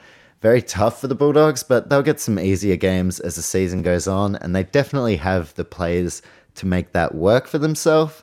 very 0.45 0.61
tough 0.61 1.01
for 1.01 1.07
the 1.07 1.15
Bulldogs, 1.15 1.63
but 1.63 1.89
they'll 1.89 2.03
get 2.03 2.21
some 2.21 2.39
easier 2.39 2.77
games 2.77 3.19
as 3.19 3.35
the 3.35 3.41
season 3.41 3.81
goes 3.81 4.07
on, 4.07 4.37
and 4.37 4.55
they 4.55 4.63
definitely 4.63 5.17
have 5.17 5.55
the 5.55 5.65
players 5.65 6.21
to 6.55 6.67
make 6.67 6.93
that 6.93 7.15
work 7.15 7.47
for 7.47 7.57
themselves. 7.57 8.23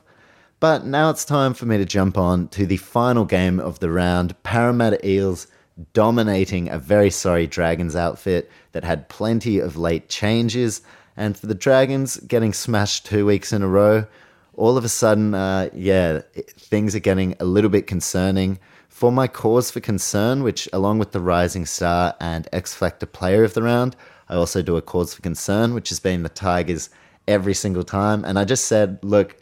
But 0.60 0.86
now 0.86 1.10
it's 1.10 1.24
time 1.24 1.52
for 1.52 1.66
me 1.66 1.78
to 1.78 1.84
jump 1.84 2.16
on 2.16 2.46
to 2.50 2.64
the 2.64 2.76
final 2.76 3.24
game 3.24 3.58
of 3.58 3.80
the 3.80 3.90
round 3.90 4.40
Parramatta 4.44 5.04
Eels 5.04 5.48
dominating 5.94 6.68
a 6.68 6.78
very 6.78 7.10
sorry 7.10 7.48
Dragons 7.48 7.96
outfit 7.96 8.48
that 8.70 8.84
had 8.84 9.08
plenty 9.08 9.58
of 9.58 9.76
late 9.76 10.08
changes. 10.08 10.80
And 11.16 11.36
for 11.36 11.48
the 11.48 11.56
Dragons 11.56 12.18
getting 12.18 12.52
smashed 12.52 13.04
two 13.04 13.26
weeks 13.26 13.52
in 13.52 13.62
a 13.62 13.68
row, 13.68 14.06
all 14.54 14.76
of 14.76 14.84
a 14.84 14.88
sudden, 14.88 15.34
uh, 15.34 15.70
yeah, 15.74 16.20
things 16.36 16.94
are 16.94 17.00
getting 17.00 17.34
a 17.40 17.44
little 17.44 17.68
bit 17.68 17.88
concerning. 17.88 18.60
For 19.02 19.10
my 19.10 19.26
cause 19.26 19.68
for 19.68 19.80
concern, 19.80 20.44
which 20.44 20.68
along 20.72 21.00
with 21.00 21.10
the 21.10 21.18
Rising 21.18 21.66
Star 21.66 22.14
and 22.20 22.46
X 22.52 22.72
Factor 22.72 23.04
Player 23.04 23.42
of 23.42 23.52
the 23.52 23.60
Round, 23.60 23.96
I 24.28 24.36
also 24.36 24.62
do 24.62 24.76
a 24.76 24.80
cause 24.80 25.12
for 25.12 25.22
concern, 25.22 25.74
which 25.74 25.88
has 25.88 25.98
been 25.98 26.22
the 26.22 26.28
Tigers 26.28 26.88
every 27.26 27.52
single 27.52 27.82
time. 27.82 28.24
And 28.24 28.38
I 28.38 28.44
just 28.44 28.66
said, 28.66 29.00
look, 29.02 29.36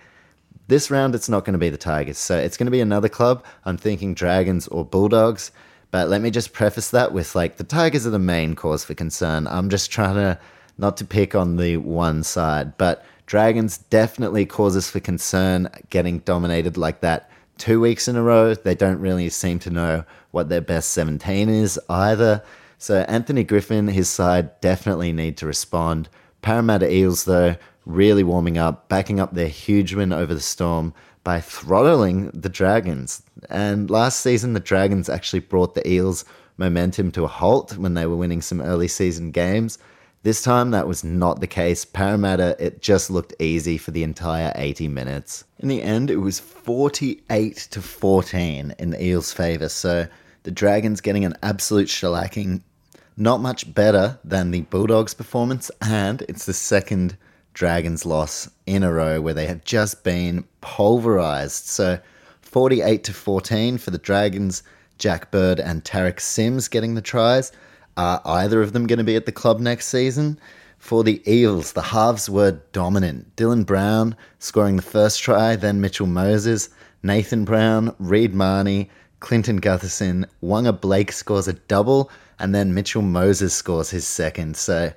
this 0.69 0.91
round 0.91 1.15
it's 1.15 1.29
not 1.29 1.45
going 1.45 1.53
to 1.53 1.59
be 1.59 1.69
the 1.69 1.77
Tigers, 1.77 2.17
so 2.17 2.39
it's 2.39 2.57
going 2.57 2.69
to 2.69 2.71
be 2.71 2.81
another 2.81 3.11
club. 3.11 3.45
I'm 3.67 3.77
thinking 3.77 4.15
Dragons 4.15 4.67
or 4.69 4.83
Bulldogs. 4.83 5.53
But 5.91 6.09
let 6.09 6.23
me 6.23 6.31
just 6.31 6.55
preface 6.55 6.89
that 6.93 7.13
with 7.13 7.35
like 7.35 7.59
the 7.59 7.65
Tigers 7.65 8.07
are 8.07 8.17
the 8.17 8.19
main 8.19 8.55
cause 8.55 8.83
for 8.83 8.95
concern. 8.95 9.47
I'm 9.47 9.69
just 9.69 9.91
trying 9.91 10.15
to 10.15 10.39
not 10.79 10.97
to 10.97 11.05
pick 11.05 11.35
on 11.35 11.57
the 11.57 11.77
one 11.77 12.23
side, 12.23 12.79
but 12.79 13.05
Dragons 13.27 13.77
definitely 13.77 14.47
causes 14.47 14.89
for 14.89 15.01
concern 15.01 15.69
getting 15.91 16.21
dominated 16.21 16.79
like 16.79 17.03
that 17.03 17.30
two 17.61 17.81
weeks 17.81 18.09
in 18.09 18.17
a 18.17 18.23
row. 18.23 18.55
They 18.55 18.75
don't 18.75 18.99
really 18.99 19.29
seem 19.29 19.61
to 19.61 19.71
know 19.71 20.05
what 20.33 20.49
their 20.49 20.61
best 20.61 20.91
17 20.91 21.49
is 21.49 21.79
either. 21.89 22.43
So 22.79 23.01
Anthony 23.03 23.45
Griffin, 23.45 23.87
his 23.87 24.09
side 24.09 24.61
definitely 24.61 25.13
need 25.13 25.37
to 25.37 25.47
respond. 25.47 26.09
Parramatta 26.43 26.91
Eels, 26.93 27.25
though, 27.25 27.57
really 27.85 28.25
warming 28.25 28.57
up, 28.57 28.89
backing 28.89 29.21
up 29.21 29.35
their 29.35 29.49
huge 29.49 29.95
win 29.95 30.13
over 30.13 30.33
the 30.33 30.41
Storm 30.41 30.95
by 31.23 31.41
throttling 31.41 32.31
the 32.31 32.49
Dragons. 32.49 33.23
And 33.51 33.91
last 33.91 34.21
season, 34.21 34.55
the 34.55 34.61
Dragons 34.61 35.11
actually 35.11 35.41
brought 35.41 35.75
the 35.75 35.87
Eels 35.87 36.25
momentum 36.57 37.11
to 37.13 37.25
a 37.25 37.29
halt 37.29 37.77
when 37.77 37.95
they 37.95 38.07
were 38.07 38.17
winning 38.17 38.41
some 38.41 38.63
early 38.63 38.89
season 38.89 39.31
games. 39.31 39.79
This 40.23 40.43
time, 40.43 40.71
that 40.73 40.87
was 40.87 41.03
not 41.03 41.41
the 41.41 41.47
case. 41.47 41.87
Parramatta, 41.87 42.55
it 42.59 42.83
just 42.83 43.11
looked 43.11 43.33
easy 43.39 43.79
for 43.79 43.91
the 43.91 44.03
entire 44.03 44.53
80 44.55 44.87
minutes. 44.89 45.45
In 45.61 45.69
the 45.69 45.83
end, 45.83 46.11
it 46.11 46.17
was 46.17 46.39
48 46.39 47.57
to 47.71 47.81
14 47.81 48.75
in 48.79 48.91
the 48.91 49.03
Eels' 49.03 49.33
favour. 49.33 49.71
So 49.71 50.07
the 50.43 50.51
Dragons 50.51 51.01
getting 51.01 51.25
an 51.25 51.37
absolute 51.43 51.89
shellacking. 51.89 52.61
Not 53.17 53.41
much 53.41 53.73
better 53.73 54.19
than 54.23 54.51
the 54.51 54.61
Bulldogs' 54.63 55.15
performance, 55.15 55.71
and 55.81 56.21
it's 56.23 56.45
the 56.45 56.53
second 56.53 57.17
Dragons 57.55 58.05
loss 58.05 58.51
in 58.67 58.83
a 58.83 58.93
row 58.93 59.23
where 59.23 59.35
they 59.35 59.47
have 59.47 59.65
just 59.65 60.05
been 60.05 60.45
pulverized. 60.61 61.65
So 61.65 61.99
48 62.43 63.05
to 63.05 63.15
14 63.15 63.79
for 63.79 63.91
the 63.91 63.97
Dragons, 63.97 64.63
Jack 64.99 65.31
Bird 65.31 65.59
and 65.61 65.83
Tariq 65.83 66.21
Sims 66.21 66.69
getting 66.69 66.95
the 66.95 67.01
tries. 67.01 67.53
Are 67.97 68.21
either 68.25 68.63
of 68.63 68.73
them 68.73 68.87
going 68.87 68.99
to 68.99 69.05
be 69.05 69.17
at 69.17 69.27
the 69.27 69.33
club 69.33 69.61
next 69.61 69.89
season? 69.89 70.39
For 70.79 71.05
the 71.05 71.23
Eels, 71.31 71.73
the 71.73 71.83
halves 71.83 72.31
were 72.31 72.61
dominant. 72.73 73.37
Dylan 73.37 73.67
Brown 73.67 74.17
scoring 74.39 74.77
the 74.77 74.83
first 74.83 75.23
try, 75.23 75.57
then 75.57 75.81
Mitchell 75.81 76.07
Moses, 76.07 76.71
Nathan 77.03 77.45
Brown, 77.45 77.95
Reed 77.99 78.35
Mahoney, 78.35 78.91
Clinton 79.21 79.61
Gutherson, 79.61 80.25
Waqa 80.43 80.81
Blake 80.81 81.13
scores 81.13 81.49
a 81.49 81.53
double, 81.53 82.11
and 82.39 82.55
then 82.55 82.73
Mitchell 82.73 83.03
Moses 83.03 83.53
scores 83.53 83.91
his 83.91 84.07
second. 84.07 84.57
So 84.57 84.93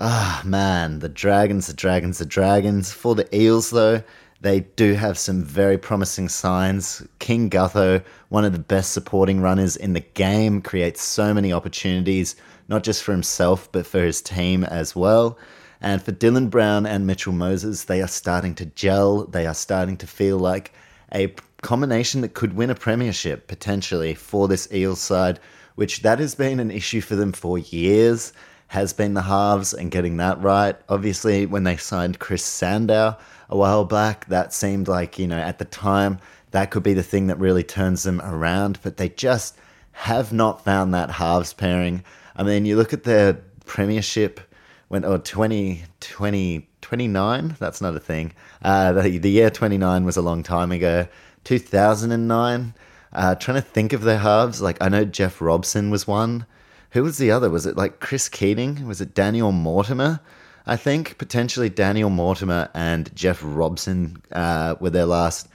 Ah, 0.00 0.42
oh, 0.44 0.48
man, 0.48 1.00
the 1.00 1.08
Dragons, 1.08 1.66
the 1.66 1.72
Dragons, 1.72 2.18
the 2.18 2.24
Dragons. 2.24 2.92
For 2.92 3.16
the 3.16 3.34
Eels, 3.36 3.70
though, 3.70 4.00
they 4.40 4.60
do 4.60 4.94
have 4.94 5.18
some 5.18 5.42
very 5.42 5.78
promising 5.78 6.28
signs. 6.28 7.02
King 7.18 7.50
Gutho, 7.50 8.04
one 8.28 8.44
of 8.44 8.52
the 8.52 8.58
best 8.58 8.92
supporting 8.92 9.40
runners 9.40 9.76
in 9.76 9.94
the 9.94 10.00
game, 10.00 10.62
creates 10.62 11.02
so 11.02 11.34
many 11.34 11.52
opportunities, 11.52 12.36
not 12.68 12.84
just 12.84 13.02
for 13.02 13.12
himself, 13.12 13.70
but 13.72 13.86
for 13.86 14.00
his 14.00 14.22
team 14.22 14.62
as 14.62 14.94
well. 14.94 15.38
And 15.80 16.02
for 16.02 16.12
Dylan 16.12 16.50
Brown 16.50 16.86
and 16.86 17.06
Mitchell 17.06 17.32
Moses, 17.32 17.84
they 17.84 18.00
are 18.00 18.08
starting 18.08 18.54
to 18.56 18.66
gel. 18.66 19.24
They 19.24 19.46
are 19.46 19.54
starting 19.54 19.96
to 19.98 20.06
feel 20.06 20.38
like 20.38 20.72
a 21.12 21.34
combination 21.62 22.20
that 22.20 22.34
could 22.34 22.52
win 22.54 22.70
a 22.70 22.74
premiership 22.74 23.48
potentially 23.48 24.14
for 24.14 24.46
this 24.46 24.72
Eels 24.72 25.00
side, 25.00 25.40
which 25.74 26.02
that 26.02 26.20
has 26.20 26.34
been 26.36 26.60
an 26.60 26.70
issue 26.70 27.00
for 27.00 27.16
them 27.16 27.32
for 27.32 27.58
years 27.58 28.32
has 28.68 28.92
been 28.92 29.14
the 29.14 29.22
halves 29.22 29.72
and 29.72 29.90
getting 29.90 30.18
that 30.18 30.40
right. 30.40 30.76
Obviously, 30.88 31.46
when 31.46 31.64
they 31.64 31.76
signed 31.76 32.18
Chris 32.18 32.44
Sandow 32.44 33.16
a 33.48 33.56
while 33.56 33.84
back, 33.84 34.26
that 34.26 34.52
seemed 34.52 34.88
like, 34.88 35.18
you 35.18 35.26
know, 35.26 35.38
at 35.38 35.58
the 35.58 35.64
time, 35.64 36.18
that 36.50 36.70
could 36.70 36.82
be 36.82 36.94
the 36.94 37.02
thing 37.02 37.26
that 37.26 37.38
really 37.38 37.62
turns 37.62 38.02
them 38.02 38.20
around, 38.22 38.78
but 38.82 38.96
they 38.96 39.08
just 39.08 39.56
have 39.92 40.32
not 40.32 40.64
found 40.64 40.94
that 40.94 41.10
halves 41.10 41.52
pairing. 41.52 42.04
I 42.36 42.42
mean, 42.42 42.64
you 42.64 42.76
look 42.76 42.92
at 42.92 43.04
their 43.04 43.34
premiership 43.66 44.40
when 44.88 45.04
or 45.04 45.18
20, 45.18 45.84
20 46.00 46.68
29, 46.88 47.56
that's 47.58 47.82
not 47.82 47.94
a 47.94 48.00
thing. 48.00 48.32
Uh, 48.62 48.92
the, 48.92 49.18
the 49.18 49.30
year 49.30 49.50
29 49.50 50.06
was 50.06 50.16
a 50.16 50.22
long 50.22 50.42
time 50.42 50.72
ago. 50.72 51.06
2009, 51.44 52.74
uh, 53.12 53.34
trying 53.34 53.56
to 53.56 53.60
think 53.60 53.92
of 53.92 54.02
their 54.02 54.16
halves. 54.16 54.62
Like, 54.62 54.78
I 54.80 54.88
know 54.88 55.04
Jeff 55.04 55.42
Robson 55.42 55.90
was 55.90 56.06
one. 56.06 56.46
Who 56.92 57.02
was 57.02 57.18
the 57.18 57.30
other? 57.30 57.50
Was 57.50 57.66
it 57.66 57.76
like 57.76 58.00
Chris 58.00 58.30
Keating? 58.30 58.86
Was 58.86 59.02
it 59.02 59.14
Daniel 59.14 59.52
Mortimer? 59.52 60.20
I 60.68 60.76
think 60.76 61.16
potentially 61.16 61.70
Daniel 61.70 62.10
Mortimer 62.10 62.68
and 62.74 63.10
Jeff 63.16 63.40
Robson 63.42 64.22
uh, 64.32 64.74
were 64.78 64.90
their 64.90 65.06
last 65.06 65.48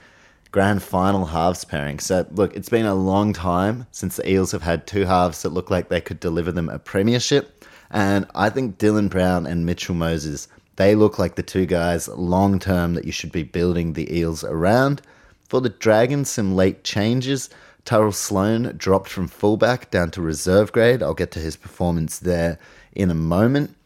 grand 0.50 0.82
final 0.82 1.26
halves 1.26 1.64
pairing. 1.64 2.00
So, 2.00 2.26
look, 2.32 2.56
it's 2.56 2.68
been 2.68 2.84
a 2.84 2.96
long 2.96 3.32
time 3.32 3.86
since 3.92 4.16
the 4.16 4.28
Eels 4.28 4.50
have 4.50 4.62
had 4.62 4.88
two 4.88 5.04
halves 5.04 5.42
that 5.42 5.50
look 5.50 5.70
like 5.70 5.88
they 5.88 6.00
could 6.00 6.18
deliver 6.18 6.50
them 6.50 6.68
a 6.68 6.80
premiership. 6.80 7.64
And 7.92 8.26
I 8.34 8.50
think 8.50 8.78
Dylan 8.78 9.08
Brown 9.08 9.46
and 9.46 9.64
Mitchell 9.64 9.94
Moses, 9.94 10.48
they 10.74 10.96
look 10.96 11.16
like 11.16 11.36
the 11.36 11.44
two 11.44 11.64
guys 11.64 12.08
long 12.08 12.58
term 12.58 12.94
that 12.94 13.04
you 13.04 13.12
should 13.12 13.30
be 13.30 13.44
building 13.44 13.92
the 13.92 14.12
Eels 14.12 14.42
around. 14.42 15.00
For 15.48 15.60
the 15.60 15.68
Dragons, 15.68 16.28
some 16.28 16.56
late 16.56 16.82
changes. 16.82 17.50
Tyrell 17.84 18.10
Sloan 18.10 18.74
dropped 18.76 19.10
from 19.10 19.28
fullback 19.28 19.92
down 19.92 20.10
to 20.12 20.22
reserve 20.22 20.72
grade. 20.72 21.04
I'll 21.04 21.14
get 21.14 21.30
to 21.32 21.38
his 21.38 21.54
performance 21.54 22.18
there 22.18 22.58
in 22.96 23.12
a 23.12 23.14
moment. 23.14 23.76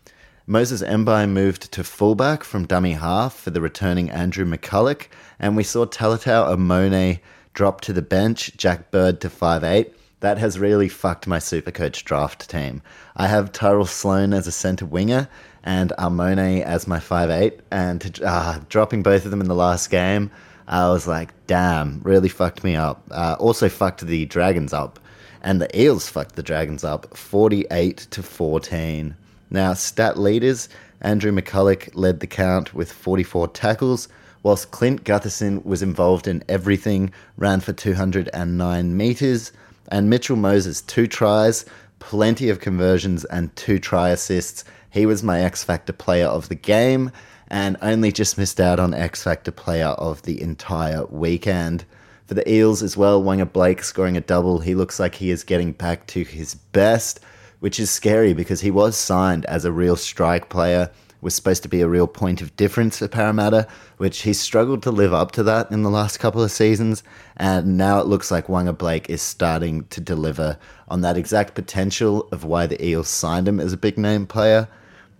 Moses 0.50 0.80
Mbye 0.82 1.28
moved 1.28 1.70
to 1.72 1.84
fullback 1.84 2.42
from 2.42 2.64
dummy 2.64 2.92
half 2.92 3.34
for 3.36 3.50
the 3.50 3.60
returning 3.60 4.10
Andrew 4.10 4.46
McCullough, 4.46 5.06
and 5.38 5.54
we 5.54 5.62
saw 5.62 5.84
Talatau 5.84 6.56
Amone 6.56 7.20
drop 7.52 7.82
to 7.82 7.92
the 7.92 8.00
bench, 8.00 8.56
Jack 8.56 8.90
Bird 8.90 9.20
to 9.20 9.28
five 9.28 9.62
eight. 9.62 9.94
That 10.20 10.38
has 10.38 10.58
really 10.58 10.88
fucked 10.88 11.26
my 11.26 11.38
Supercoach 11.38 12.02
draft 12.02 12.48
team. 12.48 12.80
I 13.14 13.26
have 13.26 13.52
Tyrell 13.52 13.84
Sloan 13.84 14.32
as 14.32 14.46
a 14.46 14.52
centre 14.52 14.86
winger 14.86 15.28
and 15.64 15.92
Amone 15.98 16.62
as 16.62 16.86
my 16.86 16.98
five 16.98 17.28
eight, 17.28 17.60
and 17.70 18.18
uh, 18.24 18.60
dropping 18.70 19.02
both 19.02 19.26
of 19.26 19.30
them 19.30 19.42
in 19.42 19.48
the 19.48 19.54
last 19.54 19.90
game 19.90 20.30
I 20.68 20.90
was 20.90 21.08
like, 21.08 21.30
damn, 21.46 22.00
really 22.02 22.28
fucked 22.28 22.62
me 22.62 22.76
up. 22.76 23.02
Uh, 23.10 23.36
also 23.38 23.70
fucked 23.70 24.06
the 24.06 24.26
Dragons 24.26 24.74
up. 24.74 25.00
And 25.40 25.62
the 25.62 25.80
Eels 25.80 26.08
fucked 26.08 26.36
the 26.36 26.42
Dragons 26.42 26.84
up 26.84 27.16
48 27.16 27.96
to 27.96 28.22
14. 28.22 29.16
Now, 29.50 29.74
stat 29.74 30.18
leaders, 30.18 30.68
Andrew 31.00 31.32
McCullough 31.32 31.90
led 31.94 32.20
the 32.20 32.26
count 32.26 32.74
with 32.74 32.92
44 32.92 33.48
tackles, 33.48 34.08
whilst 34.42 34.70
Clint 34.70 35.04
Gutherson 35.04 35.64
was 35.64 35.82
involved 35.82 36.26
in 36.26 36.44
everything, 36.48 37.12
ran 37.36 37.60
for 37.60 37.72
209 37.72 38.96
metres, 38.96 39.52
and 39.90 40.10
Mitchell 40.10 40.36
Moses, 40.36 40.82
two 40.82 41.06
tries, 41.06 41.64
plenty 41.98 42.48
of 42.48 42.60
conversions, 42.60 43.24
and 43.26 43.54
two 43.56 43.78
try 43.78 44.10
assists. 44.10 44.64
He 44.90 45.06
was 45.06 45.22
my 45.22 45.40
X 45.40 45.64
Factor 45.64 45.92
player 45.92 46.26
of 46.26 46.48
the 46.48 46.54
game 46.54 47.10
and 47.50 47.76
only 47.80 48.12
just 48.12 48.38
missed 48.38 48.60
out 48.60 48.78
on 48.78 48.94
X 48.94 49.22
Factor 49.22 49.50
player 49.50 49.86
of 49.86 50.22
the 50.22 50.40
entire 50.40 51.06
weekend. 51.06 51.84
For 52.26 52.34
the 52.34 52.50
Eels 52.50 52.82
as 52.82 52.96
well, 52.96 53.22
Waqa 53.22 53.50
Blake 53.50 53.82
scoring 53.82 54.16
a 54.16 54.20
double. 54.20 54.58
He 54.60 54.74
looks 54.74 55.00
like 55.00 55.14
he 55.14 55.30
is 55.30 55.44
getting 55.44 55.72
back 55.72 56.06
to 56.08 56.24
his 56.24 56.54
best, 56.54 57.20
which 57.60 57.80
is 57.80 57.90
scary 57.90 58.32
because 58.32 58.60
he 58.60 58.70
was 58.70 58.96
signed 58.96 59.44
as 59.46 59.64
a 59.64 59.72
real 59.72 59.96
strike 59.96 60.48
player, 60.48 60.90
was 61.20 61.34
supposed 61.34 61.62
to 61.64 61.68
be 61.68 61.80
a 61.80 61.88
real 61.88 62.06
point 62.06 62.40
of 62.40 62.54
difference 62.56 62.98
for 62.98 63.08
Parramatta, 63.08 63.66
which 63.96 64.22
he 64.22 64.32
struggled 64.32 64.82
to 64.84 64.90
live 64.90 65.12
up 65.12 65.32
to 65.32 65.42
that 65.42 65.70
in 65.70 65.82
the 65.82 65.90
last 65.90 66.18
couple 66.18 66.42
of 66.42 66.50
seasons. 66.50 67.02
And 67.36 67.76
now 67.76 67.98
it 67.98 68.06
looks 68.06 68.30
like 68.30 68.46
Waqa 68.46 68.78
Blake 68.78 69.10
is 69.10 69.20
starting 69.20 69.84
to 69.86 70.00
deliver 70.00 70.58
on 70.86 71.00
that 71.00 71.16
exact 71.16 71.54
potential 71.54 72.28
of 72.30 72.44
why 72.44 72.66
the 72.66 72.82
Eels 72.84 73.08
signed 73.08 73.48
him 73.48 73.58
as 73.58 73.72
a 73.72 73.76
big 73.76 73.98
name 73.98 74.26
player. 74.26 74.68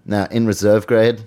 Now, 0.04 0.26
in 0.30 0.46
reserve 0.46 0.86
grade, 0.86 1.22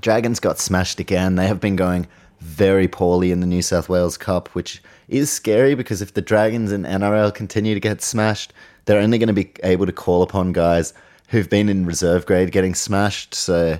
Dragons 0.00 0.40
got 0.40 0.58
smashed 0.58 0.98
again. 0.98 1.36
They 1.36 1.46
have 1.46 1.60
been 1.60 1.76
going 1.76 2.08
very 2.42 2.88
poorly 2.88 3.30
in 3.30 3.40
the 3.40 3.46
New 3.46 3.62
South 3.62 3.88
Wales 3.88 4.18
Cup, 4.18 4.48
which 4.48 4.82
is 5.08 5.30
scary 5.30 5.74
because 5.74 6.02
if 6.02 6.14
the 6.14 6.20
Dragons 6.20 6.72
and 6.72 6.84
NRL 6.84 7.32
continue 7.32 7.72
to 7.72 7.80
get 7.80 8.02
smashed, 8.02 8.52
they're 8.84 9.00
only 9.00 9.18
going 9.18 9.28
to 9.28 9.32
be 9.32 9.52
able 9.62 9.86
to 9.86 9.92
call 9.92 10.22
upon 10.22 10.52
guys 10.52 10.92
who've 11.28 11.48
been 11.48 11.68
in 11.68 11.86
reserve 11.86 12.26
grade 12.26 12.50
getting 12.50 12.74
smashed. 12.74 13.34
So 13.34 13.78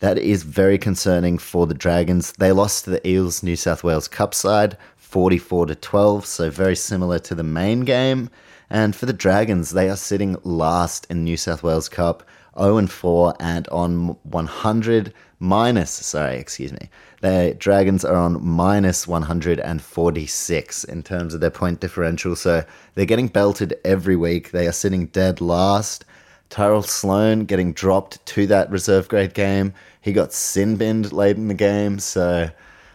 that 0.00 0.18
is 0.18 0.42
very 0.42 0.78
concerning 0.78 1.38
for 1.38 1.66
the 1.66 1.74
Dragons. 1.74 2.32
They 2.32 2.50
lost 2.50 2.84
to 2.84 2.90
the 2.90 3.06
Eels 3.06 3.42
New 3.42 3.56
South 3.56 3.84
Wales 3.84 4.08
Cup 4.08 4.34
side 4.34 4.76
44 4.96 5.66
to 5.66 5.74
12, 5.74 6.26
so 6.26 6.50
very 6.50 6.76
similar 6.76 7.18
to 7.20 7.34
the 7.34 7.42
main 7.42 7.80
game. 7.80 8.30
And 8.70 8.96
for 8.96 9.06
the 9.06 9.12
Dragons, 9.12 9.70
they 9.70 9.88
are 9.88 9.96
sitting 9.96 10.36
last 10.44 11.06
in 11.10 11.24
New 11.24 11.36
South 11.36 11.62
Wales 11.62 11.88
Cup 11.88 12.22
0 12.58 12.78
and 12.78 12.90
4 12.90 13.34
and 13.38 13.68
on 13.68 14.16
100 14.24 15.14
minus, 15.38 15.90
sorry, 15.90 16.36
excuse 16.36 16.72
me. 16.72 16.90
The 17.20 17.56
Dragons 17.58 18.04
are 18.04 18.16
on 18.16 18.44
minus 18.44 19.08
146 19.08 20.84
in 20.84 21.02
terms 21.02 21.34
of 21.34 21.40
their 21.40 21.50
point 21.50 21.80
differential. 21.80 22.36
So 22.36 22.64
they're 22.94 23.06
getting 23.06 23.28
belted 23.28 23.78
every 23.84 24.16
week. 24.16 24.50
They 24.50 24.66
are 24.66 24.72
sitting 24.72 25.06
dead 25.06 25.40
last. 25.40 26.04
Tyrell 26.50 26.82
Sloan 26.82 27.44
getting 27.44 27.72
dropped 27.72 28.24
to 28.26 28.46
that 28.46 28.70
reserve 28.70 29.08
grade 29.08 29.34
game. 29.34 29.74
He 30.00 30.12
got 30.12 30.32
sin 30.32 30.76
binned 30.76 31.12
late 31.12 31.36
in 31.36 31.48
the 31.48 31.54
game. 31.54 31.98
So, 31.98 32.50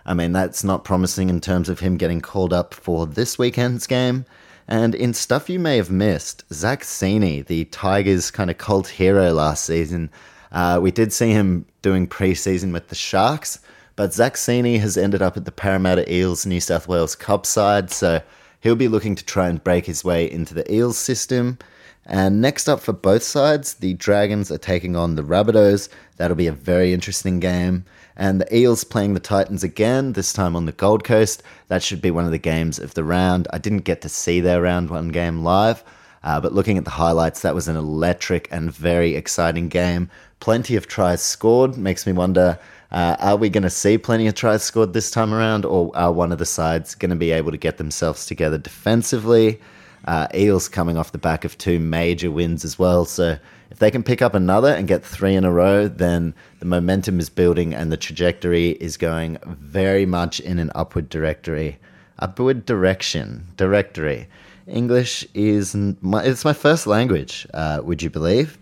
I 0.06 0.14
mean, 0.14 0.32
that's 0.32 0.64
not 0.64 0.84
promising 0.84 1.30
in 1.30 1.42
terms 1.42 1.70
of 1.70 1.80
him 1.80 1.98
getting 1.98 2.22
called 2.22 2.54
up 2.54 2.74
for 2.74 3.06
this 3.06 3.38
weekend's 3.38 3.86
game. 3.86 4.26
And 4.68 4.96
in 4.96 5.14
stuff 5.14 5.50
you 5.50 5.60
may 5.60 5.76
have 5.78 5.92
missed, 5.92 6.46
Zac 6.54 6.84
Cini, 6.84 7.46
the 7.46 7.66
Tigers' 7.66 8.32
kind 8.32 8.50
of 8.50 8.58
cult 8.58 8.88
hero 8.88 9.34
last 9.34 9.66
season, 9.66 10.10
uh, 10.54 10.80
we 10.82 10.92
did 10.92 11.12
see 11.12 11.32
him 11.32 11.66
doing 11.82 12.08
preseason 12.08 12.72
with 12.72 12.88
the 12.88 12.96
Sharks, 12.96 13.60
but 13.96 14.14
Zac 14.14 14.36
Cini 14.36 14.80
has 14.80 14.98
ended 14.98 15.22
up 15.22 15.36
at 15.36 15.46
the 15.46 15.52
Parramatta 15.52 16.12
Eels 16.12 16.46
New 16.46 16.62
South 16.62 16.88
Wales 16.88 17.16
Cup 17.16 17.46
side, 17.46 17.92
so 17.92 18.22
he'll 18.62 18.76
be 18.76 18.88
looking 18.88 19.16
to 19.16 19.26
try 19.26 19.50
and 19.50 19.64
break 19.64 19.86
his 19.86 20.04
way 20.04 20.30
into 20.30 20.54
the 20.54 20.72
Eels 20.74 20.98
system. 20.98 21.58
And 22.06 22.42
next 22.42 22.68
up 22.68 22.82
for 22.82 22.94
both 22.94 23.24
sides, 23.24 23.76
the 23.76 23.94
Dragons 23.94 24.52
are 24.52 24.58
taking 24.58 24.96
on 24.96 25.16
the 25.16 25.24
Rabbitohs. 25.24 25.90
That'll 26.18 26.36
be 26.36 26.48
a 26.48 26.52
very 26.52 26.94
interesting 26.94 27.40
game. 27.40 27.86
And 28.16 28.42
the 28.42 28.56
Eels 28.56 28.84
playing 28.84 29.14
the 29.14 29.20
Titans 29.20 29.64
again, 29.64 30.14
this 30.14 30.34
time 30.34 30.56
on 30.56 30.66
the 30.66 30.72
Gold 30.74 31.04
Coast. 31.04 31.44
That 31.70 31.82
should 31.82 32.02
be 32.02 32.12
one 32.12 32.26
of 32.26 32.32
the 32.32 32.38
games 32.38 32.78
of 32.78 32.94
the 32.94 33.04
round. 33.04 33.48
I 33.54 33.58
didn't 33.58 33.80
get 33.80 34.02
to 34.02 34.10
see 34.10 34.42
their 34.42 34.62
round 34.62 34.90
one 34.90 35.10
game 35.10 35.44
live, 35.44 35.84
uh, 36.24 36.40
but 36.42 36.54
looking 36.54 36.78
at 36.78 36.84
the 36.84 36.92
highlights, 36.92 37.42
that 37.42 37.56
was 37.56 37.68
an 37.68 37.78
electric 37.78 38.50
and 38.52 38.72
very 38.72 39.16
exciting 39.16 39.70
game. 39.70 40.10
Plenty 40.44 40.76
of 40.76 40.88
tries 40.88 41.22
scored. 41.22 41.78
Makes 41.78 42.06
me 42.06 42.12
wonder 42.12 42.60
uh, 42.92 43.16
are 43.22 43.38
we 43.38 43.50
going 43.50 43.64
to 43.64 43.70
see 43.70 43.98
plenty 43.98 44.28
of 44.28 44.36
tries 44.36 44.62
scored 44.62 44.92
this 44.92 45.10
time 45.10 45.34
around, 45.34 45.64
or 45.64 45.90
are 45.96 46.12
one 46.12 46.34
of 46.34 46.38
the 46.38 46.46
sides 46.46 46.96
going 46.96 47.12
to 47.12 47.16
be 47.16 47.32
able 47.32 47.52
to 47.52 47.58
get 47.58 47.78
themselves 47.78 48.26
together 48.26 48.58
defensively? 48.58 49.62
Uh, 50.04 50.28
Eels 50.36 50.68
coming 50.68 50.98
off 50.98 51.14
the 51.14 51.18
back 51.18 51.46
of 51.46 51.58
two 51.58 51.80
major 51.80 52.30
wins 52.30 52.66
as 52.66 52.78
well. 52.78 53.06
So 53.06 53.38
if 53.72 53.80
they 53.80 53.90
can 53.90 54.04
pick 54.04 54.22
up 54.22 54.34
another 54.34 54.68
and 54.68 54.86
get 54.86 55.06
three 55.06 55.34
in 55.34 55.46
a 55.46 55.52
row, 55.52 55.88
then 55.88 56.36
the 56.60 56.66
momentum 56.66 57.22
is 57.22 57.30
building 57.30 57.74
and 57.74 57.90
the 57.90 57.96
trajectory 57.96 58.72
is 58.72 58.98
going 58.98 59.38
very 59.46 60.06
much 60.06 60.42
in 60.42 60.60
an 60.60 60.74
upward 60.76 61.08
directory. 61.08 61.80
Upward 62.20 62.66
direction, 62.66 63.48
directory. 63.56 64.28
English 64.68 65.26
is 65.34 65.74
my, 65.74 66.22
it's 66.22 66.44
my 66.44 66.52
first 66.52 66.86
language, 66.86 67.48
uh, 67.54 67.80
would 67.82 68.04
you 68.04 68.10
believe? 68.10 68.58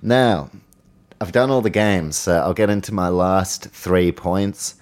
Now, 0.00 0.50
I've 1.20 1.32
done 1.32 1.50
all 1.50 1.62
the 1.62 1.70
games, 1.70 2.16
so 2.16 2.36
I'll 2.36 2.52
get 2.52 2.68
into 2.68 2.92
my 2.92 3.08
last 3.08 3.70
three 3.70 4.12
points. 4.12 4.74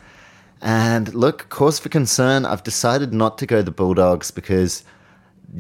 And 0.61 1.15
look, 1.15 1.49
cause 1.49 1.79
for 1.79 1.89
concern, 1.89 2.45
I've 2.45 2.65
decided 2.65 3.13
not 3.13 3.39
to 3.39 3.47
go 3.47 3.63
the 3.63 3.71
Bulldogs 3.71 4.31
because 4.31 4.83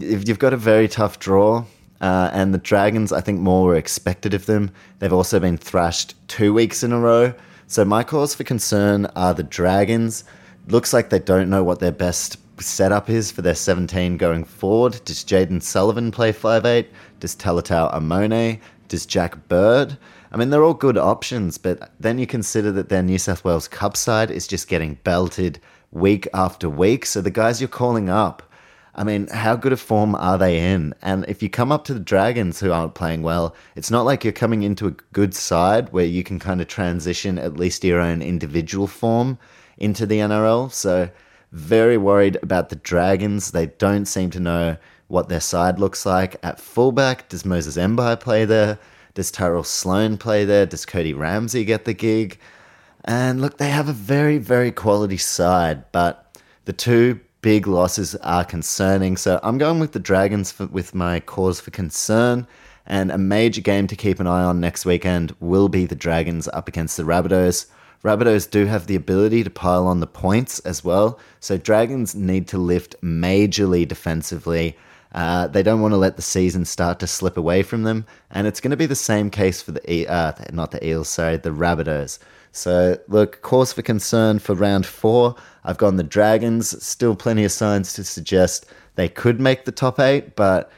if 0.01 0.27
you've 0.27 0.39
got 0.39 0.53
a 0.53 0.57
very 0.57 0.89
tough 0.89 1.19
draw. 1.19 1.65
Uh, 2.01 2.29
and 2.33 2.53
the 2.53 2.59
Dragons, 2.59 3.13
I 3.13 3.21
think 3.21 3.41
more 3.41 3.65
were 3.65 3.77
expected 3.77 4.35
of 4.35 4.47
them. 4.47 4.73
They've 4.99 5.13
also 5.13 5.41
been 5.41 5.57
thrashed 5.57 6.15
two 6.29 6.53
weeks 6.53 6.83
in 6.83 6.93
a 6.93 6.99
row. 6.99 7.33
So 7.67 7.85
my 7.85 8.03
cause 8.03 8.35
for 8.35 8.45
concern 8.45 9.07
are 9.15 9.33
the 9.33 9.43
Dragons. 9.45 10.25
Looks 10.69 10.93
like 10.93 11.09
they 11.09 11.19
don't 11.19 11.49
know 11.49 11.63
what 11.63 11.79
their 11.79 11.93
best 11.93 12.37
setup 12.61 13.09
is 13.09 13.31
for 13.31 13.43
their 13.43 13.55
17 13.55 14.17
going 14.17 14.45
forward. 14.45 15.01
Does 15.05 15.25
Jayden 15.25 15.63
Sullivan 15.63 16.11
play 16.11 16.33
5'8? 16.33 16.87
Does 17.21 17.37
Talatau 17.37 17.95
Amone? 17.95 18.61
Does 18.89 19.07
Jack 19.07 19.49
Bird? 19.49 19.97
I 20.35 20.37
mean, 20.37 20.51
they're 20.51 20.65
all 20.65 20.75
good 20.75 20.99
options, 20.99 21.59
but 21.59 21.93
then 22.01 22.19
you 22.19 22.27
consider 22.27 22.73
that 22.73 22.89
their 22.89 23.05
New 23.05 23.19
South 23.19 23.45
Wales 23.45 23.69
Cup 23.69 23.97
side 23.97 24.33
is 24.33 24.49
just 24.49 24.67
getting 24.67 24.99
belted 25.05 25.61
week 25.93 26.27
after 26.35 26.69
week. 26.69 27.07
So 27.07 27.21
the 27.21 27.31
guys 27.31 27.61
you're 27.61 27.69
calling 27.69 28.11
up, 28.11 28.43
I 28.97 29.05
mean, 29.05 29.29
how 29.29 29.55
good 29.55 29.73
a 29.73 29.77
form 29.77 30.17
are 30.17 30.37
they 30.37 30.59
in? 30.59 30.93
And 31.03 31.25
if 31.29 31.41
you 31.41 31.49
come 31.49 31.71
up 31.71 31.85
to 31.85 31.95
the 31.95 32.01
Dragons 32.01 32.59
who 32.59 32.73
aren't 32.73 32.97
playing 32.97 33.23
well, 33.23 33.55
it's 33.77 33.93
not 33.93 34.07
like 34.07 34.25
you're 34.25 34.33
coming 34.33 34.65
into 34.65 34.89
a 34.89 34.97
good 35.13 35.37
side 35.37 35.93
where 35.93 36.05
you 36.05 36.25
can 36.25 36.41
kind 36.41 36.61
of 36.61 36.67
transition 36.67 37.39
at 37.39 37.57
least 37.57 37.85
your 37.85 38.01
own 38.01 38.21
individual 38.21 38.89
form 38.89 39.39
into 39.79 40.05
the 40.05 40.19
NRL. 40.19 40.73
So, 40.73 41.11
very 41.53 41.97
worried 41.97 42.41
about 42.43 42.71
the 42.71 42.77
Dragons. 42.77 43.53
They 43.53 43.67
don't 43.67 44.07
seem 44.07 44.31
to 44.31 44.41
know 44.41 44.79
what 45.07 45.29
their 45.29 45.39
side 45.39 45.79
looks 45.79 46.05
like. 46.05 46.35
At 46.43 46.59
fullback, 46.59 47.29
does 47.29 47.45
Moses 47.45 47.77
Mbye 47.77 48.19
play 48.19 48.45
there? 48.45 48.81
Does 49.15 49.31
Tyrell 49.31 49.63
Sloan 49.63 50.19
play 50.19 50.45
there? 50.45 50.67
Does 50.67 50.85
Cody 50.85 51.15
Ramsey 51.15 51.65
get 51.65 51.85
the 51.85 51.95
gig? 51.95 52.39
And 53.05 53.41
look, 53.41 53.59
they 53.59 53.71
have 53.71 53.89
a 53.89 53.93
very, 53.93 54.39
very 54.39 54.73
quality 54.73 55.19
side, 55.19 55.85
but 55.93 56.37
the 56.65 56.73
two 56.73 57.21
big 57.41 57.67
losses 57.67 58.17
are 58.17 58.45
concerning. 58.45 59.17
So 59.17 59.39
I'm 59.43 59.59
going 59.59 59.79
with 59.79 59.93
the 59.93 60.01
Dragons 60.01 60.51
for, 60.51 60.67
with 60.67 60.95
my 60.95 61.21
cause 61.21 61.61
for 61.61 61.71
concern. 61.71 62.47
And 62.87 63.11
a 63.11 63.19
major 63.19 63.61
game 63.61 63.87
to 63.87 63.97
keep 63.97 64.19
an 64.19 64.27
eye 64.27 64.43
on 64.43 64.61
next 64.61 64.85
weekend 64.85 65.35
will 65.41 65.69
be 65.69 65.87
the 65.87 65.95
Dragons 65.95 66.49
up 66.49 66.69
against 66.69 66.97
the 66.97 67.03
Rabbitohs. 67.03 67.67
Rabbitohs 68.03 68.51
do 68.51 68.67
have 68.67 68.87
the 68.87 68.97
ability 68.97 69.45
to 69.45 69.51
pile 69.51 69.87
on 69.87 70.01
the 70.01 70.07
points 70.07 70.59
as 70.61 70.85
well, 70.85 71.19
so 71.41 71.57
Dragons 71.57 72.15
need 72.15 72.47
to 72.49 72.59
lift 72.59 73.01
majorly 73.01 73.89
defensively 73.89 74.77
uh, 75.15 75.47
they 75.47 75.63
don't 75.63 75.81
want 75.81 75.93
to 75.93 75.99
let 75.99 76.17
the 76.17 76.23
season 76.23 76.65
start 76.65 76.99
to 76.99 77.07
slip 77.07 77.37
away 77.37 77.63
from 77.63 77.85
them, 77.85 78.05
and 78.31 78.47
it's 78.47 78.61
going 78.61 78.73
to 78.73 78.77
be 78.77 78.87
the 78.87 78.97
same 78.97 79.31
case 79.31 79.63
for 79.63 79.73
the 79.73 80.09
uh, 80.09 80.33
not 80.53 80.73
the 80.73 80.85
Eels, 80.87 81.09
sorry, 81.09 81.37
the 81.37 81.51
Rabbitohs. 81.51 82.19
So 82.51 82.99
look, 83.09 83.41
cause 83.43 83.73
for 83.73 83.83
concern 83.83 84.39
for 84.41 84.55
round 84.55 84.87
four. 84.87 85.37
I've 85.65 85.79
gone 85.79 85.97
the 85.97 86.03
Dragons. 86.03 86.85
Still 86.85 87.17
plenty 87.17 87.45
of 87.45 87.53
signs 87.53 87.95
to 87.95 88.05
suggest 88.05 88.67
they 88.97 89.09
could 89.09 89.41
make 89.41 89.65
the 89.65 89.73
top 89.73 89.99
eight, 89.99 90.37
but 90.37 90.71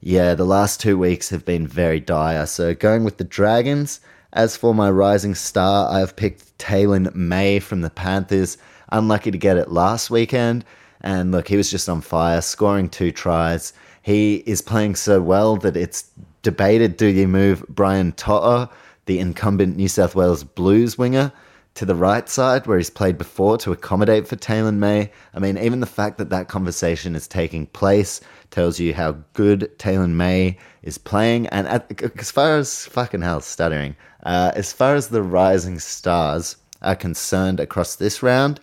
yeah, 0.00 0.34
the 0.34 0.46
last 0.46 0.80
two 0.80 0.96
weeks 0.96 1.28
have 1.30 1.44
been 1.44 1.66
very 1.66 2.00
dire. 2.00 2.46
So 2.46 2.74
going 2.74 3.04
with 3.04 3.18
the 3.18 3.24
Dragons. 3.24 4.00
As 4.32 4.56
for 4.56 4.72
my 4.72 4.88
rising 4.88 5.34
star, 5.34 5.92
I've 5.92 6.14
picked 6.14 6.56
Taylan 6.58 7.12
May 7.16 7.58
from 7.58 7.80
the 7.80 7.90
Panthers. 7.90 8.56
Unlucky 8.90 9.32
to 9.32 9.38
get 9.38 9.56
it 9.56 9.72
last 9.72 10.08
weekend. 10.10 10.64
And 11.00 11.32
look, 11.32 11.48
he 11.48 11.56
was 11.56 11.70
just 11.70 11.88
on 11.88 12.00
fire, 12.00 12.40
scoring 12.40 12.88
two 12.88 13.12
tries. 13.12 13.72
He 14.02 14.36
is 14.46 14.62
playing 14.62 14.96
so 14.96 15.20
well 15.20 15.56
that 15.56 15.76
it's 15.76 16.10
debated 16.42 16.96
do 16.96 17.06
you 17.06 17.28
move 17.28 17.64
Brian 17.68 18.12
To'o, 18.12 18.68
the 19.06 19.18
incumbent 19.18 19.76
New 19.76 19.88
South 19.88 20.14
Wales 20.14 20.44
Blues 20.44 20.96
winger, 20.96 21.32
to 21.74 21.84
the 21.84 21.94
right 21.94 22.28
side 22.28 22.66
where 22.66 22.78
he's 22.78 22.90
played 22.90 23.16
before 23.16 23.56
to 23.58 23.72
accommodate 23.72 24.26
for 24.26 24.36
Taylan 24.36 24.76
May. 24.76 25.10
I 25.34 25.38
mean, 25.38 25.56
even 25.56 25.80
the 25.80 25.86
fact 25.86 26.18
that 26.18 26.30
that 26.30 26.48
conversation 26.48 27.14
is 27.14 27.28
taking 27.28 27.66
place 27.66 28.20
tells 28.50 28.80
you 28.80 28.92
how 28.92 29.12
good 29.34 29.70
Taylan 29.78 30.10
May 30.10 30.58
is 30.82 30.98
playing. 30.98 31.46
And 31.48 31.68
at, 31.68 32.02
as 32.18 32.30
far 32.30 32.56
as 32.58 32.86
fucking 32.86 33.22
hell, 33.22 33.40
stuttering, 33.40 33.94
uh, 34.24 34.52
as 34.54 34.72
far 34.72 34.94
as 34.94 35.08
the 35.08 35.22
rising 35.22 35.78
stars 35.78 36.56
are 36.82 36.96
concerned 36.96 37.60
across 37.60 37.96
this 37.96 38.22
round, 38.22 38.60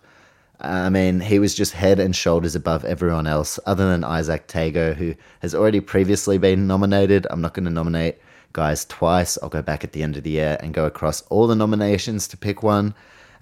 I 0.59 0.89
mean, 0.89 1.19
he 1.19 1.37
was 1.37 1.53
just 1.53 1.73
head 1.73 1.99
and 1.99 2.15
shoulders 2.15 2.55
above 2.55 2.83
everyone 2.83 3.27
else, 3.27 3.59
other 3.65 3.89
than 3.89 4.01
Izack 4.01 4.47
Tago, 4.47 4.95
who 4.95 5.13
has 5.41 5.53
already 5.53 5.81
previously 5.81 6.37
been 6.37 6.65
nominated. 6.65 7.27
I'm 7.29 7.41
not 7.41 7.53
going 7.53 7.65
to 7.65 7.71
nominate 7.71 8.17
guys 8.53 8.83
twice. 8.85 9.37
I'll 9.41 9.49
go 9.49 9.61
back 9.61 9.83
at 9.83 9.91
the 9.91 10.01
end 10.01 10.17
of 10.17 10.23
the 10.23 10.31
year 10.31 10.57
and 10.59 10.73
go 10.73 10.85
across 10.85 11.21
all 11.23 11.45
the 11.45 11.55
nominations 11.55 12.27
to 12.29 12.37
pick 12.37 12.63
one. 12.63 12.95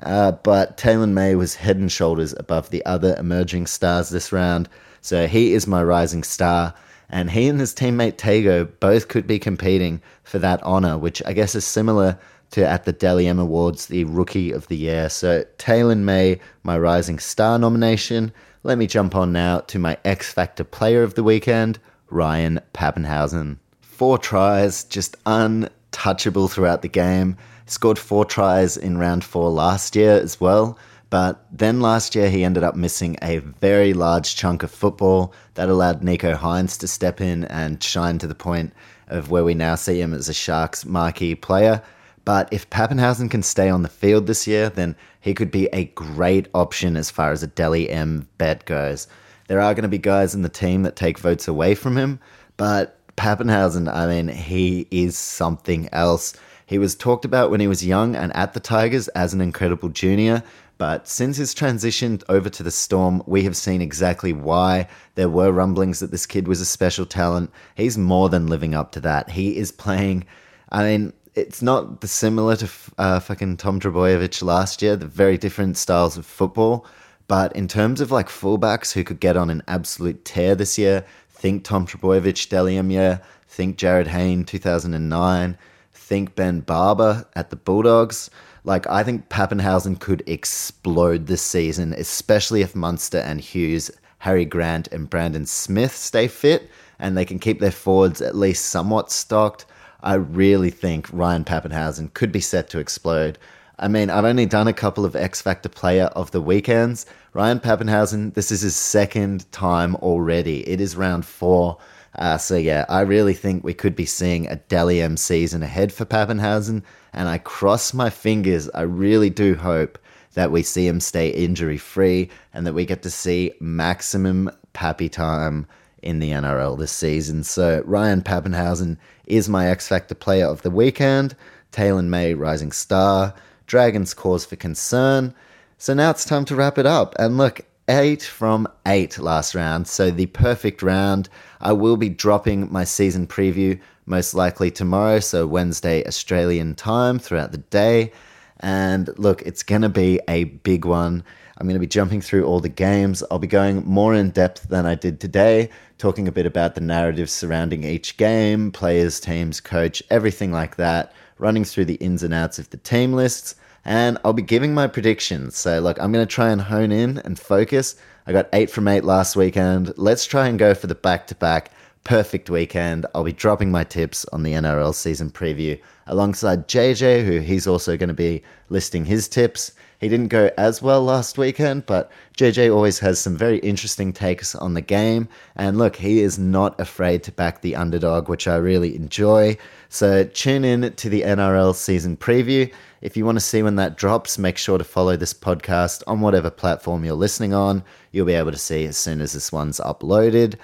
Uh, 0.03 0.33
but 0.33 0.75
Taylan 0.75 1.13
May 1.13 1.35
was 1.35 1.55
head 1.55 1.77
and 1.77 1.89
shoulders 1.89 2.33
above 2.37 2.69
the 2.69 2.85
other 2.85 3.15
emerging 3.17 3.67
stars 3.67 4.09
this 4.09 4.33
round. 4.33 4.67
So 4.99 5.25
he 5.27 5.53
is 5.53 5.67
my 5.67 5.81
rising 5.81 6.23
star. 6.23 6.73
And 7.09 7.31
he 7.31 7.47
and 7.47 7.59
his 7.59 7.73
teammate 7.73 8.17
Tago 8.17 8.67
both 8.79 9.07
could 9.07 9.27
be 9.27 9.39
competing 9.39 10.01
for 10.23 10.39
that 10.39 10.61
honour, 10.63 10.97
which 10.97 11.21
I 11.25 11.33
guess 11.33 11.55
is 11.55 11.63
similar 11.63 12.17
to 12.51 12.67
at 12.67 12.85
the 12.85 12.93
Dally 12.93 13.27
M 13.27 13.39
Awards, 13.39 13.87
the 13.87 14.03
Rookie 14.05 14.51
of 14.51 14.67
the 14.67 14.77
Year. 14.77 15.09
So 15.09 15.43
Taylan 15.57 15.99
May, 15.99 16.39
my 16.63 16.77
Rising 16.77 17.19
Star 17.19 17.59
nomination. 17.59 18.31
Let 18.63 18.77
me 18.77 18.87
jump 18.87 19.15
on 19.15 19.31
now 19.31 19.59
to 19.59 19.77
my 19.79 19.97
X 20.05 20.31
Factor 20.31 20.63
Player 20.63 21.03
of 21.03 21.13
the 21.13 21.23
Weekend, 21.23 21.79
Ryan 22.09 22.59
Papenhuyzen. 22.73 23.57
Four 23.81 24.17
tries, 24.17 24.83
just 24.85 25.15
untouchable 25.25 26.47
throughout 26.47 26.81
the 26.81 26.89
game. 26.89 27.37
Scored 27.67 27.99
four 27.99 28.25
tries 28.25 28.77
in 28.77 28.97
round 28.97 29.23
four 29.23 29.49
last 29.49 29.95
year 29.95 30.13
as 30.13 30.39
well. 30.39 30.77
But 31.09 31.45
then 31.51 31.79
last 31.79 32.15
year, 32.15 32.29
he 32.29 32.43
ended 32.43 32.63
up 32.63 32.75
missing 32.75 33.15
a 33.21 33.37
very 33.37 33.93
large 33.93 34.35
chunk 34.35 34.63
of 34.63 34.71
football 34.71 35.33
that 35.53 35.69
allowed 35.69 36.01
Nicho 36.01 36.35
Hynes 36.35 36.77
to 36.79 36.87
step 36.87 37.21
in 37.21 37.45
and 37.45 37.81
shine 37.81 38.17
to 38.19 38.27
the 38.27 38.35
point 38.35 38.73
of 39.07 39.29
where 39.29 39.43
we 39.43 39.53
now 39.53 39.75
see 39.75 40.01
him 40.01 40.13
as 40.13 40.27
a 40.27 40.33
Sharks 40.33 40.85
marquee 40.85 41.35
player. 41.35 41.81
But 42.25 42.49
if 42.51 42.69
Papenhuyzen 42.69 43.29
can 43.29 43.43
stay 43.43 43.69
on 43.69 43.83
the 43.83 43.87
field 43.87 44.25
this 44.25 44.47
year, 44.47 44.69
then 44.69 44.95
he 45.21 45.35
could 45.35 45.51
be 45.51 45.67
a 45.67 45.85
great 45.85 46.47
option 46.53 46.97
as 46.97 47.11
far 47.11 47.31
as 47.31 47.43
a 47.43 47.47
Dally 47.47 47.89
M 47.89 48.27
bet 48.39 48.65
goes. 48.65 49.07
There 49.47 49.61
are 49.61 49.75
going 49.75 49.83
to 49.83 49.89
be 49.89 49.99
guys 49.99 50.33
in 50.33 50.41
the 50.41 50.49
team 50.49 50.81
that 50.83 50.95
take 50.95 51.19
votes 51.19 51.47
away 51.47 51.75
from 51.75 51.95
him, 51.95 52.19
but 52.57 52.99
Papenhuyzen, 53.15 53.93
I 53.93 54.07
mean, 54.07 54.27
he 54.27 54.87
is 54.89 55.17
something 55.17 55.87
else. 55.91 56.35
He 56.65 56.79
was 56.79 56.95
talked 56.95 57.25
about 57.25 57.51
when 57.51 57.59
he 57.59 57.67
was 57.67 57.85
young 57.85 58.15
and 58.15 58.35
at 58.35 58.53
the 58.53 58.59
Tigers 58.59 59.07
as 59.09 59.35
an 59.35 59.41
incredible 59.41 59.89
junior, 59.89 60.41
but 60.79 61.07
since 61.07 61.37
his 61.37 61.53
transition 61.53 62.19
over 62.27 62.49
to 62.49 62.63
the 62.63 62.71
Storm, 62.71 63.21
we 63.27 63.43
have 63.43 63.55
seen 63.55 63.81
exactly 63.81 64.33
why. 64.33 64.87
There 65.13 65.29
were 65.29 65.51
rumblings 65.51 65.99
that 65.99 66.11
this 66.11 66.25
kid 66.25 66.47
was 66.47 66.59
a 66.59 66.65
special 66.65 67.05
talent. 67.05 67.51
He's 67.75 67.97
more 67.99 68.29
than 68.29 68.47
living 68.47 68.73
up 68.73 68.91
to 68.93 68.99
that. 69.01 69.29
He 69.29 69.57
is 69.57 69.71
playing, 69.71 70.25
I 70.71 70.83
mean, 70.83 71.13
it's 71.35 71.61
not 71.61 72.01
the 72.01 72.07
similar 72.07 72.55
to 72.55 72.69
uh, 72.97 73.19
fucking 73.19 73.57
Tom 73.57 73.79
Trbojevic 73.79 74.41
last 74.41 74.81
year. 74.81 74.95
The 74.95 75.05
very 75.05 75.37
different 75.37 75.77
styles 75.77 76.17
of 76.17 76.25
football. 76.25 76.85
But 77.27 77.55
in 77.55 77.67
terms 77.67 78.01
of 78.01 78.11
like 78.11 78.29
fullbacks 78.29 78.93
who 78.93 79.03
could 79.03 79.19
get 79.19 79.35
on 79.35 79.49
an 79.49 79.61
absolute 79.67 80.23
tear 80.23 80.55
this 80.55 80.77
year, 80.77 81.05
think 81.29 81.63
Tom 81.63 81.85
Trbojevic, 81.85 82.49
Dally 82.49 82.75
year, 82.75 83.21
think 83.47 83.77
Jarryd 83.77 84.07
Hayne 84.07 84.45
2009, 84.45 85.57
think 85.93 86.35
Ben 86.35 86.61
Barba 86.61 87.27
at 87.35 87.49
the 87.49 87.55
Bulldogs. 87.55 88.29
Like, 88.63 88.87
I 88.87 89.03
think 89.03 89.29
Papenhuyzen 89.29 89.99
could 89.99 90.23
explode 90.25 91.27
this 91.27 91.41
season, 91.41 91.93
especially 91.93 92.61
if 92.61 92.75
Munster 92.75 93.19
and 93.19 93.39
Hughes, 93.39 93.91
Harry 94.19 94.45
Grant, 94.45 94.87
and 94.87 95.09
Brandon 95.09 95.45
Smith 95.45 95.95
stay 95.95 96.27
fit. 96.27 96.69
and 96.97 97.17
they 97.17 97.25
can 97.25 97.39
keep 97.39 97.59
their 97.59 97.71
forwards 97.71 98.21
at 98.21 98.35
least 98.35 98.67
somewhat 98.67 99.11
stocked, 99.11 99.65
I 100.05 100.13
really 100.13 100.69
think 100.69 101.09
Ryan 101.11 101.43
Papenhuyzen 101.43 102.13
could 102.13 102.31
be 102.31 102.39
set 102.39 102.69
to 102.69 102.79
explode. 102.79 103.39
I 103.79 103.87
mean, 103.87 104.11
I've 104.11 104.23
only 104.23 104.45
done 104.45 104.67
a 104.67 104.73
couple 104.73 105.03
of 105.03 105.15
X 105.15 105.41
Factor 105.41 105.67
player 105.67 106.05
of 106.15 106.29
the 106.29 106.41
weekends. 106.41 107.07
Ryan 107.33 107.59
Papenhuyzen, 107.59 108.35
this 108.35 108.51
is 108.51 108.61
his 108.61 108.75
second 108.75 109.51
time 109.51 109.95
already. 109.95 110.65
It 110.69 110.79
is 110.79 110.95
round 110.95 111.25
four. 111.25 111.79
Uh, 112.13 112.37
so 112.37 112.55
yeah, 112.55 112.85
I 112.87 113.01
really 113.01 113.33
think 113.33 113.63
we 113.63 113.73
could 113.73 113.95
be 113.95 114.05
seeing 114.05 114.47
a 114.47 114.57
Dally 114.57 115.01
M 115.01 115.17
season 115.17 115.63
ahead 115.63 115.91
for 115.91 116.05
Papenhuyzen, 116.05 116.83
and 117.11 117.27
I 117.27 117.39
cross 117.39 117.91
my 117.91 118.11
fingers. 118.11 118.69
I 118.69 118.83
really 118.83 119.31
do 119.31 119.55
hope 119.55 119.97
that 120.35 120.51
we 120.51 120.61
see 120.61 120.87
him 120.87 120.99
stay 120.99 121.29
injury 121.29 121.77
free 121.77 122.29
and 122.53 122.67
that 122.67 122.73
we 122.73 122.85
get 122.85 123.01
to 123.03 123.09
see 123.09 123.53
maximum 123.59 124.51
Pappy 124.73 125.09
time 125.09 125.65
in 126.03 126.19
the 126.19 126.29
NRL 126.29 126.77
this 126.77 126.91
season. 126.91 127.43
So 127.43 127.81
Ryan 127.85 128.21
Papenhuyzen 128.21 128.97
is 129.27 129.49
my 129.49 129.67
X 129.67 129.87
Factor 129.87 130.15
player 130.15 130.47
of 130.47 130.61
the 130.61 130.69
weekend. 130.69 131.35
Taylan 131.71 132.07
May, 132.07 132.33
rising 132.33 132.71
star. 132.71 133.33
Dragons 133.67 134.13
cause 134.13 134.45
for 134.45 134.55
concern. 134.55 135.33
So 135.77 135.93
now 135.93 136.11
it's 136.11 136.25
time 136.25 136.45
to 136.45 136.55
wrap 136.55 136.77
it 136.77 136.85
up. 136.85 137.15
And 137.19 137.37
look, 137.37 137.61
eight 137.87 138.23
from 138.23 138.67
eight 138.87 139.17
last 139.19 139.55
round, 139.55 139.87
so 139.87 140.09
the 140.11 140.25
perfect 140.27 140.81
round. 140.81 141.29
I 141.61 141.73
will 141.73 141.97
be 141.97 142.09
dropping 142.09 142.71
my 142.71 142.83
season 142.83 143.27
preview 143.27 143.79
most 144.05 144.33
likely 144.33 144.71
tomorrow, 144.71 145.19
so 145.19 145.47
Wednesday 145.47 146.05
Australian 146.05 146.75
time 146.75 147.19
throughout 147.19 147.51
the 147.51 147.57
day. 147.57 148.11
And 148.59 149.09
look, 149.17 149.41
it's 149.41 149.63
going 149.63 149.81
to 149.81 149.89
be 149.89 150.19
a 150.27 150.45
big 150.45 150.85
one. 150.85 151.23
I'm 151.57 151.67
going 151.67 151.75
to 151.75 151.79
be 151.79 151.87
jumping 151.87 152.21
through 152.21 152.45
all 152.45 152.59
the 152.59 152.69
games. 152.69 153.23
I'll 153.31 153.39
be 153.39 153.47
going 153.47 153.85
more 153.85 154.13
in 154.13 154.31
depth 154.31 154.69
than 154.69 154.85
I 154.85 154.95
did 154.95 155.19
today, 155.19 155.69
talking 155.97 156.27
a 156.27 156.31
bit 156.31 156.45
about 156.45 156.75
the 156.75 156.81
narrative 156.81 157.29
surrounding 157.29 157.83
each 157.83 158.17
game, 158.17 158.71
players, 158.71 159.19
teams, 159.19 159.61
coach, 159.61 160.03
everything 160.09 160.51
like 160.51 160.75
that, 160.75 161.13
running 161.37 161.63
through 161.63 161.85
the 161.85 161.95
ins 161.95 162.23
and 162.23 162.33
outs 162.33 162.59
of 162.59 162.69
the 162.69 162.77
team 162.77 163.13
lists 163.13 163.55
and 163.85 164.17
I'll 164.25 164.33
be 164.33 164.41
giving 164.41 164.73
my 164.73 164.87
predictions. 164.87 165.55
So, 165.57 165.79
look, 165.79 166.01
I'm 166.01 166.11
going 166.11 166.25
to 166.25 166.31
try 166.33 166.49
and 166.49 166.59
hone 166.59 166.91
in 166.91 167.19
and 167.19 167.39
focus. 167.39 167.95
I 168.25 168.31
got 168.31 168.49
eight 168.51 168.71
from 168.71 168.87
eight 168.87 169.03
last 169.03 169.35
weekend. 169.35 169.93
Let's 169.95 170.25
try 170.25 170.47
and 170.47 170.57
go 170.57 170.73
for 170.73 170.87
the 170.87 170.95
back 170.95 171.27
to 171.27 171.35
back 171.35 171.69
perfect 172.05 172.49
weekend. 172.49 173.05
I'll 173.13 173.25
be 173.25 173.33
dropping 173.33 173.71
my 173.71 173.83
tips 173.83 174.25
on 174.31 174.43
the 174.43 174.53
NRL 174.53 174.95
season 174.95 175.29
preview 175.31 175.77
alongside 176.07 176.69
JJ, 176.69 177.25
who 177.25 177.39
he's 177.39 177.67
also 177.67 177.97
going 177.97 178.07
to 178.09 178.13
be 178.13 178.43
listing 178.69 179.03
his 179.03 179.27
tips. 179.27 179.73
He 179.99 180.07
didn't 180.07 180.27
go 180.27 180.51
as 180.57 180.81
well 180.81 181.01
last 181.03 181.37
weekend, 181.37 181.85
but 181.87 182.11
JJ 182.37 182.73
always 182.73 182.99
has 182.99 183.19
some 183.19 183.35
very 183.35 183.57
interesting 183.59 184.13
takes 184.13 184.53
on 184.53 184.75
the 184.75 184.81
game. 184.81 185.27
And 185.55 185.77
look, 185.77 185.95
he 185.95 186.19
is 186.19 186.37
not 186.37 186.79
afraid 186.79 187.23
to 187.23 187.31
back 187.31 187.61
the 187.61 187.75
underdog, 187.75 188.29
which 188.29 188.47
I 188.47 188.57
really 188.57 188.95
enjoy. 188.95 189.57
So 189.89 190.25
tune 190.25 190.63
in 190.63 190.93
to 190.93 191.09
the 191.09 191.23
NRL 191.23 191.73
season 191.73 192.17
preview. 192.17 192.71
If 193.01 193.15
you 193.17 193.25
want 193.25 193.37
to 193.37 193.45
see 193.45 193.63
when 193.63 193.77
that 193.77 193.97
drops, 193.97 194.37
make 194.37 194.57
sure 194.57 194.77
to 194.77 194.83
follow 194.83 195.15
this 195.15 195.33
podcast 195.33 196.03
on 196.07 196.21
whatever 196.21 196.49
platform 196.49 197.05
you're 197.05 197.15
listening 197.15 197.53
on. 197.53 197.83
You'll 198.11 198.25
be 198.25 198.33
able 198.33 198.51
to 198.51 198.57
see 198.57 198.85
as 198.85 198.97
soon 198.97 199.21
as 199.21 199.33
this 199.33 199.51
one's 199.51 199.79
uploaded. 199.79 200.55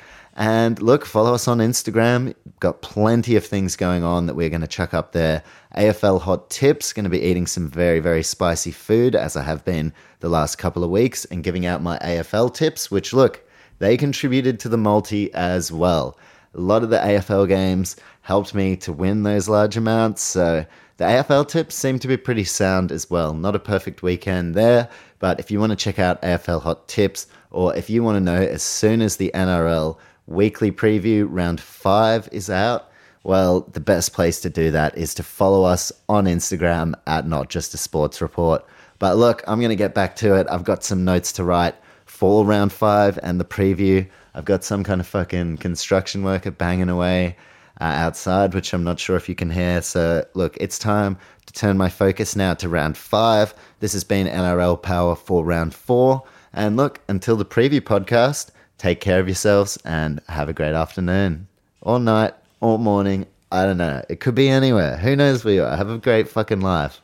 And 0.41 0.81
look, 0.81 1.05
follow 1.05 1.35
us 1.35 1.47
on 1.47 1.59
Instagram. 1.59 2.33
Got 2.59 2.81
plenty 2.81 3.35
of 3.35 3.45
things 3.45 3.75
going 3.75 4.03
on 4.03 4.25
that 4.25 4.33
we're 4.33 4.49
going 4.49 4.61
to 4.61 4.67
chuck 4.67 4.91
up 4.91 5.11
there. 5.11 5.43
AFL 5.77 6.19
Hot 6.19 6.49
Tips, 6.49 6.93
going 6.93 7.03
to 7.03 7.11
be 7.11 7.21
eating 7.21 7.45
some 7.45 7.69
very, 7.69 7.99
very 7.99 8.23
spicy 8.23 8.71
food 8.71 9.15
as 9.15 9.37
I 9.37 9.43
have 9.43 9.63
been 9.63 9.93
the 10.19 10.29
last 10.29 10.57
couple 10.57 10.83
of 10.83 10.89
weeks 10.89 11.25
and 11.25 11.43
giving 11.43 11.67
out 11.67 11.83
my 11.83 11.99
AFL 11.99 12.55
tips, 12.55 12.89
which 12.89 13.13
look, 13.13 13.47
they 13.77 13.97
contributed 13.97 14.59
to 14.61 14.69
the 14.69 14.79
multi 14.79 15.31
as 15.35 15.71
well. 15.71 16.17
A 16.55 16.59
lot 16.59 16.81
of 16.81 16.89
the 16.89 16.97
AFL 16.97 17.47
games 17.47 17.95
helped 18.21 18.55
me 18.55 18.75
to 18.77 18.91
win 18.91 19.21
those 19.21 19.47
large 19.47 19.77
amounts. 19.77 20.23
So 20.23 20.65
the 20.97 21.03
AFL 21.05 21.47
tips 21.49 21.75
seem 21.75 21.99
to 21.99 22.07
be 22.07 22.17
pretty 22.17 22.45
sound 22.45 22.91
as 22.91 23.11
well. 23.11 23.35
Not 23.35 23.55
a 23.55 23.59
perfect 23.59 24.01
weekend 24.01 24.55
there, 24.55 24.89
but 25.19 25.39
if 25.39 25.51
you 25.51 25.59
want 25.59 25.69
to 25.69 25.75
check 25.75 25.99
out 25.99 26.19
AFL 26.23 26.63
Hot 26.63 26.87
Tips, 26.87 27.27
or 27.51 27.75
if 27.75 27.91
you 27.91 28.01
want 28.01 28.15
to 28.15 28.21
know 28.21 28.41
as 28.41 28.63
soon 28.63 29.03
as 29.03 29.17
the 29.17 29.29
NRL 29.35 29.99
weekly 30.27 30.71
preview 30.71 31.27
round 31.29 31.59
five 31.59 32.29
is 32.31 32.49
out, 32.49 32.91
well, 33.23 33.61
the 33.73 33.79
best 33.79 34.13
place 34.13 34.39
to 34.41 34.49
do 34.49 34.71
that 34.71 34.97
is 34.97 35.13
to 35.15 35.23
follow 35.23 35.63
us 35.63 35.91
on 36.09 36.25
Instagram 36.25 36.93
at 37.05 37.27
Not 37.27 37.49
Just 37.49 37.73
a 37.73 37.77
Sports 37.77 38.21
Report. 38.21 38.65
But 38.97 39.17
look, 39.17 39.43
I'm 39.47 39.59
going 39.59 39.69
to 39.69 39.75
get 39.75 39.93
back 39.93 40.15
to 40.17 40.35
it. 40.35 40.47
I've 40.49 40.63
got 40.63 40.83
some 40.83 41.05
notes 41.05 41.31
to 41.33 41.43
write 41.43 41.75
for 42.05 42.45
round 42.45 42.73
five 42.73 43.19
and 43.21 43.39
the 43.39 43.45
preview. 43.45 44.07
I've 44.33 44.45
got 44.45 44.63
some 44.63 44.83
kind 44.83 45.01
of 45.01 45.07
fucking 45.07 45.57
construction 45.57 46.23
worker 46.23 46.51
banging 46.51 46.89
away 46.89 47.35
uh, 47.79 47.85
outside, 47.85 48.53
which 48.53 48.73
I'm 48.73 48.83
not 48.83 48.99
sure 48.99 49.15
if 49.15 49.27
you 49.27 49.35
can 49.35 49.49
hear. 49.49 49.81
So, 49.81 50.25
look, 50.33 50.57
it's 50.57 50.79
time 50.79 51.17
to 51.45 51.53
turn 51.53 51.77
my 51.77 51.89
focus 51.89 52.35
now 52.35 52.53
to 52.55 52.69
round 52.69 52.97
five. 52.97 53.53
This 53.79 53.93
has 53.93 54.03
been 54.03 54.27
NRL 54.27 54.81
Power 54.81 55.15
for 55.15 55.43
round 55.43 55.73
four. 55.73 56.23
And 56.53 56.75
look, 56.75 57.01
until 57.07 57.35
the 57.35 57.45
preview 57.45 57.81
podcast, 57.81 58.51
Take 58.81 58.99
care 58.99 59.19
of 59.19 59.27
yourselves 59.27 59.77
and 59.85 60.21
have 60.27 60.49
a 60.49 60.53
great 60.53 60.73
afternoon 60.73 61.47
or 61.81 61.99
night 61.99 62.33
or 62.61 62.79
morning. 62.79 63.27
I 63.51 63.65
don't 63.65 63.77
know. 63.77 64.01
It 64.09 64.21
could 64.21 64.33
be 64.33 64.49
anywhere. 64.49 64.97
Who 64.97 65.15
knows 65.15 65.45
where 65.45 65.53
you 65.53 65.63
are? 65.63 65.77
Have 65.77 65.91
a 65.91 65.99
great 65.99 66.27
fucking 66.27 66.61
life. 66.61 66.99